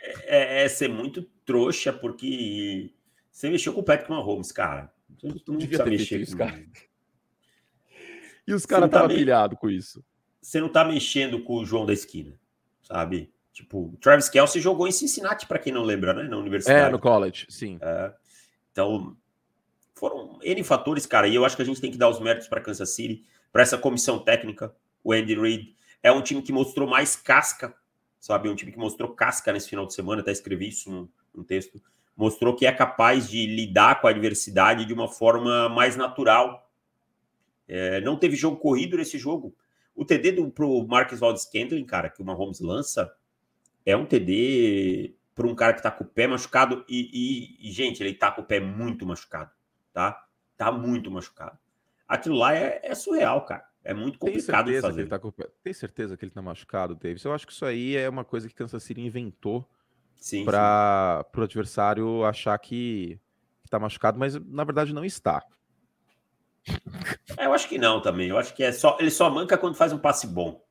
É, 0.00 0.62
é, 0.62 0.64
é 0.64 0.68
ser 0.68 0.88
muito 0.88 1.22
trouxa, 1.44 1.92
porque 1.92 2.90
você 3.30 3.50
mexeu 3.50 3.74
com 3.74 3.80
o 3.80 3.84
Patrick 3.84 4.10
Mahomes, 4.10 4.50
cara. 4.52 4.90
Não 5.22 5.58
devia 5.58 5.78
ter 5.78 5.90
mexer 5.90 6.20
isso, 6.20 6.36
cara. 6.36 6.64
E 8.48 8.54
os 8.54 8.64
caras 8.64 8.86
estavam 8.86 9.08
tá 9.08 9.14
pilhados 9.14 9.58
com 9.58 9.68
isso. 9.68 10.02
Você 10.40 10.58
não 10.58 10.70
tá 10.70 10.82
mexendo 10.82 11.44
com 11.44 11.56
o 11.56 11.66
João 11.66 11.84
da 11.84 11.92
esquina, 11.92 12.32
sabe? 12.82 13.30
Tipo, 13.52 13.94
Travis 14.00 14.30
Kelsey 14.30 14.62
jogou 14.62 14.88
em 14.88 14.92
Cincinnati, 14.92 15.46
para 15.46 15.58
quem 15.58 15.70
não 15.70 15.82
lembra, 15.82 16.14
né? 16.14 16.22
Na 16.22 16.38
universidade. 16.38 16.88
É, 16.88 16.88
no 16.88 16.98
college, 16.98 17.44
sim. 17.50 17.78
É. 17.82 18.10
Então, 18.72 19.14
foram 19.94 20.38
N 20.42 20.64
fatores, 20.64 21.04
cara, 21.04 21.28
e 21.28 21.34
eu 21.34 21.44
acho 21.44 21.56
que 21.56 21.60
a 21.60 21.64
gente 21.64 21.78
tem 21.78 21.90
que 21.90 21.98
dar 21.98 22.08
os 22.08 22.20
méritos 22.20 22.48
para 22.48 22.60
Kansas 22.62 22.88
City, 22.88 23.22
para 23.52 23.60
essa 23.60 23.76
comissão 23.76 24.18
técnica. 24.18 24.74
O 25.04 25.12
Andy 25.12 25.34
Reid 25.38 25.74
é 26.02 26.10
um 26.10 26.22
time 26.22 26.40
que 26.40 26.50
mostrou 26.50 26.88
mais 26.88 27.16
casca, 27.16 27.74
sabe? 28.18 28.48
Um 28.48 28.54
time 28.54 28.72
que 28.72 28.78
mostrou 28.78 29.10
casca 29.10 29.52
nesse 29.52 29.68
final 29.68 29.84
de 29.84 29.92
semana, 29.92 30.22
até 30.22 30.32
escrevi 30.32 30.68
isso 30.68 30.90
num, 30.90 31.06
num 31.34 31.44
texto. 31.44 31.82
Mostrou 32.16 32.56
que 32.56 32.64
é 32.64 32.72
capaz 32.72 33.28
de 33.28 33.44
lidar 33.44 34.00
com 34.00 34.06
a 34.06 34.10
adversidade 34.10 34.86
de 34.86 34.94
uma 34.94 35.08
forma 35.08 35.68
mais 35.68 35.96
natural. 35.96 36.67
É, 37.68 38.00
não 38.00 38.18
teve 38.18 38.34
jogo 38.34 38.56
corrido 38.56 38.96
nesse 38.96 39.18
jogo. 39.18 39.54
O 39.94 40.04
TD 40.04 40.32
do, 40.32 40.50
pro 40.50 40.86
Marcus 40.86 41.20
Valdes 41.20 41.42
Scantling, 41.42 41.84
cara, 41.84 42.08
que 42.08 42.22
o 42.22 42.24
Mahomes 42.24 42.60
lança, 42.60 43.12
é 43.84 43.96
um 43.96 44.06
TD 44.06 45.14
para 45.34 45.46
um 45.46 45.54
cara 45.54 45.74
que 45.74 45.82
tá 45.82 45.90
com 45.90 46.04
o 46.04 46.06
pé 46.06 46.26
machucado 46.26 46.84
e, 46.88 47.10
e, 47.60 47.68
e, 47.68 47.72
gente, 47.72 48.02
ele 48.02 48.14
tá 48.14 48.30
com 48.30 48.42
o 48.42 48.44
pé 48.44 48.58
muito 48.58 49.06
machucado, 49.06 49.50
tá? 49.92 50.24
Tá 50.56 50.72
muito 50.72 51.10
machucado. 51.10 51.56
Aquilo 52.08 52.36
lá 52.36 52.54
é, 52.54 52.80
é 52.82 52.94
surreal, 52.94 53.44
cara. 53.44 53.64
É 53.84 53.94
muito 53.94 54.18
complicado 54.18 54.66
Tem 54.66 54.80
fazer. 54.80 55.08
Tá 55.08 55.18
com... 55.18 55.32
Tem 55.62 55.72
certeza 55.72 56.16
que 56.16 56.24
ele 56.24 56.32
tá 56.32 56.42
machucado, 56.42 56.94
Davis? 56.94 57.24
Eu 57.24 57.32
acho 57.32 57.46
que 57.46 57.52
isso 57.52 57.64
aí 57.64 57.96
é 57.96 58.08
uma 58.08 58.24
coisa 58.24 58.48
que 58.48 58.54
Kansas 58.54 58.82
City 58.82 59.00
inventou 59.00 59.68
para 60.44 61.24
o 61.36 61.42
adversário 61.42 62.24
achar 62.24 62.58
que, 62.58 63.18
que 63.62 63.70
tá 63.70 63.78
machucado, 63.78 64.18
mas 64.18 64.34
na 64.34 64.64
verdade 64.64 64.92
não 64.92 65.04
está. 65.04 65.42
É, 67.36 67.46
eu 67.46 67.52
acho 67.52 67.68
que 67.68 67.78
não 67.78 68.00
também. 68.00 68.28
Eu 68.28 68.38
acho 68.38 68.54
que 68.54 68.62
é 68.62 68.72
só 68.72 68.96
ele 69.00 69.10
só 69.10 69.30
manca 69.30 69.58
quando 69.58 69.76
faz 69.76 69.92
um 69.92 69.98
passe 69.98 70.26
bom. 70.26 70.64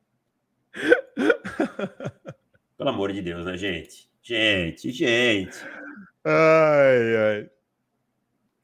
Pelo 2.76 2.90
amor 2.90 3.12
de 3.12 3.22
Deus, 3.22 3.44
né, 3.44 3.56
gente? 3.56 4.08
Gente, 4.22 4.90
gente. 4.90 5.58
Ai, 6.24 7.16
ai. 7.16 7.50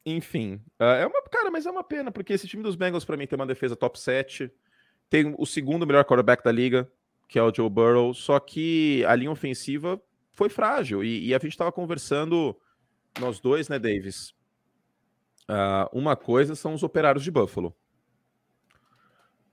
Enfim, 0.06 0.60
é, 0.78 1.02
é 1.02 1.06
uma 1.06 1.22
cara, 1.22 1.50
mas 1.50 1.64
é 1.64 1.70
uma 1.70 1.82
pena, 1.82 2.12
porque 2.12 2.34
esse 2.34 2.46
time 2.46 2.62
dos 2.62 2.76
Bengals, 2.76 3.04
para 3.04 3.16
mim, 3.16 3.26
tem 3.26 3.36
uma 3.36 3.46
defesa 3.46 3.74
top 3.74 3.98
7. 3.98 4.50
Tem 5.08 5.34
o 5.38 5.46
segundo 5.46 5.86
melhor 5.86 6.04
quarterback 6.04 6.44
da 6.44 6.52
liga, 6.52 6.90
que 7.28 7.38
é 7.38 7.42
o 7.42 7.52
Joe 7.54 7.70
Burrow. 7.70 8.12
Só 8.12 8.38
que 8.38 9.04
a 9.06 9.14
linha 9.14 9.30
ofensiva 9.30 10.00
foi 10.32 10.48
frágil. 10.48 11.02
E, 11.02 11.28
e 11.28 11.34
a 11.34 11.38
gente 11.38 11.52
estava 11.52 11.72
conversando, 11.72 12.54
nós 13.18 13.40
dois, 13.40 13.68
né, 13.68 13.78
Davis? 13.78 14.33
Uh, 15.48 15.88
uma 15.92 16.16
coisa 16.16 16.54
são 16.54 16.74
os 16.74 16.82
operários 16.82 17.22
de 17.22 17.30
Buffalo. 17.30 17.74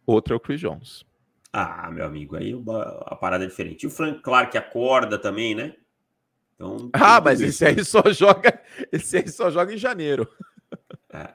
Outra 0.05 0.33
é 0.33 0.37
o 0.37 0.39
Chris 0.39 0.59
Jones. 0.59 1.05
Ah, 1.53 1.91
meu 1.91 2.05
amigo, 2.05 2.37
aí 2.37 2.53
a 3.05 3.15
parada 3.15 3.43
é 3.43 3.47
diferente. 3.47 3.83
E 3.83 3.87
o 3.87 3.89
Frank 3.89 4.21
Clark 4.21 4.57
acorda 4.57 5.17
também, 5.17 5.53
né? 5.53 5.75
Então, 6.55 6.89
ah, 6.93 7.19
mas 7.19 7.41
esse 7.41 7.65
aí 7.65 7.83
só 7.83 8.01
joga, 8.11 8.61
esse 8.91 9.17
aí 9.17 9.27
só 9.27 9.49
joga 9.51 9.73
em 9.73 9.77
janeiro. 9.77 10.27
É, 11.09 11.33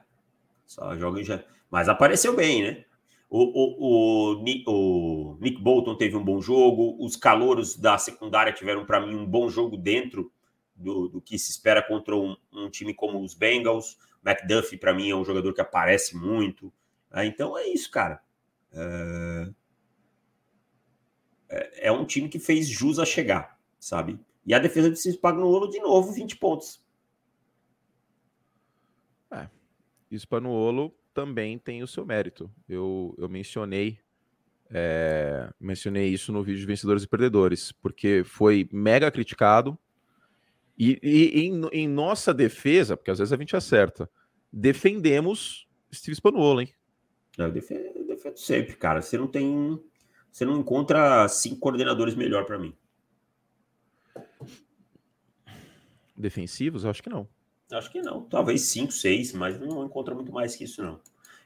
só 0.65 0.95
joga 0.95 1.21
em 1.21 1.23
janeiro. 1.23 1.49
Mas 1.69 1.87
apareceu 1.87 2.35
bem, 2.35 2.63
né? 2.63 2.85
O, 3.29 3.43
o, 3.43 4.35
o, 4.35 5.33
o, 5.33 5.37
Nick 5.39 5.61
Bolton 5.61 5.95
teve 5.95 6.15
um 6.15 6.23
bom 6.23 6.41
jogo, 6.41 6.97
os 7.03 7.17
calouros 7.17 7.75
da 7.75 7.97
secundária 7.97 8.53
tiveram, 8.53 8.85
para 8.85 9.05
mim, 9.05 9.15
um 9.15 9.25
bom 9.25 9.49
jogo 9.49 9.75
dentro 9.75 10.31
do, 10.73 11.09
do 11.09 11.21
que 11.21 11.37
se 11.37 11.51
espera 11.51 11.81
contra 11.85 12.15
um, 12.15 12.37
um 12.53 12.69
time 12.69 12.93
como 12.93 13.21
os 13.21 13.33
Bengals. 13.33 13.97
McDuffie, 14.27 14.77
para 14.77 14.93
mim, 14.93 15.09
é 15.09 15.15
um 15.15 15.23
jogador 15.23 15.53
que 15.53 15.61
aparece 15.61 16.15
muito. 16.15 16.73
Ah, 17.09 17.25
então 17.25 17.57
é 17.57 17.67
isso, 17.67 17.89
cara. 17.89 18.21
É... 18.71 19.49
É, 21.49 21.87
é 21.87 21.91
um 21.91 22.05
time 22.05 22.27
que 22.27 22.39
fez 22.39 22.67
jus 22.67 22.99
a 22.99 23.05
chegar, 23.05 23.57
sabe? 23.79 24.19
E 24.45 24.53
a 24.53 24.59
defesa 24.59 24.91
de 24.91 24.97
Spagnuolo, 24.97 25.69
de 25.69 25.79
novo, 25.79 26.11
20 26.11 26.37
pontos. 26.37 26.83
É, 29.31 29.47
Spagnuolo 30.11 30.93
também 31.13 31.57
tem 31.57 31.81
o 31.83 31.87
seu 31.87 32.05
mérito. 32.05 32.51
Eu, 32.67 33.15
eu 33.17 33.29
mencionei 33.29 33.99
é, 34.69 35.49
mencionei 35.59 36.09
isso 36.09 36.31
no 36.31 36.43
vídeo 36.43 36.59
de 36.59 36.65
Vencedores 36.65 37.03
e 37.03 37.07
Perdedores, 37.07 37.71
porque 37.71 38.23
foi 38.25 38.67
mega 38.71 39.09
criticado. 39.09 39.77
E, 40.77 40.99
e 41.01 41.47
em, 41.47 41.61
em, 41.71 41.87
nossa 41.87 42.33
defesa, 42.33 42.95
porque 42.95 43.09
às 43.09 43.17
vezes 43.17 43.33
a 43.33 43.37
gente 43.37 43.55
acerta, 43.55 44.09
defendemos 44.51 45.67
Steve 45.93 46.15
Spanuolo, 46.15 46.61
hein? 46.61 46.73
Eu 47.37 47.51
defendo, 47.51 47.97
eu 47.97 48.07
defendo 48.07 48.37
sempre, 48.37 48.75
cara. 48.75 49.01
Você 49.01 49.17
não 49.17 49.27
tem. 49.27 49.79
Você 50.31 50.45
não 50.45 50.59
encontra 50.59 51.27
cinco 51.27 51.57
coordenadores 51.57 52.15
melhor 52.15 52.45
para 52.45 52.59
mim. 52.59 52.75
Defensivos? 56.15 56.83
Eu 56.83 56.89
acho 56.89 57.03
que 57.03 57.09
não. 57.09 57.27
Acho 57.71 57.91
que 57.91 58.01
não. 58.01 58.21
Talvez 58.23 58.61
cinco, 58.61 58.91
seis, 58.91 59.33
mas 59.33 59.59
não 59.59 59.85
encontra 59.85 60.15
muito 60.15 60.31
mais 60.31 60.55
que 60.55 60.63
isso, 60.63 60.81
não. 60.81 60.99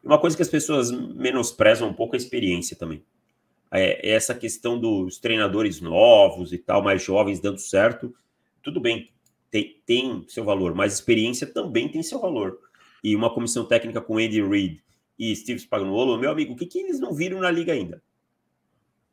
Uma 0.04 0.20
coisa 0.20 0.36
que 0.36 0.41
as 0.41 0.49
pessoas 0.49 0.91
menosprezam 0.91 1.89
um 1.89 1.93
pouco 1.93 2.16
é 2.16 2.18
a 2.18 2.22
experiência 2.22 2.76
também. 2.76 3.04
É, 3.72 4.10
é 4.10 4.14
essa 4.14 4.34
questão 4.34 4.80
dos 4.80 5.20
treinadores 5.20 5.80
novos 5.80 6.52
e 6.52 6.58
tal, 6.58 6.84
mais 6.84 7.04
jovens 7.04 7.39
dando 7.39 7.60
certo. 7.60 8.14
Tudo 8.62 8.80
bem, 8.80 9.12
tem, 9.49 9.82
tem 9.86 10.26
seu 10.28 10.43
valor, 10.43 10.74
mas 10.74 10.93
experiência 10.93 11.47
também 11.47 11.89
tem 11.89 12.02
seu 12.02 12.20
valor. 12.20 12.60
E 13.04 13.16
uma 13.16 13.34
comissão 13.34 13.66
técnica 13.66 14.02
com 14.02 14.18
Andy 14.18 14.41
Reid 14.41 14.84
e 15.18 15.36
Steve 15.36 15.60
Spagnuolo, 15.60 16.18
meu 16.20 16.32
amigo, 16.32 16.54
o 16.54 16.56
que, 16.56 16.66
que 16.66 16.80
eles 16.80 16.99
não 16.99 17.14
viram 17.14 17.39
na 17.39 17.52
liga 17.52 17.74
ainda? 17.74 18.02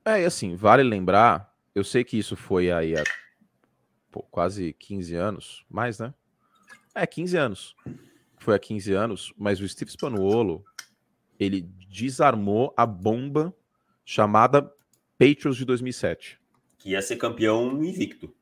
É, 0.04 0.22
e 0.22 0.24
assim, 0.24 0.54
vale 0.54 0.82
lembrar, 0.82 1.54
eu 1.74 1.84
sei 1.84 2.02
que 2.02 2.18
isso 2.18 2.34
foi 2.34 2.70
aí 2.70 2.96
há 2.96 3.04
pô, 4.10 4.22
quase 4.30 4.72
15 4.72 5.14
anos, 5.14 5.64
mais, 5.70 5.98
né? 5.98 6.14
É, 6.94 7.06
15 7.06 7.36
anos. 7.36 7.76
Foi 8.38 8.54
há 8.54 8.58
15 8.58 8.92
anos, 8.92 9.32
mas 9.36 9.60
o 9.60 9.68
Steve 9.68 9.90
Spanuolo, 9.90 10.64
ele 11.38 11.62
desarmou 11.88 12.72
a 12.76 12.86
bomba 12.86 13.54
chamada 14.04 14.62
Patriots 15.18 15.56
de 15.56 15.64
2007. 15.64 16.40
Que 16.78 16.90
ia 16.90 17.02
ser 17.02 17.16
campeão 17.16 17.84
invicto. 17.84 18.34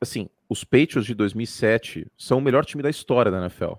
Assim, 0.00 0.28
os 0.48 0.64
Patriots 0.64 1.06
de 1.06 1.14
2007 1.14 2.06
são 2.16 2.38
o 2.38 2.40
melhor 2.40 2.64
time 2.64 2.82
da 2.82 2.90
história 2.90 3.30
da 3.30 3.40
NFL. 3.40 3.74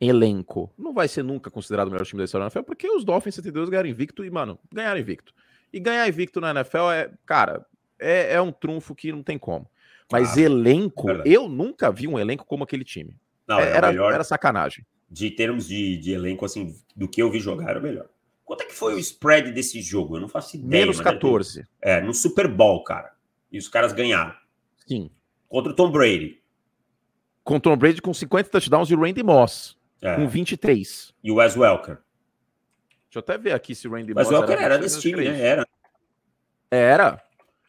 Elenco. 0.00 0.72
Não 0.78 0.92
vai 0.92 1.08
ser 1.08 1.22
nunca 1.22 1.50
considerado 1.50 1.88
o 1.88 1.90
melhor 1.90 2.04
time 2.04 2.18
da 2.18 2.24
história 2.24 2.44
da 2.44 2.46
NFL, 2.46 2.64
porque 2.64 2.88
os 2.88 3.04
Dolphins 3.04 3.34
72 3.34 3.68
ganharam 3.68 3.88
invicto 3.88 4.24
e, 4.24 4.30
mano, 4.30 4.58
ganharam 4.72 5.00
invicto. 5.00 5.34
E 5.72 5.80
ganhar 5.80 6.08
invicto 6.08 6.40
na 6.40 6.50
NFL 6.50 6.90
é, 6.90 7.10
cara, 7.26 7.66
é, 7.98 8.34
é 8.34 8.40
um 8.40 8.52
trunfo 8.52 8.94
que 8.94 9.10
não 9.10 9.22
tem 9.22 9.38
como. 9.38 9.68
Mas 10.10 10.38
ah, 10.38 10.42
elenco, 10.42 11.06
verdade. 11.06 11.30
eu 11.30 11.48
nunca 11.48 11.90
vi 11.90 12.08
um 12.08 12.18
elenco 12.18 12.44
como 12.46 12.64
aquele 12.64 12.84
time. 12.84 13.16
Não, 13.46 13.58
é, 13.58 13.76
era, 13.76 13.88
melhor, 13.88 14.12
era 14.12 14.24
sacanagem. 14.24 14.86
De 15.10 15.30
termos 15.30 15.66
de, 15.66 15.98
de 15.98 16.12
elenco, 16.12 16.44
assim, 16.44 16.74
do 16.94 17.08
que 17.08 17.20
eu 17.20 17.30
vi 17.30 17.40
jogar, 17.40 17.70
era 17.70 17.78
o 17.78 17.82
melhor. 17.82 18.06
Quanto 18.44 18.62
é 18.62 18.64
que 18.64 18.74
foi 18.74 18.94
o 18.94 18.98
spread 18.98 19.52
desse 19.52 19.82
jogo? 19.82 20.16
Eu 20.16 20.20
não 20.20 20.28
faço 20.28 20.56
ideia. 20.56 20.86
Menos 20.86 21.00
14. 21.00 21.66
É, 21.82 21.98
é, 21.98 22.00
no 22.00 22.14
Super 22.14 22.48
Bowl, 22.48 22.82
cara. 22.82 23.12
E 23.52 23.58
os 23.58 23.68
caras 23.68 23.92
ganharam. 23.92 24.34
Sim. 24.86 25.10
Contra 25.48 25.72
o 25.72 25.76
Tom 25.76 25.90
Brady. 25.90 26.40
Contra 27.44 27.70
o 27.70 27.74
Tom 27.74 27.78
Brady 27.78 28.00
com 28.00 28.14
50 28.14 28.48
touchdowns 28.48 28.90
e 28.90 28.94
o 28.94 29.00
Randy 29.00 29.22
Moss 29.22 29.77
é. 30.02 30.16
com 30.16 30.28
23. 30.28 31.14
E 31.22 31.30
o 31.30 31.36
Wes 31.36 31.56
Welker. 31.56 31.96
Deixa 33.04 33.16
eu 33.16 33.20
até 33.20 33.38
ver 33.38 33.52
aqui 33.52 33.74
se 33.74 33.88
o 33.88 33.92
Randy 33.92 34.14
Moss. 34.14 34.28
Wes 34.28 34.38
Welker 34.38 34.56
era, 34.56 34.74
era 34.74 34.78
desse 34.78 35.00
time, 35.00 35.24
né? 35.24 35.40
Era. 35.40 35.66
Era. 36.70 37.22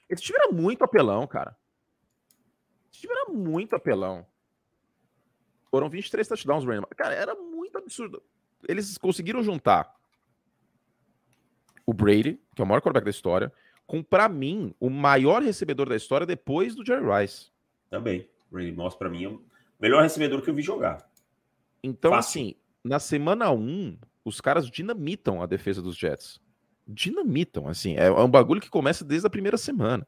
Esse 0.10 0.24
time 0.24 0.38
era 0.42 0.52
muito 0.52 0.84
apelão, 0.84 1.26
cara. 1.26 1.56
Esse 2.92 3.02
time 3.02 3.14
era 3.14 3.32
muito 3.32 3.76
apelão. 3.76 4.26
Foram 5.70 5.90
23 5.90 6.28
touchdowns, 6.28 6.66
Randy. 6.66 6.86
Cara, 6.98 7.14
era 7.14 7.36
muito 7.36 7.78
absurdo. 7.78 8.22
Eles 8.68 8.98
conseguiram 8.98 9.44
juntar 9.44 9.96
o 11.86 11.94
Brady, 11.94 12.40
que 12.56 12.62
é 12.62 12.64
o 12.64 12.68
maior 12.68 12.82
quarterback 12.82 13.06
da 13.06 13.10
história, 13.10 13.52
com, 13.88 14.04
para 14.04 14.30
mim, 14.30 14.76
o 14.80 14.90
maior 14.90 15.42
recebedor 15.42 15.90
da 15.90 15.96
história 15.96 16.28
depois 16.28 16.76
do 16.76 16.86
Jerry 16.86 17.06
Rice. 17.06 17.52
Também. 17.90 18.30
O 18.50 18.54
Brady 18.54 18.72
Moss, 18.72 18.96
para 18.96 19.10
mim, 19.10 19.24
é 19.24 19.30
o 19.30 19.42
melhor 19.80 20.04
recebedor 20.04 20.42
que 20.42 20.50
eu 20.50 20.54
vi 20.54 20.62
jogar. 20.62 21.09
Então, 21.84 22.12
Fácil. 22.12 22.42
assim, 22.42 22.56
na 22.84 23.00
semana 23.00 23.52
1, 23.52 23.98
os 24.24 24.42
caras 24.42 24.70
dinamitam 24.70 25.42
a 25.42 25.46
defesa 25.46 25.82
dos 25.82 25.98
Jets. 25.98 26.40
Dinamitam, 26.88 27.68
assim. 27.68 27.96
É, 27.96 28.06
é 28.06 28.12
um 28.12 28.30
bagulho 28.30 28.62
que 28.62 28.70
começa 28.70 29.06
desde 29.06 29.28
a 29.28 29.30
primeira 29.30 29.58
semana. 29.58 30.08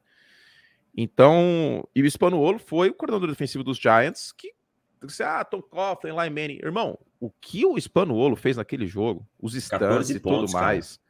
Então, 0.95 1.88
e 1.95 2.01
o 2.01 2.09
Spanuolo 2.09 2.59
foi 2.59 2.89
o 2.89 2.93
coordenador 2.93 3.30
defensivo 3.30 3.63
dos 3.63 3.78
Giants, 3.78 4.32
que 4.32 4.53
você, 5.01 5.24
ah, 5.24 5.43
Tom 5.43 5.61
Coughlin, 5.61 6.11
Line 6.11 6.30
Manning. 6.30 6.59
Irmão, 6.63 6.99
o 7.19 7.30
que 7.30 7.65
o 7.65 7.80
Spanuolo 7.80 8.36
fez 8.36 8.57
naquele 8.57 8.86
jogo, 8.86 9.28
os 9.39 9.53
stunts 9.53 10.09
e 10.09 10.19
pontos, 10.19 10.51
tudo 10.51 10.61
mais, 10.61 10.97
cara. 10.97 11.07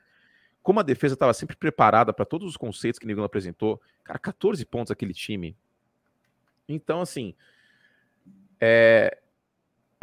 como 0.61 0.79
a 0.79 0.83
defesa 0.83 1.15
estava 1.15 1.33
sempre 1.33 1.55
preparada 1.55 2.13
para 2.13 2.25
todos 2.25 2.47
os 2.47 2.55
conceitos 2.55 2.99
que 2.99 3.05
o 3.05 3.07
Nigel 3.07 3.23
apresentou, 3.23 3.81
cara, 4.03 4.19
14 4.19 4.63
pontos 4.65 4.91
aquele 4.91 5.13
time. 5.13 5.57
Então, 6.69 7.01
assim, 7.01 7.33
é, 8.59 9.20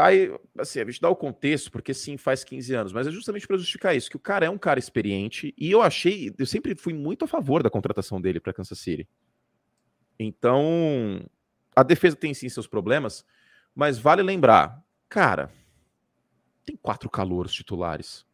Aí, 0.00 0.32
assim, 0.56 0.78
a 0.78 0.84
gente 0.84 1.00
dá 1.00 1.10
o 1.10 1.16
contexto, 1.16 1.72
porque 1.72 1.92
sim, 1.92 2.16
faz 2.16 2.44
15 2.44 2.72
anos, 2.72 2.92
mas 2.92 3.08
é 3.08 3.10
justamente 3.10 3.48
para 3.48 3.56
justificar 3.56 3.96
isso, 3.96 4.08
que 4.08 4.16
o 4.16 4.20
cara 4.20 4.46
é 4.46 4.50
um 4.50 4.56
cara 4.56 4.78
experiente, 4.78 5.52
e 5.58 5.72
eu 5.72 5.82
achei, 5.82 6.32
eu 6.38 6.46
sempre 6.46 6.76
fui 6.76 6.94
muito 6.94 7.24
a 7.24 7.28
favor 7.28 7.64
da 7.64 7.70
contratação 7.70 8.20
dele 8.20 8.38
para 8.38 8.52
Kansas 8.52 8.78
City. 8.78 9.08
Então, 10.16 11.28
a 11.74 11.82
defesa 11.82 12.14
tem 12.14 12.32
sim 12.32 12.48
seus 12.48 12.68
problemas, 12.68 13.24
mas 13.74 13.98
vale 13.98 14.22
lembrar, 14.22 14.80
cara, 15.08 15.50
tem 16.64 16.76
quatro 16.76 17.10
calouros 17.10 17.52
titulares. 17.52 18.24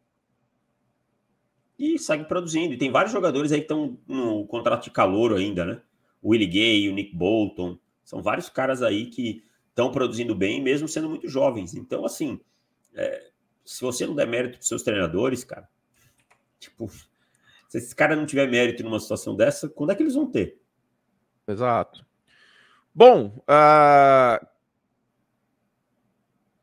E 1.79 1.97
segue 1.97 2.25
produzindo. 2.25 2.73
E 2.73 2.77
tem 2.77 2.91
vários 2.91 3.11
jogadores 3.11 3.51
aí 3.51 3.59
que 3.59 3.65
estão 3.65 3.97
no 4.07 4.45
contrato 4.45 4.83
de 4.83 4.91
calouro 4.91 5.35
ainda, 5.35 5.65
né? 5.65 5.81
O 6.21 6.29
Willie 6.29 6.47
Gay, 6.47 6.89
o 6.89 6.93
Nick 6.93 7.15
Bolton. 7.15 7.77
São 8.03 8.21
vários 8.21 8.49
caras 8.49 8.81
aí 8.81 9.07
que 9.07 9.43
estão 9.75 9.91
produzindo 9.91 10.33
bem, 10.33 10.63
mesmo 10.63 10.87
sendo 10.87 11.09
muito 11.09 11.27
jovens. 11.27 11.75
Então, 11.75 12.05
assim, 12.05 12.39
é, 12.93 13.29
se 13.65 13.81
você 13.81 14.07
não 14.07 14.15
der 14.15 14.25
mérito 14.25 14.57
para 14.57 14.65
seus 14.65 14.81
treinadores, 14.81 15.43
cara, 15.43 15.67
tipo, 16.57 16.87
se 17.67 17.77
esse 17.77 17.93
cara 17.93 18.15
não 18.15 18.25
tiver 18.25 18.49
mérito 18.49 18.81
numa 18.83 18.99
situação 19.01 19.35
dessa, 19.35 19.67
quando 19.67 19.91
é 19.91 19.95
que 19.95 20.01
eles 20.01 20.15
vão 20.15 20.31
ter? 20.31 20.61
Exato. 21.45 22.05
Bom, 22.93 23.37
uh... 23.41 24.47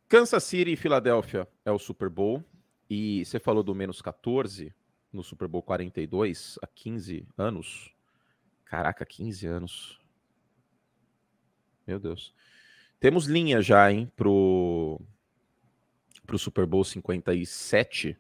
Kansas 0.09 0.45
City 0.45 0.73
e 0.73 0.77
Filadélfia 0.77 1.47
é 1.65 1.71
o 1.71 1.79
Super 1.79 2.09
Bowl. 2.09 2.43
E 2.89 3.25
você 3.25 3.39
falou 3.39 3.63
do 3.63 3.75
menos 3.75 4.03
14 4.03 4.75
no 5.13 5.23
Super 5.23 5.49
Bowl 5.49 5.63
42 5.63 6.59
há 6.63 6.67
15 6.67 7.27
anos. 7.37 7.95
Caraca, 8.65 9.05
15 9.05 9.47
anos. 9.47 10.03
Meu 11.87 11.99
Deus. 11.99 12.35
Temos 13.03 13.27
linha 13.27 13.61
já, 13.61 13.91
hein, 13.91 14.09
pro, 14.15 15.01
pro 16.25 16.39
Super 16.39 16.65
Bowl 16.67 16.85
57. 16.85 18.17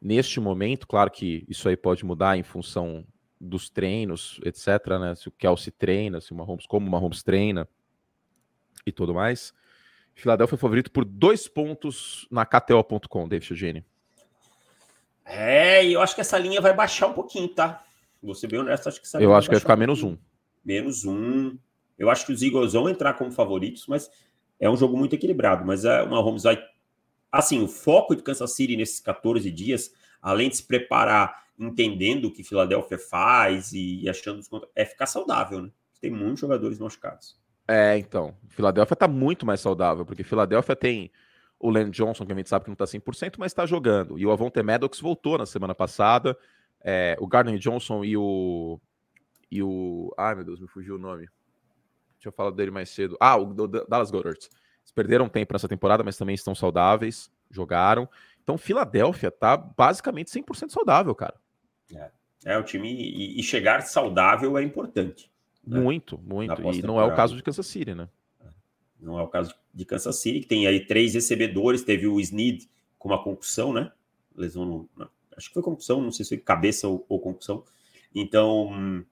Neste 0.00 0.40
momento, 0.40 0.88
claro 0.88 1.10
que 1.10 1.44
isso 1.46 1.68
aí 1.68 1.76
pode 1.76 2.02
mudar 2.02 2.38
em 2.38 2.42
função 2.42 3.04
dos 3.38 3.68
treinos, 3.68 4.40
etc, 4.42 4.68
né? 4.98 5.14
Se 5.14 5.28
o 5.28 5.30
Kelsey 5.30 5.70
treina, 5.70 6.18
se 6.18 6.32
o 6.32 6.34
Mahomes, 6.34 6.66
como 6.66 6.86
o 6.86 6.90
Mahomes 6.90 7.22
treina 7.22 7.68
e 8.86 8.90
tudo 8.90 9.12
mais. 9.12 9.52
Filadélfia 10.14 10.54
é 10.54 10.58
favorito 10.58 10.90
por 10.90 11.04
dois 11.04 11.46
pontos 11.46 12.26
na 12.30 12.46
KTO.com, 12.46 13.28
David 13.28 13.50
Eugênio. 13.50 13.84
É, 15.26 15.84
e 15.84 15.92
eu 15.92 16.00
acho 16.00 16.14
que 16.14 16.22
essa 16.22 16.38
linha 16.38 16.62
vai 16.62 16.72
baixar 16.72 17.08
um 17.08 17.12
pouquinho, 17.12 17.48
tá? 17.48 17.84
Vou 18.22 18.34
ser 18.34 18.46
bem 18.46 18.60
honesto, 18.60 18.88
acho 18.88 18.98
que 18.98 19.06
essa 19.06 19.20
Eu 19.20 19.34
acho 19.34 19.46
que 19.46 19.54
vai 19.54 19.60
ficar 19.60 19.76
um 19.76 19.80
menos 19.80 20.02
um. 20.02 20.16
Menos 20.64 21.04
um. 21.04 21.58
Eu 22.00 22.08
acho 22.08 22.24
que 22.24 22.32
os 22.32 22.40
Eagles 22.40 22.72
vão 22.72 22.88
entrar 22.88 23.12
como 23.12 23.30
favoritos, 23.30 23.86
mas 23.86 24.10
é 24.58 24.70
um 24.70 24.76
jogo 24.76 24.96
muito 24.96 25.14
equilibrado. 25.14 25.66
Mas 25.66 25.84
é 25.84 26.02
uma 26.02 26.18
Holmes 26.22 26.44
vai. 26.44 26.58
Assim, 27.30 27.62
o 27.62 27.68
foco 27.68 28.16
de 28.16 28.22
Kansas 28.22 28.52
City 28.54 28.74
nesses 28.74 29.00
14 29.00 29.50
dias, 29.50 29.92
além 30.22 30.48
de 30.48 30.56
se 30.56 30.62
preparar 30.62 31.44
entendendo 31.58 32.24
o 32.24 32.32
que 32.32 32.42
Filadélfia 32.42 32.98
faz 32.98 33.72
e 33.74 34.08
achando 34.08 34.40
é 34.74 34.86
ficar 34.86 35.04
saudável, 35.04 35.60
né? 35.60 35.70
Tem 36.00 36.10
muitos 36.10 36.40
jogadores 36.40 36.78
machucados. 36.78 37.38
É, 37.68 37.98
então. 37.98 38.34
Filadélfia 38.48 38.96
tá 38.96 39.06
muito 39.06 39.44
mais 39.44 39.60
saudável, 39.60 40.06
porque 40.06 40.24
Filadélfia 40.24 40.74
tem 40.74 41.12
o 41.58 41.68
Len 41.68 41.90
Johnson, 41.90 42.24
que 42.24 42.32
a 42.32 42.34
gente 42.34 42.48
sabe 42.48 42.64
que 42.64 42.70
não 42.70 42.76
tá 42.76 42.86
100%, 42.86 43.34
mas 43.36 43.52
está 43.52 43.66
jogando. 43.66 44.18
E 44.18 44.24
o 44.24 44.30
Avonte 44.30 44.62
Maddox 44.62 44.98
voltou 44.98 45.36
na 45.36 45.44
semana 45.44 45.74
passada. 45.74 46.34
É, 46.80 47.14
o 47.20 47.26
Gardner 47.26 47.58
Johnson 47.58 48.02
e 48.02 48.16
o. 48.16 48.80
E 49.50 49.62
o. 49.62 50.14
Ai, 50.16 50.34
meu 50.34 50.44
Deus, 50.44 50.58
me 50.58 50.66
fugiu 50.66 50.94
o 50.94 50.98
nome. 50.98 51.28
Tinha 52.20 52.30
falado 52.30 52.54
dele 52.54 52.70
mais 52.70 52.90
cedo. 52.90 53.16
Ah, 53.18 53.36
o 53.36 53.52
Dallas 53.88 54.10
Goddard. 54.10 54.38
Eles 54.38 54.92
perderam 54.94 55.28
tempo 55.28 55.52
nessa 55.54 55.66
temporada, 55.66 56.04
mas 56.04 56.16
também 56.16 56.34
estão 56.34 56.54
saudáveis, 56.54 57.30
jogaram. 57.50 58.08
Então, 58.42 58.58
Filadélfia 58.58 59.30
tá 59.30 59.56
basicamente 59.56 60.30
100% 60.30 60.70
saudável, 60.70 61.14
cara. 61.14 61.34
É, 61.94 62.10
é 62.44 62.58
o 62.58 62.62
time. 62.62 62.92
E, 62.92 63.40
e, 63.40 63.42
chegar 63.42 63.80
saudável 63.82 64.58
é 64.58 64.62
importante. 64.62 65.30
Né? 65.66 65.80
Muito, 65.80 66.18
muito. 66.18 66.60
E 66.72 66.82
não 66.82 67.00
é 67.00 67.04
o 67.04 67.16
caso 67.16 67.34
de 67.34 67.42
Kansas 67.42 67.66
City, 67.66 67.94
né? 67.94 68.08
Não 69.00 69.18
é 69.18 69.22
o 69.22 69.28
caso 69.28 69.54
de 69.72 69.84
Kansas 69.86 70.16
City, 70.16 70.40
que 70.40 70.46
tem 70.46 70.66
aí 70.66 70.84
três 70.84 71.14
recebedores. 71.14 71.82
Teve 71.82 72.06
o 72.06 72.20
Snead 72.20 72.68
com 72.98 73.08
uma 73.08 73.22
concussão, 73.22 73.72
né? 73.72 73.90
Lesão 74.36 74.64
no, 74.64 75.08
acho 75.36 75.48
que 75.48 75.54
foi 75.54 75.62
concussão, 75.62 76.02
não 76.02 76.12
sei 76.12 76.24
se 76.24 76.36
foi 76.36 76.38
cabeça 76.38 76.86
ou, 76.86 77.04
ou 77.08 77.18
concussão. 77.18 77.64
Então, 78.14 79.04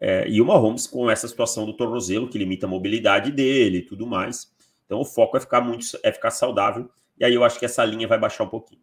é, 0.00 0.28
e 0.28 0.40
o 0.40 0.44
Mahomes 0.44 0.86
com 0.86 1.10
essa 1.10 1.26
situação 1.26 1.64
do 1.64 1.74
tornozelo 1.74 2.28
que 2.28 2.38
limita 2.38 2.66
a 2.66 2.68
mobilidade 2.68 3.30
dele 3.30 3.78
e 3.78 3.82
tudo 3.82 4.06
mais. 4.06 4.54
Então, 4.84 5.00
o 5.00 5.04
foco 5.04 5.36
é 5.36 5.40
ficar 5.40 5.60
muito, 5.60 5.86
é 6.02 6.12
ficar 6.12 6.30
saudável. 6.30 6.90
E 7.18 7.24
aí 7.24 7.34
eu 7.34 7.42
acho 7.42 7.58
que 7.58 7.64
essa 7.64 7.84
linha 7.84 8.06
vai 8.06 8.18
baixar 8.18 8.44
um 8.44 8.48
pouquinho. 8.48 8.80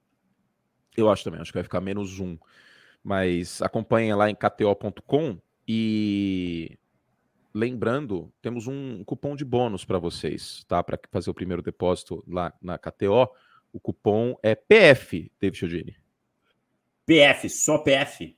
Eu 0.97 1.09
acho 1.09 1.23
também, 1.23 1.39
acho 1.39 1.51
que 1.51 1.57
vai 1.57 1.63
ficar 1.63 1.81
menos 1.81 2.19
um. 2.19 2.37
Mas 3.03 3.61
acompanha 3.61 4.15
lá 4.15 4.29
em 4.29 4.35
kto.com 4.35 5.37
e 5.67 6.77
lembrando, 7.53 8.33
temos 8.41 8.67
um 8.67 9.03
cupom 9.03 9.35
de 9.35 9.45
bônus 9.45 9.85
para 9.85 9.99
vocês, 9.99 10.63
tá? 10.67 10.83
Para 10.83 10.99
fazer 11.11 11.29
o 11.29 11.33
primeiro 11.33 11.61
depósito 11.61 12.23
lá 12.27 12.53
na 12.61 12.77
KTO. 12.77 13.29
O 13.71 13.79
cupom 13.79 14.37
é 14.41 14.55
PF, 14.55 15.31
David 15.39 15.57
Chiodini. 15.57 15.95
PF, 17.05 17.49
só 17.49 17.77
PF. 17.79 18.35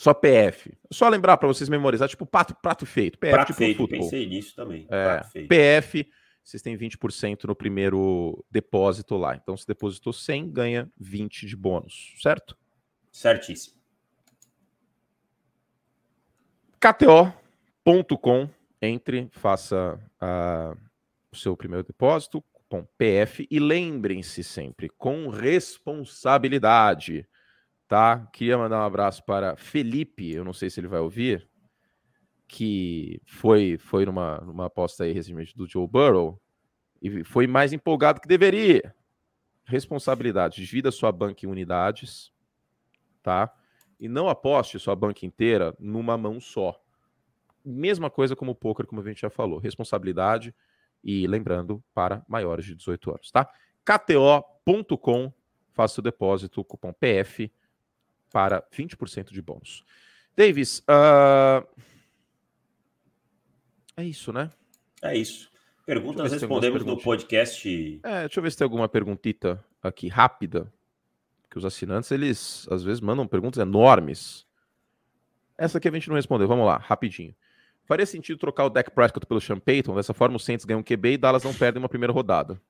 Só 0.00 0.14
PF. 0.14 0.72
Só 0.90 1.10
lembrar 1.10 1.36
para 1.36 1.46
vocês 1.46 1.68
memorizar, 1.68 2.08
tipo 2.08 2.24
prato, 2.24 2.54
prato 2.54 2.86
feito. 2.86 3.18
PF, 3.18 3.34
prato 3.34 3.48
tipo 3.48 3.58
feito, 3.58 3.76
futebol. 3.76 4.06
pensei 4.06 4.26
nisso 4.26 4.56
também. 4.56 4.86
É, 4.88 5.20
PF, 5.46 6.10
vocês 6.42 6.62
têm 6.62 6.74
20% 6.74 7.44
no 7.44 7.54
primeiro 7.54 8.42
depósito 8.50 9.18
lá. 9.18 9.36
Então, 9.36 9.54
se 9.58 9.66
depositou 9.66 10.14
100, 10.14 10.52
ganha 10.52 10.90
20 10.98 11.46
de 11.46 11.54
bônus, 11.54 12.14
certo? 12.16 12.56
Certíssimo. 13.12 13.76
KTO.com, 16.80 18.48
entre, 18.80 19.28
faça 19.32 20.00
uh, 20.16 20.80
o 21.30 21.36
seu 21.36 21.54
primeiro 21.54 21.86
depósito, 21.86 22.42
cupom 22.54 22.86
PF, 22.96 23.46
e 23.50 23.60
lembrem-se 23.60 24.42
sempre, 24.42 24.88
com 24.88 25.28
responsabilidade 25.28 27.28
tá? 27.90 28.24
Queria 28.32 28.56
mandar 28.56 28.78
um 28.78 28.84
abraço 28.84 29.24
para 29.24 29.56
Felipe, 29.56 30.32
eu 30.32 30.44
não 30.44 30.52
sei 30.52 30.70
se 30.70 30.78
ele 30.78 30.86
vai 30.86 31.00
ouvir, 31.00 31.48
que 32.46 33.20
foi 33.26 33.78
foi 33.78 34.06
numa, 34.06 34.38
numa 34.42 34.66
aposta 34.66 35.02
aí 35.02 35.12
recentemente 35.12 35.56
do 35.56 35.68
Joe 35.68 35.88
Burrow 35.88 36.40
e 37.02 37.24
foi 37.24 37.48
mais 37.48 37.72
empolgado 37.72 38.20
que 38.20 38.28
deveria. 38.28 38.94
Responsabilidade, 39.64 40.64
divida 40.64 40.92
sua 40.92 41.10
banca 41.10 41.44
em 41.44 41.48
unidades, 41.48 42.32
tá? 43.24 43.52
E 43.98 44.08
não 44.08 44.28
aposte 44.28 44.78
sua 44.78 44.94
banca 44.94 45.26
inteira 45.26 45.74
numa 45.76 46.16
mão 46.16 46.38
só. 46.40 46.80
Mesma 47.64 48.08
coisa 48.08 48.36
como 48.36 48.52
o 48.52 48.54
poker, 48.54 48.86
como 48.86 49.00
a 49.00 49.04
gente 49.04 49.20
já 49.20 49.30
falou, 49.30 49.58
responsabilidade 49.58 50.54
e 51.02 51.26
lembrando 51.26 51.82
para 51.92 52.24
maiores 52.28 52.64
de 52.64 52.76
18 52.76 53.10
anos, 53.10 53.32
tá? 53.32 53.50
kto.com, 53.84 55.32
faça 55.72 56.00
o 56.00 56.04
depósito, 56.04 56.64
cupom 56.64 56.92
PF 56.92 57.50
para 58.32 58.62
20% 58.72 59.32
de 59.32 59.42
bônus. 59.42 59.84
Davis, 60.36 60.80
uh... 60.80 61.66
é 63.96 64.04
isso, 64.04 64.32
né? 64.32 64.50
É 65.02 65.16
isso. 65.16 65.50
Perguntas 65.84 66.32
respondemos 66.32 66.84
no 66.84 66.96
podcast. 67.00 68.00
É, 68.02 68.20
deixa 68.20 68.38
eu 68.38 68.42
ver 68.42 68.50
se 68.52 68.58
tem 68.58 68.64
alguma 68.64 68.88
perguntita 68.88 69.62
aqui 69.82 70.08
rápida. 70.08 70.72
Que 71.50 71.58
os 71.58 71.64
assinantes, 71.64 72.12
eles 72.12 72.68
às 72.70 72.84
vezes 72.84 73.00
mandam 73.00 73.26
perguntas 73.26 73.60
enormes. 73.60 74.46
Essa 75.58 75.78
aqui 75.78 75.88
a 75.88 75.90
gente 75.90 76.08
não 76.08 76.14
respondeu. 76.14 76.46
Vamos 76.46 76.64
lá, 76.64 76.76
rapidinho. 76.78 77.34
Faria 77.86 78.06
sentido 78.06 78.38
trocar 78.38 78.66
o 78.66 78.70
Dak 78.70 78.88
Prescott 78.92 79.26
pelo 79.26 79.40
Sean 79.40 79.58
Payton? 79.58 79.96
Dessa 79.96 80.14
forma, 80.14 80.36
o 80.36 80.38
Saints 80.38 80.64
ganham 80.64 80.78
um 80.78 80.84
QB 80.84 81.14
e 81.14 81.18
Dallas 81.18 81.42
não 81.42 81.52
perdem 81.52 81.82
uma 81.82 81.88
primeira 81.88 82.12
rodada. 82.12 82.60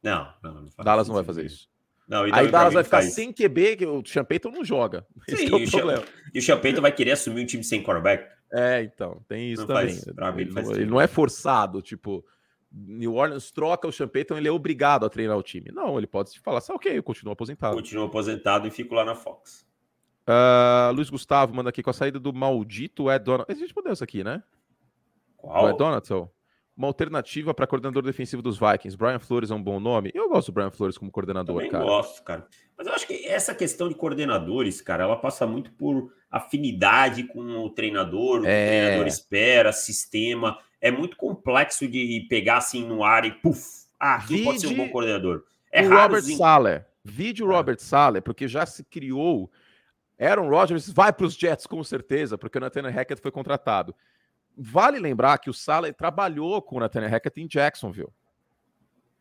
Não, 0.00 0.32
não, 0.40 0.54
não 0.62 0.84
Dallas 0.84 1.08
não 1.08 1.16
vai 1.16 1.24
fazer 1.24 1.44
isso. 1.44 1.68
Não, 2.08 2.22
aí 2.24 2.50
Dallas 2.50 2.72
vai 2.72 2.82
ficar 2.82 3.02
faz... 3.02 3.12
sem 3.12 3.30
QB, 3.32 3.76
que 3.76 3.86
o 3.86 4.02
Champeyton 4.04 4.50
não 4.50 4.64
joga. 4.64 5.06
Sim, 5.28 5.46
é 5.46 5.54
o 5.54 5.58
e, 5.58 5.66
o 5.66 6.04
e 6.34 6.38
o 6.38 6.42
Champeyton 6.42 6.80
vai 6.80 6.90
querer 6.90 7.12
assumir 7.12 7.42
um 7.42 7.46
time 7.46 7.62
sem 7.62 7.82
quarterback. 7.82 8.26
É, 8.50 8.82
então, 8.82 9.22
tem 9.28 9.52
isso 9.52 9.66
não 9.66 9.68
também. 9.68 9.94
Faz, 9.94 10.06
ele, 10.06 10.16
não, 10.16 10.72
ele, 10.72 10.86
não, 10.86 11.00
é 11.00 11.06
forçado, 11.06 11.82
tipo, 11.82 12.24
New 12.72 13.14
Orleans 13.14 13.50
troca 13.50 13.86
o 13.86 13.92
Champeyton, 13.92 14.38
ele 14.38 14.48
é 14.48 14.50
obrigado 14.50 15.04
a 15.04 15.10
treinar 15.10 15.36
o 15.36 15.42
time. 15.42 15.70
Não, 15.70 15.98
ele 15.98 16.06
pode 16.06 16.40
falar 16.40 16.58
assim, 16.58 16.72
ok, 16.72 16.96
eu 16.96 17.02
continuo 17.02 17.34
aposentado. 17.34 17.76
Continuo 17.76 18.06
aposentado 18.06 18.66
e 18.66 18.70
fico 18.70 18.94
lá 18.94 19.04
na 19.04 19.14
Fox. 19.14 19.66
Uh, 20.26 20.92
Luiz 20.94 21.10
Gustavo 21.10 21.54
manda 21.54 21.68
aqui 21.68 21.82
com 21.82 21.90
a 21.90 21.94
saída 21.94 22.18
do 22.18 22.32
maldito 22.32 23.10
Ed 23.10 23.22
Donald. 23.22 23.46
A 23.50 23.52
gente 23.52 23.64
respondeu 23.64 23.92
isso 23.92 24.04
aqui, 24.04 24.24
né? 24.24 24.42
Qual? 25.36 25.66
O 25.66 25.68
Ed 25.68 25.76
Donaldson 25.76 26.30
uma 26.78 26.86
alternativa 26.86 27.52
para 27.52 27.66
coordenador 27.66 28.04
defensivo 28.04 28.40
dos 28.40 28.56
Vikings. 28.56 28.96
Brian 28.96 29.18
Flores 29.18 29.50
é 29.50 29.54
um 29.54 29.62
bom 29.62 29.80
nome. 29.80 30.12
Eu 30.14 30.28
gosto 30.28 30.52
do 30.52 30.54
Brian 30.54 30.70
Flores 30.70 30.96
como 30.96 31.10
coordenador, 31.10 31.56
Também 31.56 31.70
cara. 31.72 31.84
gosto, 31.84 32.22
cara. 32.22 32.46
Mas 32.76 32.86
eu 32.86 32.92
acho 32.92 33.04
que 33.04 33.26
essa 33.26 33.52
questão 33.52 33.88
de 33.88 33.96
coordenadores, 33.96 34.80
cara, 34.80 35.02
ela 35.02 35.16
passa 35.16 35.44
muito 35.44 35.72
por 35.72 36.12
afinidade 36.30 37.24
com 37.24 37.40
o 37.40 37.70
treinador, 37.70 38.40
o 38.40 38.42
que 38.42 38.48
é... 38.48 38.64
o 38.64 38.68
treinador 38.68 39.06
espera, 39.08 39.72
sistema. 39.72 40.56
É 40.80 40.92
muito 40.92 41.16
complexo 41.16 41.88
de 41.88 42.24
pegar 42.30 42.58
assim 42.58 42.86
no 42.86 43.02
ar 43.02 43.24
e 43.24 43.32
puf, 43.32 43.88
ah, 43.98 44.24
quem 44.24 44.44
pode 44.44 44.60
ser 44.60 44.68
um 44.68 44.76
bom 44.76 44.88
coordenador. 44.88 45.42
É 45.72 45.82
o 45.82 45.90
Robert. 45.90 46.22
Sale. 46.22 46.84
Vídeo 47.04 47.50
é. 47.50 47.56
Robert 47.56 47.80
Sale, 47.80 48.20
porque 48.20 48.46
já 48.46 48.64
se 48.64 48.84
criou. 48.84 49.50
Aaron 50.16 50.48
Rodgers 50.48 50.88
vai 50.88 51.12
para 51.12 51.26
os 51.26 51.34
Jets 51.34 51.66
com 51.66 51.82
certeza, 51.82 52.38
porque 52.38 52.58
o 52.58 52.60
Nathaniel 52.60 52.92
Hackett 52.92 53.20
foi 53.20 53.32
contratado. 53.32 53.94
Vale 54.58 54.98
lembrar 54.98 55.38
que 55.38 55.48
o 55.48 55.54
Sala 55.54 55.92
trabalhou 55.92 56.60
com 56.60 56.76
o 56.76 56.80
Nathaniel 56.80 57.10
Hackett 57.10 57.40
em 57.40 57.46
Jacksonville. 57.46 58.10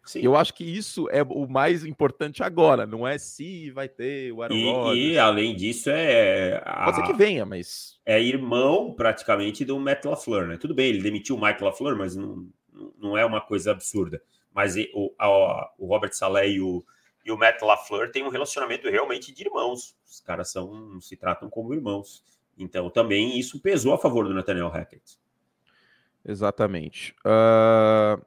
Sim. 0.04 0.22
Eu 0.22 0.38
acho 0.38 0.54
que 0.54 0.64
isso 0.64 1.10
é 1.10 1.22
o 1.22 1.46
mais 1.48 1.84
importante 1.86 2.42
agora, 2.42 2.86
não 2.86 3.06
é 3.06 3.18
se 3.18 3.70
vai 3.72 3.90
ter 3.90 4.32
o 4.32 4.42
Aaron 4.42 4.56
e, 4.56 4.72
Rodgers. 4.72 5.06
E 5.06 5.18
além 5.20 5.54
disso 5.54 5.90
é 5.90 6.62
a... 6.66 6.86
pode 6.86 6.96
ser 6.96 7.04
que 7.04 7.14
venha, 7.14 7.46
mas 7.46 8.00
é 8.06 8.22
irmão 8.22 8.94
praticamente 8.94 9.66
do 9.66 9.78
Matt 9.78 10.06
LaFleur, 10.06 10.48
né? 10.48 10.58
Tudo 10.58 10.74
bem, 10.74 10.88
ele 10.88 11.02
demitiu 11.02 11.36
o 11.36 11.42
Mike 11.42 11.62
LaFleur, 11.62 11.98
mas 11.98 12.16
não, 12.16 12.48
não 12.98 13.18
é 13.18 13.26
uma 13.26 13.42
coisa 13.42 13.72
absurda. 13.72 14.22
Mas 14.54 14.76
o, 14.94 15.14
a, 15.20 15.72
o 15.78 15.86
Robert 15.88 16.14
Saleh 16.14 16.52
e 16.52 16.62
o, 16.62 16.86
e 17.26 17.32
o 17.32 17.38
Matt 17.38 17.62
LaFleur 17.62 18.10
têm 18.10 18.24
um 18.24 18.30
relacionamento 18.30 18.90
realmente 18.90 19.34
de 19.34 19.44
irmãos. 19.44 19.94
Os 20.10 20.22
caras 20.22 20.50
são 20.50 21.02
se 21.02 21.18
tratam 21.18 21.50
como 21.50 21.74
irmãos. 21.74 22.24
Então 22.58 22.90
também 22.90 23.38
isso 23.38 23.60
pesou 23.60 23.94
a 23.94 23.98
favor 23.98 24.26
do 24.26 24.34
Nathaniel 24.34 24.70
Hackett. 24.70 25.20
Exatamente. 26.28 27.16
Uh... 27.26 28.22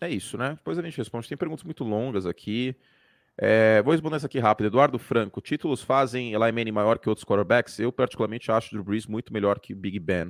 É 0.00 0.10
isso, 0.10 0.36
né? 0.36 0.54
Depois 0.56 0.78
a 0.78 0.82
gente 0.82 0.98
responde. 0.98 1.28
Tem 1.28 1.38
perguntas 1.38 1.64
muito 1.64 1.84
longas 1.84 2.26
aqui. 2.26 2.76
É, 3.38 3.80
vou 3.82 3.92
responder 3.92 4.16
essa 4.16 4.26
aqui 4.26 4.38
rápido. 4.38 4.66
Eduardo 4.66 4.98
Franco, 4.98 5.40
títulos 5.40 5.80
fazem 5.80 6.34
Eli 6.34 6.52
Manning 6.52 6.72
maior 6.72 6.98
que 6.98 7.08
outros 7.08 7.24
quarterbacks? 7.24 7.78
Eu, 7.78 7.92
particularmente, 7.92 8.50
acho 8.50 8.68
o 8.68 8.70
Drew 8.72 8.84
Brees 8.84 9.06
muito 9.06 9.32
melhor 9.32 9.58
que 9.58 9.72
o 9.72 9.76
Big 9.76 9.98
Ben. 9.98 10.28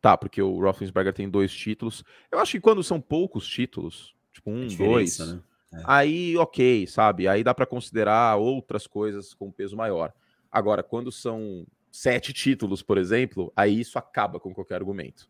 Tá, 0.00 0.16
porque 0.16 0.42
o 0.42 0.58
Roethlisberger 0.58 1.12
tem 1.12 1.28
dois 1.28 1.54
títulos. 1.54 2.02
Eu 2.30 2.40
acho 2.40 2.52
que 2.52 2.60
quando 2.60 2.82
são 2.82 3.00
poucos 3.00 3.46
títulos, 3.46 4.14
tipo 4.32 4.50
um, 4.50 4.66
dois, 4.66 5.18
né? 5.18 5.40
é. 5.74 5.82
aí 5.84 6.36
ok, 6.36 6.86
sabe? 6.88 7.28
Aí 7.28 7.44
dá 7.44 7.54
para 7.54 7.66
considerar 7.66 8.36
outras 8.36 8.86
coisas 8.86 9.32
com 9.32 9.52
peso 9.52 9.76
maior. 9.76 10.12
Agora, 10.50 10.82
quando 10.82 11.12
são 11.12 11.64
sete 11.92 12.32
títulos, 12.32 12.82
por 12.82 12.96
exemplo, 12.96 13.52
aí 13.54 13.78
isso 13.78 13.98
acaba 13.98 14.40
com 14.40 14.54
qualquer 14.54 14.76
argumento. 14.76 15.28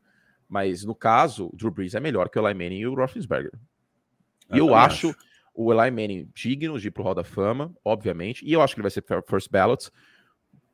Mas 0.49 0.85
no 0.85 0.95
caso, 0.95 1.51
o 1.53 1.57
Drew 1.57 1.73
Brees 1.73 1.95
é 1.95 2.01
melhor 2.01 2.29
que 2.29 2.39
o 2.39 2.47
Eli 2.47 2.55
Manning 2.55 2.81
e 2.81 2.87
o 2.87 2.95
Roethlisberger. 2.95 3.53
E 4.53 4.59
eu, 4.59 4.69
eu 4.69 4.75
acho, 4.75 5.11
acho, 5.11 5.19
o 5.53 5.73
Eli 5.73 5.91
Manning 5.91 6.31
digno 6.33 6.79
de 6.79 6.89
ir 6.89 6.91
pro 6.93 7.03
Hall 7.03 7.15
da 7.15 7.25
Fama, 7.25 7.75
obviamente, 7.85 8.45
e 8.47 8.53
eu 8.53 8.63
acho 8.63 8.75
que 8.75 8.81
ele 8.81 8.85
vai 8.85 8.91
ser 8.91 9.05
first 9.29 9.51
ballot, 9.51 9.91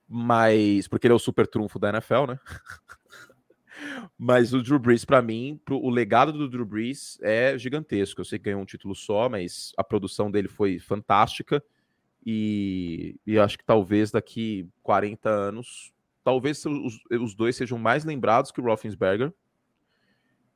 mas 0.07 0.87
porque 0.87 1.07
ele 1.07 1.13
é 1.13 1.17
o 1.17 1.19
super 1.19 1.47
trunfo 1.47 1.79
da 1.79 1.89
NFL, 1.89 2.27
né? 2.29 2.39
mas 4.19 4.53
o 4.53 4.63
Drew 4.63 4.79
Brees, 4.79 5.05
para 5.05 5.23
mim, 5.23 5.59
pro, 5.65 5.79
o 5.79 5.89
legado 5.89 6.33
do 6.33 6.49
Drew 6.49 6.67
Brees 6.67 7.19
é 7.23 7.57
gigantesco. 7.57 8.21
Eu 8.21 8.25
sei 8.25 8.39
que 8.39 8.47
ganhou 8.47 8.61
um 8.61 8.67
título 8.67 8.95
só, 8.95 9.29
mas 9.29 9.73
a 9.77 9.85
produção 9.85 10.31
dele 10.31 10.49
foi 10.49 10.79
fantástica. 10.79 11.63
E, 12.25 13.17
e 13.27 13.39
acho 13.39 13.59
que 13.59 13.65
talvez 13.65 14.11
daqui 14.11 14.69
40 14.83 15.29
anos, 15.29 15.93
talvez 16.23 16.65
os, 16.67 16.99
os 17.11 17.35
dois 17.35 17.57
sejam 17.57 17.79
mais 17.79 18.05
lembrados 18.05 18.51
que 18.51 18.61
o 18.61 18.65
Roethlisberger 18.65 19.33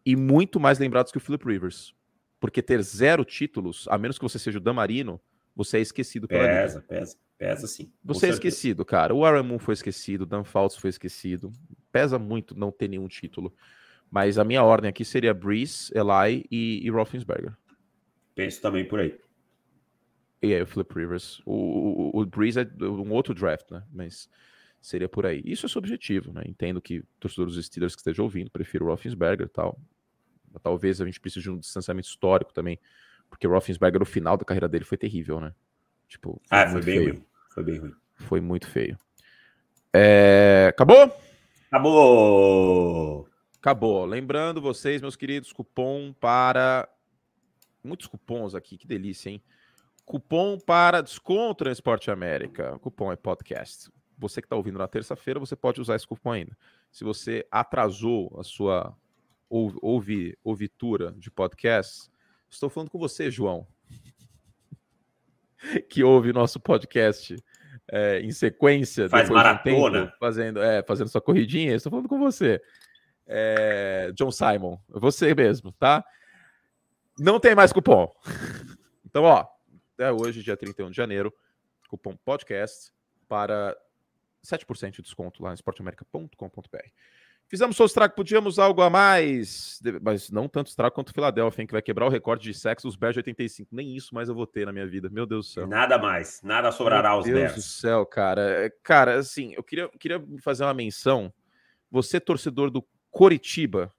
e 0.04 0.16
muito 0.16 0.58
mais 0.58 0.78
lembrados 0.78 1.12
que 1.12 1.18
o 1.18 1.20
Philip 1.20 1.44
Rivers. 1.44 1.94
Porque 2.40 2.60
ter 2.60 2.82
zero 2.82 3.24
títulos, 3.24 3.86
a 3.88 3.96
menos 3.96 4.18
que 4.18 4.24
você 4.24 4.38
seja 4.38 4.58
o 4.58 4.60
Dan 4.60 4.74
Marino, 4.74 5.20
você 5.54 5.78
é 5.78 5.80
esquecido 5.80 6.26
pela 6.26 6.42
Pesa, 6.42 6.80
liga. 6.80 6.88
pesa, 6.88 7.16
pesa 7.38 7.66
sim. 7.66 7.92
Você 8.04 8.26
é 8.26 8.30
esquecido, 8.30 8.84
cara. 8.84 9.14
O 9.14 9.24
Aaron 9.24 9.44
Moon 9.44 9.58
foi 9.58 9.74
esquecido, 9.74 10.22
o 10.22 10.26
Dan 10.26 10.42
Fouts 10.42 10.76
foi 10.76 10.90
esquecido. 10.90 11.52
Pesa 11.92 12.18
muito 12.18 12.58
não 12.58 12.72
ter 12.72 12.88
nenhum 12.88 13.06
título. 13.06 13.54
Mas 14.10 14.38
a 14.38 14.44
minha 14.44 14.62
ordem 14.62 14.88
aqui 14.88 15.04
seria 15.04 15.32
Breeze, 15.32 15.92
Eli 15.94 16.44
e, 16.50 16.86
e. 16.86 16.90
Penso 18.34 18.60
também 18.60 18.84
por 18.86 19.00
aí. 19.00 19.18
E 20.42 20.52
aí, 20.52 20.60
o 20.60 20.66
Flip 20.66 20.92
Rivers. 20.92 21.40
O, 21.46 22.10
o, 22.18 22.20
o 22.20 22.26
Breeze 22.26 22.60
é 22.60 22.84
um 22.84 23.12
outro 23.12 23.32
draft, 23.32 23.70
né? 23.70 23.82
Mas 23.92 24.28
seria 24.80 25.08
por 25.08 25.24
aí. 25.24 25.40
Isso 25.44 25.64
é 25.64 25.68
subjetivo, 25.68 26.32
né? 26.32 26.42
Entendo 26.44 26.82
que 26.82 27.04
torcedores 27.20 27.54
dos 27.54 27.66
Steelers 27.66 27.94
que 27.94 28.00
estejam 28.00 28.24
ouvindo 28.24 28.50
prefiro 28.50 28.84
o 28.84 28.88
Roethlisberger 28.88 29.46
e 29.46 29.50
tal. 29.50 29.78
Talvez 30.62 31.00
a 31.00 31.06
gente 31.06 31.20
precise 31.20 31.44
de 31.44 31.50
um 31.50 31.58
distanciamento 31.58 32.08
histórico 32.08 32.52
também, 32.52 32.78
porque 33.30 33.46
o 33.46 33.50
Roethlisberger, 33.50 34.00
no 34.00 34.04
final 34.04 34.36
da 34.36 34.44
carreira 34.44 34.68
dele, 34.68 34.84
foi 34.84 34.98
terrível, 34.98 35.40
né? 35.40 35.54
Tipo, 36.08 36.42
foi 36.44 36.58
ah, 36.58 36.68
foi 36.68 36.82
bem 36.82 36.98
feio. 36.98 37.12
ruim. 37.12 37.24
Foi 37.48 37.62
bem 37.62 37.78
ruim. 37.78 37.94
Foi 38.16 38.40
muito 38.40 38.66
feio. 38.66 38.98
É... 39.92 40.66
Acabou? 40.70 41.16
Acabou! 41.70 43.28
Acabou. 43.58 44.04
Lembrando 44.04 44.60
vocês, 44.60 45.00
meus 45.00 45.14
queridos, 45.14 45.52
cupom 45.52 46.12
para. 46.12 46.88
Muitos 47.82 48.08
cupons 48.08 48.54
aqui, 48.54 48.76
que 48.76 48.86
delícia, 48.86 49.30
hein? 49.30 49.42
Cupom 50.04 50.58
para 50.58 51.00
desconto 51.00 51.64
no 51.64 51.70
Esporte 51.70 52.10
América. 52.10 52.74
O 52.74 52.78
cupom 52.78 53.12
é 53.12 53.16
podcast. 53.16 53.90
Você 54.18 54.40
que 54.40 54.46
está 54.46 54.56
ouvindo 54.56 54.78
na 54.78 54.88
terça-feira, 54.88 55.40
você 55.40 55.56
pode 55.56 55.80
usar 55.80 55.96
esse 55.96 56.06
cupom 56.06 56.32
ainda. 56.32 56.56
Se 56.90 57.04
você 57.04 57.46
atrasou 57.50 58.34
a 58.38 58.44
sua 58.44 58.96
ouvi, 59.48 60.36
ouvitura 60.44 61.12
de 61.12 61.30
podcast, 61.30 62.10
estou 62.48 62.68
falando 62.68 62.90
com 62.90 62.98
você, 62.98 63.30
João, 63.30 63.66
que 65.88 66.04
ouve 66.04 66.32
nosso 66.32 66.60
podcast 66.60 67.36
é, 67.90 68.20
em 68.20 68.30
sequência. 68.30 69.08
Faz 69.08 69.30
maratona. 69.30 69.90
De 69.90 69.98
um 69.98 70.06
tempo, 70.06 70.18
fazendo, 70.18 70.62
é, 70.62 70.82
fazendo 70.82 71.08
sua 71.08 71.20
corridinha. 71.20 71.74
Estou 71.74 71.90
falando 71.90 72.08
com 72.08 72.18
você 72.18 72.60
é, 73.26 74.12
John 74.14 74.30
Simon, 74.30 74.78
você 74.88 75.34
mesmo, 75.34 75.72
tá? 75.72 76.04
Não 77.18 77.40
tem 77.40 77.54
mais 77.54 77.72
cupom. 77.72 78.12
Então, 79.04 79.24
ó, 79.24 79.46
até 80.02 80.12
hoje, 80.12 80.42
dia 80.42 80.56
31 80.56 80.90
de 80.90 80.96
janeiro, 80.96 81.32
cupom 81.88 82.16
podcast 82.16 82.92
para 83.28 83.76
7% 84.44 84.90
de 84.90 85.02
desconto 85.02 85.42
lá 85.42 85.50
no 85.50 85.54
esporteamerica.com.br. 85.54 86.78
Fizemos 87.48 87.78
o 87.78 87.84
estrago, 87.84 88.14
podíamos 88.14 88.58
algo 88.58 88.80
a 88.80 88.88
mais, 88.88 89.80
mas 90.00 90.30
não 90.30 90.48
tanto 90.48 90.68
estrago 90.68 90.94
quanto 90.94 91.10
o 91.10 91.12
Philadelphia, 91.12 91.66
que 91.66 91.72
vai 91.72 91.82
quebrar 91.82 92.06
o 92.06 92.08
recorde 92.08 92.44
de 92.44 92.54
sexo 92.54 92.86
dos 92.86 92.96
Bears 92.96 93.16
85. 93.16 93.68
Nem 93.70 93.94
isso 93.94 94.14
mais 94.14 94.28
eu 94.28 94.34
vou 94.34 94.46
ter 94.46 94.66
na 94.66 94.72
minha 94.72 94.86
vida. 94.86 95.10
Meu 95.10 95.26
Deus 95.26 95.46
do 95.46 95.52
céu. 95.52 95.66
Nada 95.66 95.98
mais, 95.98 96.40
nada 96.42 96.72
sobrará 96.72 97.10
aos 97.10 97.24
Bears. 97.24 97.38
Meu 97.38 97.46
Deus 97.48 97.56
do 97.56 97.62
céu, 97.62 98.06
cara. 98.06 98.64
É, 98.64 98.70
cara, 98.82 99.16
assim, 99.16 99.52
eu 99.54 99.62
queria, 99.62 99.88
queria 100.00 100.24
fazer 100.42 100.64
uma 100.64 100.74
menção. 100.74 101.32
Você, 101.90 102.18
torcedor 102.18 102.70
do 102.70 102.84
Coritiba, 103.10 103.92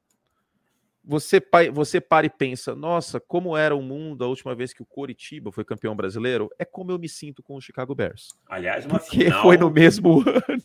você, 1.03 1.41
você 1.73 1.99
para 1.99 2.25
e 2.25 2.29
pensa, 2.29 2.73
nossa, 2.73 3.19
como 3.19 3.57
era 3.57 3.75
o 3.75 3.81
mundo 3.81 4.23
a 4.23 4.27
última 4.27 4.55
vez 4.55 4.73
que 4.73 4.81
o 4.81 4.85
Coritiba 4.85 5.51
foi 5.51 5.65
campeão 5.65 5.95
brasileiro? 5.95 6.49
É 6.57 6.63
como 6.63 6.91
eu 6.91 6.99
me 6.99 7.09
sinto 7.09 7.43
com 7.43 7.55
o 7.55 7.61
Chicago 7.61 7.93
Bears. 7.93 8.29
Aliás, 8.47 8.85
uma 8.85 8.99
Porque 8.99 9.25
final... 9.25 9.41
foi 9.41 9.57
no 9.57 9.69
mesmo 9.69 10.23
ano. 10.47 10.63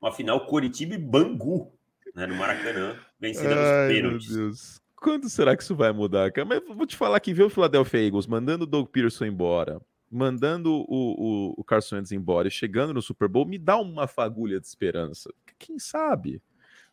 Uma 0.00 0.12
final 0.12 0.46
Coritiba 0.46 0.94
e 0.94 0.98
Bangu, 0.98 1.72
né, 2.14 2.26
no 2.26 2.34
Maracanã, 2.34 2.96
vencida 3.20 3.54
nos 3.54 3.94
pênaltis. 3.94 4.30
Meu 4.30 4.46
Deus. 4.46 4.80
Quando 4.96 5.28
será 5.28 5.56
que 5.56 5.62
isso 5.62 5.76
vai 5.76 5.92
mudar, 5.92 6.32
cara? 6.32 6.44
Mas 6.44 6.60
vou 6.66 6.86
te 6.86 6.96
falar 6.96 7.20
que 7.20 7.32
ver 7.32 7.44
o 7.44 7.50
Philadelphia 7.50 8.04
Eagles 8.04 8.26
mandando 8.26 8.64
o 8.64 8.66
Doug 8.66 8.88
Pearson 8.88 9.26
embora, 9.26 9.80
mandando 10.10 10.72
o, 10.72 10.84
o, 10.88 11.54
o 11.56 11.64
Carson 11.64 11.96
Wentz 11.96 12.10
embora 12.10 12.48
e 12.48 12.50
chegando 12.50 12.94
no 12.94 13.02
Super 13.02 13.28
Bowl, 13.28 13.46
me 13.46 13.58
dá 13.58 13.76
uma 13.76 14.08
fagulha 14.08 14.58
de 14.58 14.66
esperança. 14.66 15.32
Quem 15.56 15.78
sabe? 15.78 16.42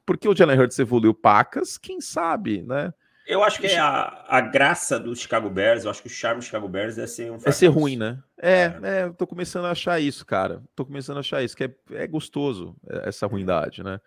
Porque 0.05 0.27
o 0.27 0.35
Jalen 0.35 0.59
Hurts 0.59 0.79
evoluiu 0.79 1.13
pacas, 1.13 1.77
quem 1.77 1.99
sabe, 1.99 2.61
né? 2.61 2.93
Eu 3.27 3.43
acho 3.43 3.59
que 3.59 3.65
é 3.65 3.79
a, 3.79 4.23
a 4.27 4.39
graça 4.39 4.99
do 4.99 5.15
Chicago 5.15 5.49
Bears, 5.49 5.83
eu 5.83 5.89
acho 5.89 6.01
que 6.01 6.07
o 6.07 6.11
charme 6.11 6.41
do 6.41 6.45
Chicago 6.45 6.67
Bears 6.67 6.97
é 6.97 7.07
ser 7.07 7.31
um 7.31 7.37
É 7.43 7.51
ser 7.51 7.67
ruim, 7.67 7.97
né? 7.97 8.19
É, 8.37 8.51
é, 8.51 8.79
é, 8.83 9.09
tô 9.09 9.25
começando 9.25 9.65
a 9.65 9.71
achar 9.71 9.99
isso, 9.99 10.23
cara. 10.25 10.61
Tô 10.75 10.85
começando 10.85 11.17
a 11.17 11.21
achar 11.21 11.43
isso, 11.43 11.57
que 11.57 11.63
é, 11.63 11.71
é 11.93 12.05
gostoso, 12.05 12.75
é, 12.87 13.09
essa 13.09 13.25
ruindade, 13.25 13.83
né? 13.83 13.99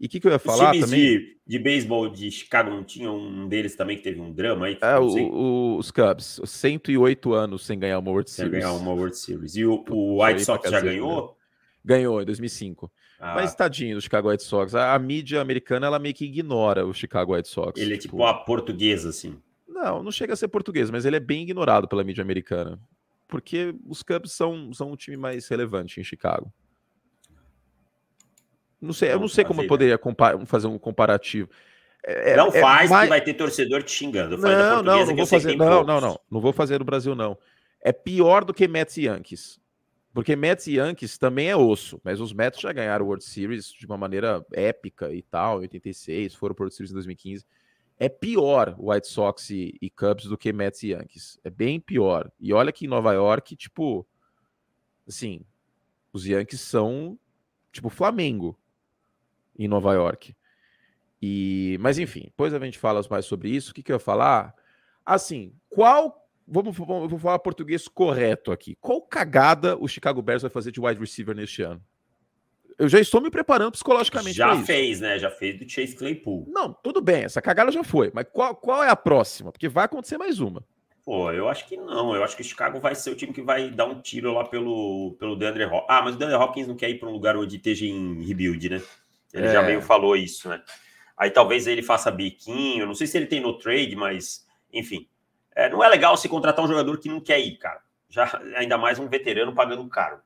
E 0.00 0.06
o 0.06 0.08
que, 0.08 0.18
que, 0.18 0.26
eu 0.26 0.32
ia 0.32 0.38
falar 0.38 0.74
Os 0.74 0.80
também? 0.80 1.00
De, 1.00 1.36
de 1.46 1.58
beisebol 1.58 2.08
de 2.08 2.30
Chicago 2.30 2.70
não 2.70 2.82
tinha 2.82 3.10
um 3.10 3.48
deles 3.48 3.76
também 3.76 3.96
que 3.96 4.02
teve 4.02 4.20
um 4.20 4.32
drama 4.32 4.66
aí? 4.66 4.78
É, 4.80 4.98
o, 4.98 5.06
o, 5.06 5.76
os 5.76 5.90
Cubs, 5.90 6.40
108 6.44 7.32
anos 7.32 7.64
sem 7.64 7.78
ganhar 7.78 7.98
uma 7.98 8.10
World 8.10 8.30
Series. 8.30 8.52
Sem 8.52 8.60
ganhar 8.60 8.72
uma 8.74 8.92
World 8.92 9.16
Series. 9.16 9.56
E 9.56 9.64
o, 9.64 9.84
o 9.88 10.24
White 10.24 10.44
Sox 10.44 10.68
já 10.68 10.80
ganhou? 10.80 11.37
Ganhou 11.88 12.20
em 12.20 12.26
2005. 12.26 12.92
Ah. 13.18 13.34
Mas 13.34 13.54
tadinho 13.54 13.96
do 13.96 14.02
Chicago 14.02 14.28
White 14.28 14.42
Sox. 14.42 14.74
A, 14.74 14.92
a, 14.92 14.98
mídia 14.98 15.40
americana 15.40 15.86
ela 15.86 15.98
meio 15.98 16.14
que 16.14 16.26
ignora 16.26 16.84
o 16.84 16.92
Chicago 16.92 17.34
White 17.34 17.48
Sox. 17.48 17.80
Ele 17.80 17.94
é 17.94 17.96
tipo, 17.96 18.16
tipo 18.18 18.26
a 18.26 18.34
portuguesa, 18.34 19.08
assim. 19.08 19.40
Não, 19.66 20.02
não 20.02 20.12
chega 20.12 20.34
a 20.34 20.36
ser 20.36 20.48
português, 20.48 20.90
mas 20.90 21.06
ele 21.06 21.16
é 21.16 21.20
bem 21.20 21.44
ignorado 21.44 21.88
pela 21.88 22.04
mídia 22.04 22.20
americana. 22.20 22.78
Porque 23.26 23.74
os 23.86 24.02
Cubs 24.02 24.32
são, 24.32 24.70
são 24.74 24.92
um 24.92 24.96
time 24.96 25.16
mais 25.16 25.48
relevante 25.48 25.98
em 25.98 26.04
Chicago. 26.04 26.52
Não 28.78 28.92
sei, 28.92 29.10
eu 29.10 29.18
não 29.18 29.28
sei 29.28 29.46
como 29.46 29.62
eu 29.62 29.66
poderia 29.66 29.98
fazer 30.44 30.66
um 30.66 30.78
comparativo. 30.78 31.48
É, 32.04 32.32
é 32.32 32.36
não 32.36 32.48
é, 32.48 32.60
faz, 32.60 32.90
mais... 32.90 33.04
que 33.04 33.08
vai 33.08 33.20
ter 33.22 33.32
torcedor 33.32 33.82
te 33.82 33.92
xingando. 33.92 34.36
Não, 34.36 34.82
não, 34.82 35.06
não 35.06 35.16
vou 35.16 35.26
fazer. 35.26 35.56
Não, 35.56 35.84
não, 35.84 36.00
não. 36.02 36.20
Não 36.30 36.40
vou 36.40 36.52
fazer 36.52 36.78
no 36.78 36.84
Brasil, 36.84 37.14
não. 37.14 37.38
É 37.80 37.92
pior 37.92 38.44
do 38.44 38.52
que 38.52 38.68
Mets 38.68 38.98
e 38.98 39.06
Yankees. 39.06 39.58
Porque 40.12 40.34
Mets 40.34 40.66
e 40.66 40.76
Yankees 40.76 41.18
também 41.18 41.48
é 41.48 41.56
osso, 41.56 42.00
mas 42.02 42.20
os 42.20 42.32
Mets 42.32 42.60
já 42.60 42.72
ganharam 42.72 43.04
World 43.06 43.24
Series 43.24 43.70
de 43.72 43.86
uma 43.86 43.96
maneira 43.96 44.44
épica 44.52 45.12
e 45.12 45.22
tal, 45.22 45.58
em 45.58 45.62
86, 45.62 46.34
foram 46.34 46.54
para 46.54 46.64
World 46.64 46.74
Series 46.74 46.90
em 46.90 46.94
2015. 46.94 47.46
É 47.98 48.08
pior 48.08 48.76
White 48.78 49.08
Sox 49.08 49.50
e, 49.50 49.76
e, 49.82 49.90
Cubs 49.90 50.26
do 50.26 50.38
que 50.38 50.52
Mets 50.52 50.82
e 50.82 50.88
Yankees. 50.88 51.38
É 51.42 51.50
bem 51.50 51.80
pior. 51.80 52.30
E 52.40 52.52
olha 52.52 52.72
que 52.72 52.86
em 52.86 52.88
Nova 52.88 53.12
York, 53.12 53.56
tipo, 53.56 54.06
assim, 55.06 55.40
os 56.12 56.24
Yankees 56.24 56.60
são 56.60 57.18
tipo 57.72 57.88
Flamengo 57.88 58.58
em 59.58 59.68
Nova 59.68 59.92
York. 59.94 60.34
E, 61.20 61.76
mas 61.80 61.98
enfim, 61.98 62.22
depois 62.24 62.54
a 62.54 62.58
gente 62.60 62.78
fala 62.78 63.04
mais 63.10 63.24
sobre 63.24 63.50
isso. 63.50 63.72
O 63.72 63.74
que, 63.74 63.82
que 63.82 63.90
eu 63.90 63.96
ia 63.96 64.00
falar? 64.00 64.54
Assim, 65.04 65.52
qual 65.68 66.27
Vamos, 66.50 66.76
vamos, 66.76 67.10
vou 67.10 67.18
falar 67.18 67.38
português 67.38 67.86
correto 67.86 68.50
aqui. 68.50 68.76
Qual 68.80 69.02
cagada 69.02 69.76
o 69.76 69.86
Chicago 69.86 70.22
Bears 70.22 70.42
vai 70.42 70.50
fazer 70.50 70.72
de 70.72 70.80
wide 70.80 70.98
receiver 70.98 71.34
neste 71.34 71.62
ano? 71.62 71.82
Eu 72.78 72.88
já 72.88 73.00
estou 73.00 73.20
me 73.20 73.28
preparando 73.28 73.72
psicologicamente 73.72 74.36
Já 74.36 74.56
fez, 74.62 75.00
né? 75.00 75.18
Já 75.18 75.30
fez 75.30 75.58
do 75.58 75.68
Chase 75.68 75.96
Claypool. 75.96 76.46
Não, 76.48 76.72
tudo 76.72 77.00
bem, 77.02 77.24
essa 77.24 77.42
cagada 77.42 77.72
já 77.72 77.82
foi. 77.82 78.10
Mas 78.14 78.26
qual, 78.32 78.54
qual 78.54 78.84
é 78.84 78.88
a 78.88 78.96
próxima? 78.96 79.50
Porque 79.50 79.68
vai 79.68 79.84
acontecer 79.84 80.16
mais 80.16 80.38
uma. 80.38 80.64
Pô, 81.04 81.32
eu 81.32 81.48
acho 81.48 81.66
que 81.66 81.76
não. 81.76 82.14
Eu 82.14 82.22
acho 82.22 82.36
que 82.36 82.42
o 82.42 82.44
Chicago 82.44 82.78
vai 82.78 82.94
ser 82.94 83.10
o 83.10 83.16
time 83.16 83.32
que 83.32 83.42
vai 83.42 83.70
dar 83.70 83.86
um 83.86 84.00
tiro 84.00 84.32
lá 84.32 84.44
pelo, 84.44 85.16
pelo 85.18 85.34
DeAndre 85.34 85.64
Hopkins. 85.64 85.86
Ah, 85.88 86.02
mas 86.02 86.14
o 86.14 86.18
DeAndre 86.18 86.36
Hopkins 86.36 86.68
não 86.68 86.76
quer 86.76 86.88
ir 86.90 87.00
para 87.00 87.08
um 87.08 87.12
lugar 87.12 87.36
onde 87.36 87.56
esteja 87.56 87.84
em 87.84 88.24
rebuild, 88.24 88.68
né? 88.68 88.82
Ele 89.34 89.46
é. 89.46 89.52
já 89.52 89.62
meio 89.62 89.82
falou 89.82 90.14
isso, 90.14 90.48
né? 90.48 90.62
Aí 91.16 91.30
talvez 91.30 91.66
ele 91.66 91.82
faça 91.82 92.10
biquinho. 92.10 92.86
Não 92.86 92.94
sei 92.94 93.06
se 93.06 93.16
ele 93.16 93.26
tem 93.26 93.40
no 93.40 93.58
trade, 93.58 93.96
mas 93.96 94.46
enfim. 94.72 95.08
É, 95.58 95.68
não 95.68 95.82
é 95.82 95.88
legal 95.88 96.16
se 96.16 96.28
contratar 96.28 96.64
um 96.64 96.68
jogador 96.68 96.96
que 96.98 97.08
não 97.08 97.20
quer 97.20 97.40
ir, 97.40 97.56
cara. 97.56 97.82
Já, 98.08 98.40
ainda 98.54 98.78
mais 98.78 99.00
um 99.00 99.08
veterano 99.08 99.52
pagando 99.52 99.86
caro. 99.88 100.22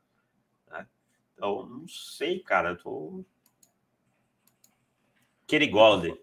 Né? 0.71 0.87
Então, 1.33 1.65
não 1.65 1.89
sei, 1.89 2.41
cara. 2.41 2.73
Eu 2.73 2.77
tô. 2.77 3.25
Golladay. 5.71 6.21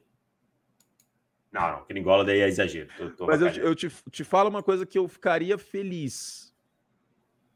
Não, 1.51 1.71
não, 1.71 1.85
Kenny 1.85 2.01
Golladay 2.01 2.41
é 2.41 2.47
exagero. 2.47 2.87
Tô, 2.95 3.09
tô 3.09 3.25
Mas 3.25 3.41
eu, 3.41 3.47
eu 3.47 3.75
te, 3.75 3.89
te 4.11 4.23
falo 4.23 4.47
uma 4.47 4.61
coisa 4.61 4.85
que 4.85 4.99
eu 4.99 5.07
ficaria 5.07 5.57
feliz. 5.57 6.55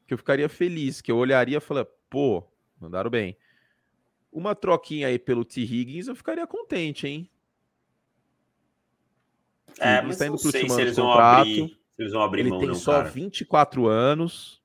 Que 0.08 0.16
eu 0.16 0.18
ficaria 0.18 0.50
feliz, 0.50 1.02
que 1.02 1.12
eu 1.12 1.18
olharia 1.18 1.58
e 1.58 1.62
falaria, 1.62 1.92
pô, 2.10 2.44
mandaram 2.82 3.12
bem. 3.12 3.38
Uma 4.32 4.56
troquinha 4.56 5.08
aí 5.08 5.20
pelo 5.20 5.46
T. 5.46 5.62
Higgins, 5.62 6.08
eu 6.08 6.16
ficaria 6.16 6.48
contente, 6.48 7.08
hein? 7.08 7.30
É, 9.80 10.02
mas 10.02 10.12
está 10.12 10.28
indo 10.28 10.38
para 10.38 10.44
o 10.44 10.48
último 10.48 10.74
ano 10.74 10.96
contrato. 10.96 11.42
Abrir, 11.42 11.80
eles 11.98 12.12
vão 12.12 12.22
abrir 12.22 12.42
ele 12.42 12.50
mão, 12.50 12.60
tem 12.60 12.68
não, 12.68 12.76
só 12.76 12.94
cara. 12.94 13.10
24 13.10 13.88
anos. 13.88 14.62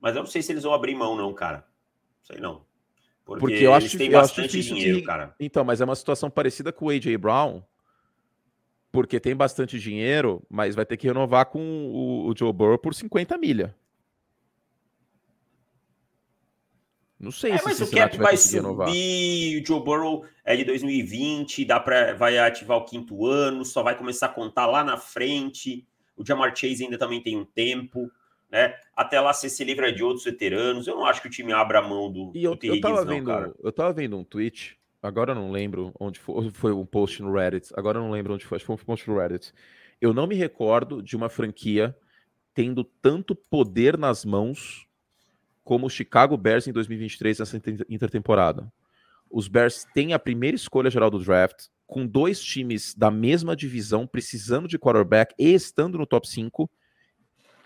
Mas 0.00 0.16
eu 0.16 0.22
não 0.22 0.30
sei 0.30 0.42
se 0.42 0.52
eles 0.52 0.64
vão 0.64 0.74
abrir 0.74 0.94
mão, 0.94 1.16
não, 1.16 1.32
cara. 1.32 1.64
Sei 2.22 2.38
não. 2.38 2.64
Porque, 3.24 3.40
Porque 3.40 3.66
eu 3.66 3.72
acho, 3.72 3.96
que 3.96 4.10
bastante 4.10 4.60
dinheiro, 4.60 4.98
de... 4.98 5.04
cara. 5.04 5.34
Então, 5.38 5.64
mas 5.64 5.80
é 5.80 5.84
uma 5.84 5.94
situação 5.94 6.28
parecida 6.28 6.72
com 6.72 6.86
o 6.86 6.90
AJ 6.90 7.16
Brown. 7.16 7.62
Porque 8.90 9.18
tem 9.18 9.34
bastante 9.34 9.78
dinheiro, 9.78 10.42
mas 10.50 10.74
vai 10.74 10.84
ter 10.84 10.96
que 10.96 11.06
renovar 11.06 11.46
com 11.46 11.60
o, 11.60 12.28
o 12.28 12.36
Joe 12.36 12.52
Burrow 12.52 12.78
por 12.78 12.94
50 12.94 13.38
milha. 13.38 13.74
Não 17.22 17.30
sei 17.30 17.52
é, 17.52 17.58
se 17.58 17.64
mas 17.64 17.80
o 17.80 17.88
cap 17.88 18.16
vai, 18.16 18.26
vai 18.26 18.36
subir, 18.36 18.56
renovar. 18.56 18.88
o 18.88 19.64
Joe 19.64 19.80
Burrow 19.80 20.26
é 20.44 20.56
de 20.56 20.64
2020, 20.64 21.64
dá 21.64 21.78
para 21.78 22.14
vai 22.14 22.36
ativar 22.36 22.76
o 22.76 22.84
quinto 22.84 23.24
ano, 23.24 23.64
só 23.64 23.80
vai 23.80 23.96
começar 23.96 24.26
a 24.26 24.30
contar 24.30 24.66
lá 24.66 24.82
na 24.82 24.96
frente. 24.96 25.86
O 26.16 26.26
Jamar 26.26 26.52
Chase 26.54 26.82
ainda 26.82 26.98
também 26.98 27.22
tem 27.22 27.36
um 27.36 27.44
tempo, 27.44 28.10
né? 28.50 28.74
Até 28.96 29.20
lá 29.20 29.32
você 29.32 29.48
se 29.48 29.62
livra 29.62 29.92
de 29.92 30.02
outros 30.02 30.24
veteranos. 30.24 30.88
Eu 30.88 30.96
não 30.96 31.06
acho 31.06 31.22
que 31.22 31.28
o 31.28 31.30
time 31.30 31.52
abra 31.52 31.78
a 31.78 31.88
mão 31.88 32.12
do, 32.12 32.32
e 32.34 32.42
eu, 32.42 32.56
do 32.56 32.66
eu 32.66 32.80
tava 32.80 33.04
não, 33.04 33.14
vendo, 33.14 33.26
cara. 33.26 33.54
Eu 33.62 33.70
tava 33.70 33.92
vendo 33.92 34.18
um 34.18 34.24
tweet, 34.24 34.76
agora 35.00 35.30
eu 35.30 35.36
não 35.36 35.52
lembro 35.52 35.94
onde 36.00 36.18
foi, 36.18 36.50
foi 36.50 36.72
um 36.72 36.84
post 36.84 37.22
no 37.22 37.32
Reddit, 37.32 37.72
agora 37.76 37.98
eu 37.98 38.02
não 38.02 38.10
lembro 38.10 38.34
onde 38.34 38.44
foi, 38.44 38.56
acho 38.56 38.64
que 38.64 38.66
foi 38.66 38.74
um 38.74 38.84
post 38.84 39.08
no 39.08 39.16
Reddit. 39.16 39.52
Eu 40.00 40.12
não 40.12 40.26
me 40.26 40.34
recordo 40.34 41.00
de 41.00 41.14
uma 41.14 41.28
franquia 41.28 41.96
tendo 42.52 42.82
tanto 42.82 43.32
poder 43.32 43.96
nas 43.96 44.24
mãos 44.24 44.88
como 45.64 45.86
o 45.86 45.90
Chicago 45.90 46.36
Bears 46.36 46.66
em 46.66 46.72
2023 46.72 47.38
nessa 47.38 47.60
intertemporada. 47.88 48.72
Os 49.30 49.48
Bears 49.48 49.86
têm 49.94 50.12
a 50.12 50.18
primeira 50.18 50.54
escolha 50.54 50.90
geral 50.90 51.10
do 51.10 51.18
draft, 51.18 51.66
com 51.86 52.06
dois 52.06 52.42
times 52.42 52.94
da 52.94 53.10
mesma 53.10 53.54
divisão 53.54 54.06
precisando 54.06 54.68
de 54.68 54.78
quarterback 54.78 55.34
e 55.38 55.52
estando 55.54 55.98
no 55.98 56.06
top 56.06 56.28
5, 56.28 56.70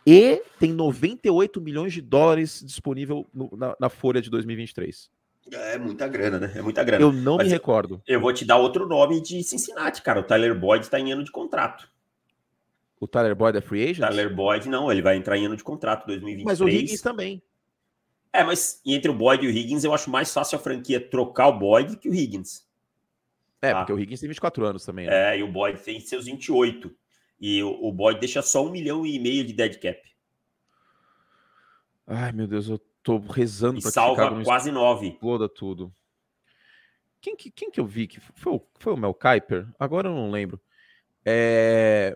e 0.06 0.40
tem 0.60 0.72
98 0.72 1.60
milhões 1.60 1.92
de 1.92 2.00
dólares 2.00 2.62
disponível 2.64 3.26
no, 3.34 3.50
na, 3.56 3.74
na, 3.78 3.88
folha 3.88 4.22
de 4.22 4.30
2023. 4.30 5.10
É 5.52 5.78
muita 5.78 6.06
grana, 6.06 6.38
né? 6.38 6.52
É 6.54 6.62
muita 6.62 6.84
grana. 6.84 7.02
Eu 7.02 7.12
não 7.12 7.36
Mas 7.36 7.48
me 7.48 7.52
recordo. 7.52 8.00
Eu 8.06 8.20
vou 8.20 8.32
te 8.32 8.44
dar 8.44 8.56
outro 8.56 8.86
nome 8.86 9.20
de 9.20 9.42
Cincinnati, 9.42 10.02
cara. 10.02 10.20
O 10.20 10.22
Tyler 10.22 10.58
Boyd 10.58 10.84
está 10.84 11.00
em 11.00 11.12
ano 11.12 11.24
de 11.24 11.32
contrato. 11.32 11.88
O 13.00 13.08
Tyler 13.08 13.34
Boyd 13.34 13.58
é 13.58 13.60
free 13.60 13.82
agent? 13.90 14.08
Tyler 14.08 14.34
Boyd 14.34 14.68
não, 14.68 14.90
ele 14.90 15.02
vai 15.02 15.16
entrar 15.16 15.36
em 15.36 15.46
ano 15.46 15.56
de 15.56 15.64
contrato 15.64 16.06
2023. 16.06 16.44
Mas 16.44 16.60
o 16.60 16.68
Higgins 16.68 17.00
também. 17.00 17.42
É, 18.36 18.44
mas 18.44 18.82
entre 18.84 19.10
o 19.10 19.14
Boyd 19.14 19.46
e 19.46 19.48
o 19.48 19.50
Higgins, 19.50 19.82
eu 19.82 19.94
acho 19.94 20.10
mais 20.10 20.30
fácil 20.30 20.58
a 20.58 20.60
franquia 20.60 21.00
trocar 21.00 21.48
o 21.48 21.58
Boyd 21.58 21.96
que 21.96 22.06
o 22.06 22.14
Higgins. 22.14 22.66
É, 23.62 23.72
tá? 23.72 23.78
porque 23.78 23.94
o 23.94 23.98
Higgins 23.98 24.20
tem 24.20 24.28
24 24.28 24.66
anos 24.66 24.84
também. 24.84 25.06
Né? 25.06 25.34
É, 25.34 25.38
e 25.38 25.42
o 25.42 25.50
Boyd 25.50 25.80
tem 25.80 25.98
seus 26.00 26.26
28. 26.26 26.94
E 27.40 27.62
o, 27.62 27.86
o 27.86 27.90
Boyd 27.90 28.20
deixa 28.20 28.42
só 28.42 28.66
um 28.66 28.70
milhão 28.70 29.06
e 29.06 29.18
meio 29.18 29.42
de 29.42 29.54
dead 29.54 29.80
cap. 29.80 29.98
Ai, 32.06 32.30
meu 32.32 32.46
Deus, 32.46 32.68
eu 32.68 32.78
tô 33.02 33.16
rezando 33.18 33.80
para 33.80 33.88
que 33.88 33.94
salva 33.94 34.44
quase 34.44 34.70
nove. 34.70 35.08
Exploda 35.08 35.48
tudo. 35.48 35.90
Quem 37.18 37.34
que, 37.34 37.50
quem 37.50 37.70
que 37.70 37.80
eu 37.80 37.86
vi 37.86 38.06
que 38.06 38.20
foi, 38.20 38.52
o, 38.52 38.62
foi 38.78 38.92
o 38.92 38.96
Mel 38.98 39.14
Kiper? 39.14 39.66
Agora 39.78 40.10
eu 40.10 40.14
não 40.14 40.30
lembro. 40.30 40.60
É... 41.24 42.14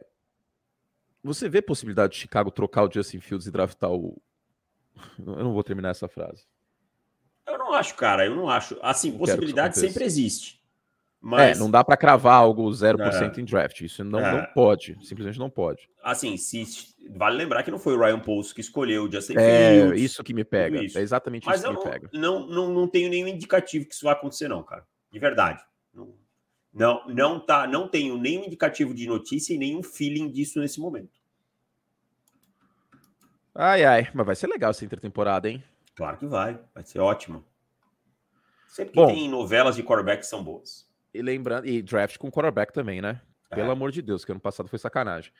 Você 1.22 1.48
vê 1.48 1.62
possibilidade 1.62 2.12
de 2.12 2.18
Chicago 2.18 2.50
trocar 2.50 2.84
o 2.84 2.92
Justin 2.92 3.20
Fields 3.20 3.46
e 3.46 3.50
draftar 3.50 3.90
o, 3.90 4.20
eu 5.18 5.44
não 5.44 5.52
vou 5.52 5.64
terminar 5.64 5.90
essa 5.90 6.08
frase. 6.08 6.44
Eu 7.46 7.58
não 7.58 7.72
acho, 7.72 7.94
cara. 7.96 8.26
Eu 8.26 8.34
não 8.34 8.48
acho. 8.48 8.78
Assim, 8.82 9.16
possibilidade 9.16 9.78
sempre 9.78 10.04
existe. 10.04 10.54
É, 10.54 10.60
mas... 11.20 11.56
É, 11.56 11.60
não 11.60 11.70
dá 11.70 11.84
para 11.84 11.96
cravar 11.96 12.34
algo 12.34 12.68
0% 12.70 13.36
é. 13.36 13.40
em 13.40 13.44
draft. 13.44 13.80
Isso 13.80 14.02
não, 14.02 14.20
é. 14.20 14.32
não 14.32 14.46
pode. 14.54 14.96
Simplesmente 15.02 15.38
não 15.38 15.50
pode. 15.50 15.88
Assim, 16.02 16.36
se, 16.36 16.64
vale 17.10 17.36
lembrar 17.36 17.62
que 17.62 17.70
não 17.70 17.78
foi 17.78 17.94
o 17.94 18.00
Ryan 18.00 18.20
Post 18.20 18.54
que 18.54 18.60
escolheu 18.60 19.04
o 19.04 19.12
Justin 19.12 19.34
é, 19.36 19.72
Fields. 19.72 20.00
É, 20.00 20.04
isso 20.04 20.24
que 20.24 20.32
me 20.32 20.44
pega. 20.44 20.80
É 20.80 21.00
exatamente 21.00 21.46
Mas 21.46 21.60
isso 21.60 21.68
que 21.68 21.74
não, 21.74 21.84
me 21.84 21.90
pega. 21.90 22.10
Não, 22.12 22.46
não, 22.46 22.72
não 22.72 22.88
tenho 22.88 23.10
nenhum 23.10 23.28
indicativo 23.28 23.86
que 23.86 23.94
isso 23.94 24.04
vai 24.04 24.14
acontecer, 24.14 24.48
não, 24.48 24.62
cara. 24.62 24.86
De 25.12 25.18
verdade. 25.18 25.62
Não, 25.92 26.14
não, 26.72 27.06
não, 27.08 27.40
tá, 27.40 27.66
não 27.66 27.88
tenho 27.88 28.16
nenhum 28.16 28.44
indicativo 28.44 28.94
de 28.94 29.06
notícia 29.06 29.52
e 29.52 29.58
nenhum 29.58 29.82
feeling 29.82 30.30
disso 30.30 30.60
nesse 30.60 30.80
momento. 30.80 31.19
Ai, 33.54 33.84
ai, 33.84 34.10
mas 34.14 34.26
vai 34.26 34.36
ser 34.36 34.46
legal 34.46 34.70
essa 34.70 34.84
intertemporada, 34.84 35.48
hein? 35.48 35.62
Claro 35.94 36.16
que 36.16 36.26
vai, 36.26 36.58
vai 36.74 36.84
ser 36.84 37.00
ótimo. 37.00 37.44
Sempre 38.68 38.92
que 38.92 39.00
Bom, 39.00 39.08
tem 39.08 39.28
novelas 39.28 39.74
de 39.74 39.82
quarterback 39.82 40.24
são 40.24 40.42
boas. 40.44 40.88
E 41.12 41.20
lembrando, 41.20 41.66
e 41.66 41.82
draft 41.82 42.16
com 42.18 42.30
quarterback 42.30 42.72
também, 42.72 43.02
né? 43.02 43.20
É. 43.50 43.56
Pelo 43.56 43.70
amor 43.70 43.90
de 43.90 44.00
Deus, 44.00 44.24
que 44.24 44.30
ano 44.30 44.40
passado 44.40 44.68
foi 44.68 44.78
sacanagem. 44.78 45.32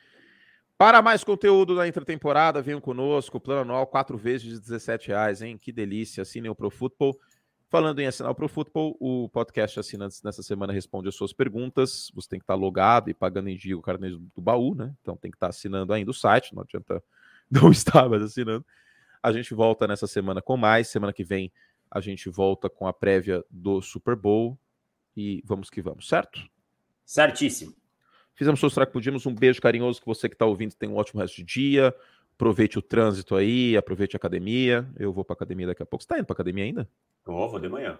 Para 0.77 1.01
mais 1.01 1.23
conteúdo 1.23 1.75
da 1.75 1.87
intertemporada, 1.87 2.61
venham 2.61 2.81
conosco. 2.81 3.39
Plano 3.39 3.61
anual, 3.61 3.87
quatro 3.87 4.17
vezes 4.17 4.47
de 4.47 4.59
17 4.59 5.09
reais, 5.09 5.41
hein? 5.41 5.57
Que 5.57 5.71
delícia. 5.71 6.23
Assinem 6.23 6.49
o 6.49 6.55
Pro 6.55 6.69
Football. 6.69 7.17
Falando 7.69 7.99
em 7.99 8.07
assinar 8.07 8.31
o 8.31 8.35
Pro 8.35 8.49
Football, 8.49 8.97
o 8.99 9.29
podcast 9.29 9.79
Assinantes 9.79 10.21
nessa 10.23 10.43
semana 10.43 10.73
responde 10.73 11.07
as 11.07 11.15
suas 11.15 11.31
perguntas. 11.31 12.11
Você 12.13 12.27
tem 12.27 12.39
que 12.39 12.43
estar 12.43 12.55
logado 12.55 13.09
e 13.09 13.13
pagando 13.13 13.47
em 13.47 13.55
dia 13.55 13.77
o 13.77 13.81
carnê 13.81 14.09
do 14.09 14.41
baú, 14.41 14.75
né? 14.75 14.93
Então 15.01 15.15
tem 15.15 15.31
que 15.31 15.37
estar 15.37 15.47
assinando 15.47 15.93
ainda 15.93 16.11
o 16.11 16.13
site, 16.13 16.53
não 16.53 16.63
adianta 16.63 17.01
não 17.61 17.69
estava 17.69 18.17
assinando. 18.17 18.65
A 19.21 19.31
gente 19.31 19.53
volta 19.53 19.87
nessa 19.87 20.07
semana 20.07 20.41
com 20.41 20.55
mais. 20.55 20.87
Semana 20.87 21.11
que 21.11 21.23
vem 21.23 21.51
a 21.89 21.99
gente 21.99 22.29
volta 22.29 22.69
com 22.69 22.87
a 22.87 22.93
prévia 22.93 23.43
do 23.49 23.81
Super 23.81 24.15
Bowl. 24.15 24.57
E 25.15 25.43
vamos 25.45 25.69
que 25.69 25.81
vamos, 25.81 26.07
certo? 26.07 26.41
Certíssimo. 27.05 27.75
Fizemos 28.33 28.63
o 28.63 28.69
que 28.69 28.85
podíamos. 28.87 29.25
Um 29.25 29.35
beijo 29.35 29.61
carinhoso 29.61 29.99
que 29.99 30.05
você 30.07 30.29
que 30.29 30.35
está 30.35 30.45
ouvindo 30.45 30.73
tem 30.73 30.89
um 30.89 30.95
ótimo 30.95 31.19
resto 31.19 31.35
de 31.35 31.43
dia. 31.43 31.93
Aproveite 32.33 32.79
o 32.79 32.81
trânsito 32.81 33.35
aí, 33.35 33.75
aproveite 33.75 34.15
a 34.15 34.17
academia. 34.17 34.89
Eu 34.97 35.11
vou 35.11 35.23
para 35.23 35.33
academia 35.33 35.67
daqui 35.67 35.83
a 35.83 35.85
pouco. 35.85 36.01
Você 36.01 36.05
está 36.05 36.17
indo 36.17 36.25
para 36.25 36.33
academia 36.33 36.63
ainda? 36.63 36.89
Vou, 37.25 37.51
vou 37.51 37.59
de 37.59 37.67
manhã. 37.67 37.99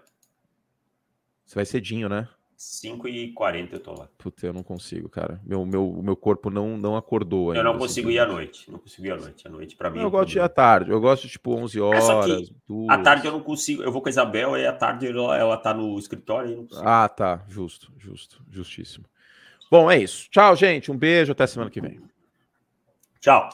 Você 1.44 1.54
vai 1.54 1.66
cedinho, 1.66 2.08
né? 2.08 2.28
5 2.62 3.08
e 3.08 3.32
40 3.32 3.74
eu 3.74 3.80
tô 3.80 3.92
lá. 3.92 4.08
Puta, 4.16 4.46
eu 4.46 4.52
não 4.52 4.62
consigo, 4.62 5.08
cara. 5.08 5.40
Meu, 5.44 5.66
meu, 5.66 6.00
meu 6.00 6.14
corpo 6.14 6.48
não, 6.48 6.78
não 6.78 6.96
acordou 6.96 7.50
ainda. 7.50 7.60
Eu 7.60 7.64
não 7.64 7.76
consigo 7.76 8.08
ir 8.08 8.20
à 8.20 8.26
noite. 8.26 8.70
Não 8.70 8.78
consigo 8.78 9.04
ir 9.04 9.10
à 9.10 9.16
noite. 9.16 9.48
À 9.48 9.50
noite, 9.50 9.74
pra 9.76 9.90
mim. 9.90 9.98
eu 9.98 10.06
é 10.06 10.10
gosto 10.10 10.30
de 10.30 10.38
ir 10.38 10.40
à 10.40 10.48
tarde. 10.48 10.90
Eu 10.92 11.00
gosto 11.00 11.24
de 11.24 11.30
tipo 11.30 11.54
11 11.56 11.80
horas. 11.80 12.04
É, 12.08 12.92
à 12.92 12.98
tarde 12.98 13.26
eu 13.26 13.32
não 13.32 13.40
consigo. 13.40 13.82
Eu 13.82 13.90
vou 13.90 14.00
com 14.00 14.08
a 14.08 14.10
Isabel 14.10 14.56
e 14.56 14.64
à 14.64 14.72
tarde 14.72 15.08
ela, 15.08 15.36
ela 15.36 15.56
tá 15.56 15.74
no 15.74 15.98
escritório. 15.98 16.68
ah, 16.76 17.08
tá. 17.08 17.42
Justo, 17.48 17.92
justo. 17.98 18.40
Justíssimo. 18.48 19.06
Bom, 19.68 19.90
é 19.90 19.98
isso. 19.98 20.30
Tchau, 20.30 20.54
gente. 20.54 20.92
Um 20.92 20.96
beijo. 20.96 21.32
Até 21.32 21.48
semana 21.48 21.70
que 21.70 21.80
vem. 21.80 22.00
Tchau. 23.20 23.50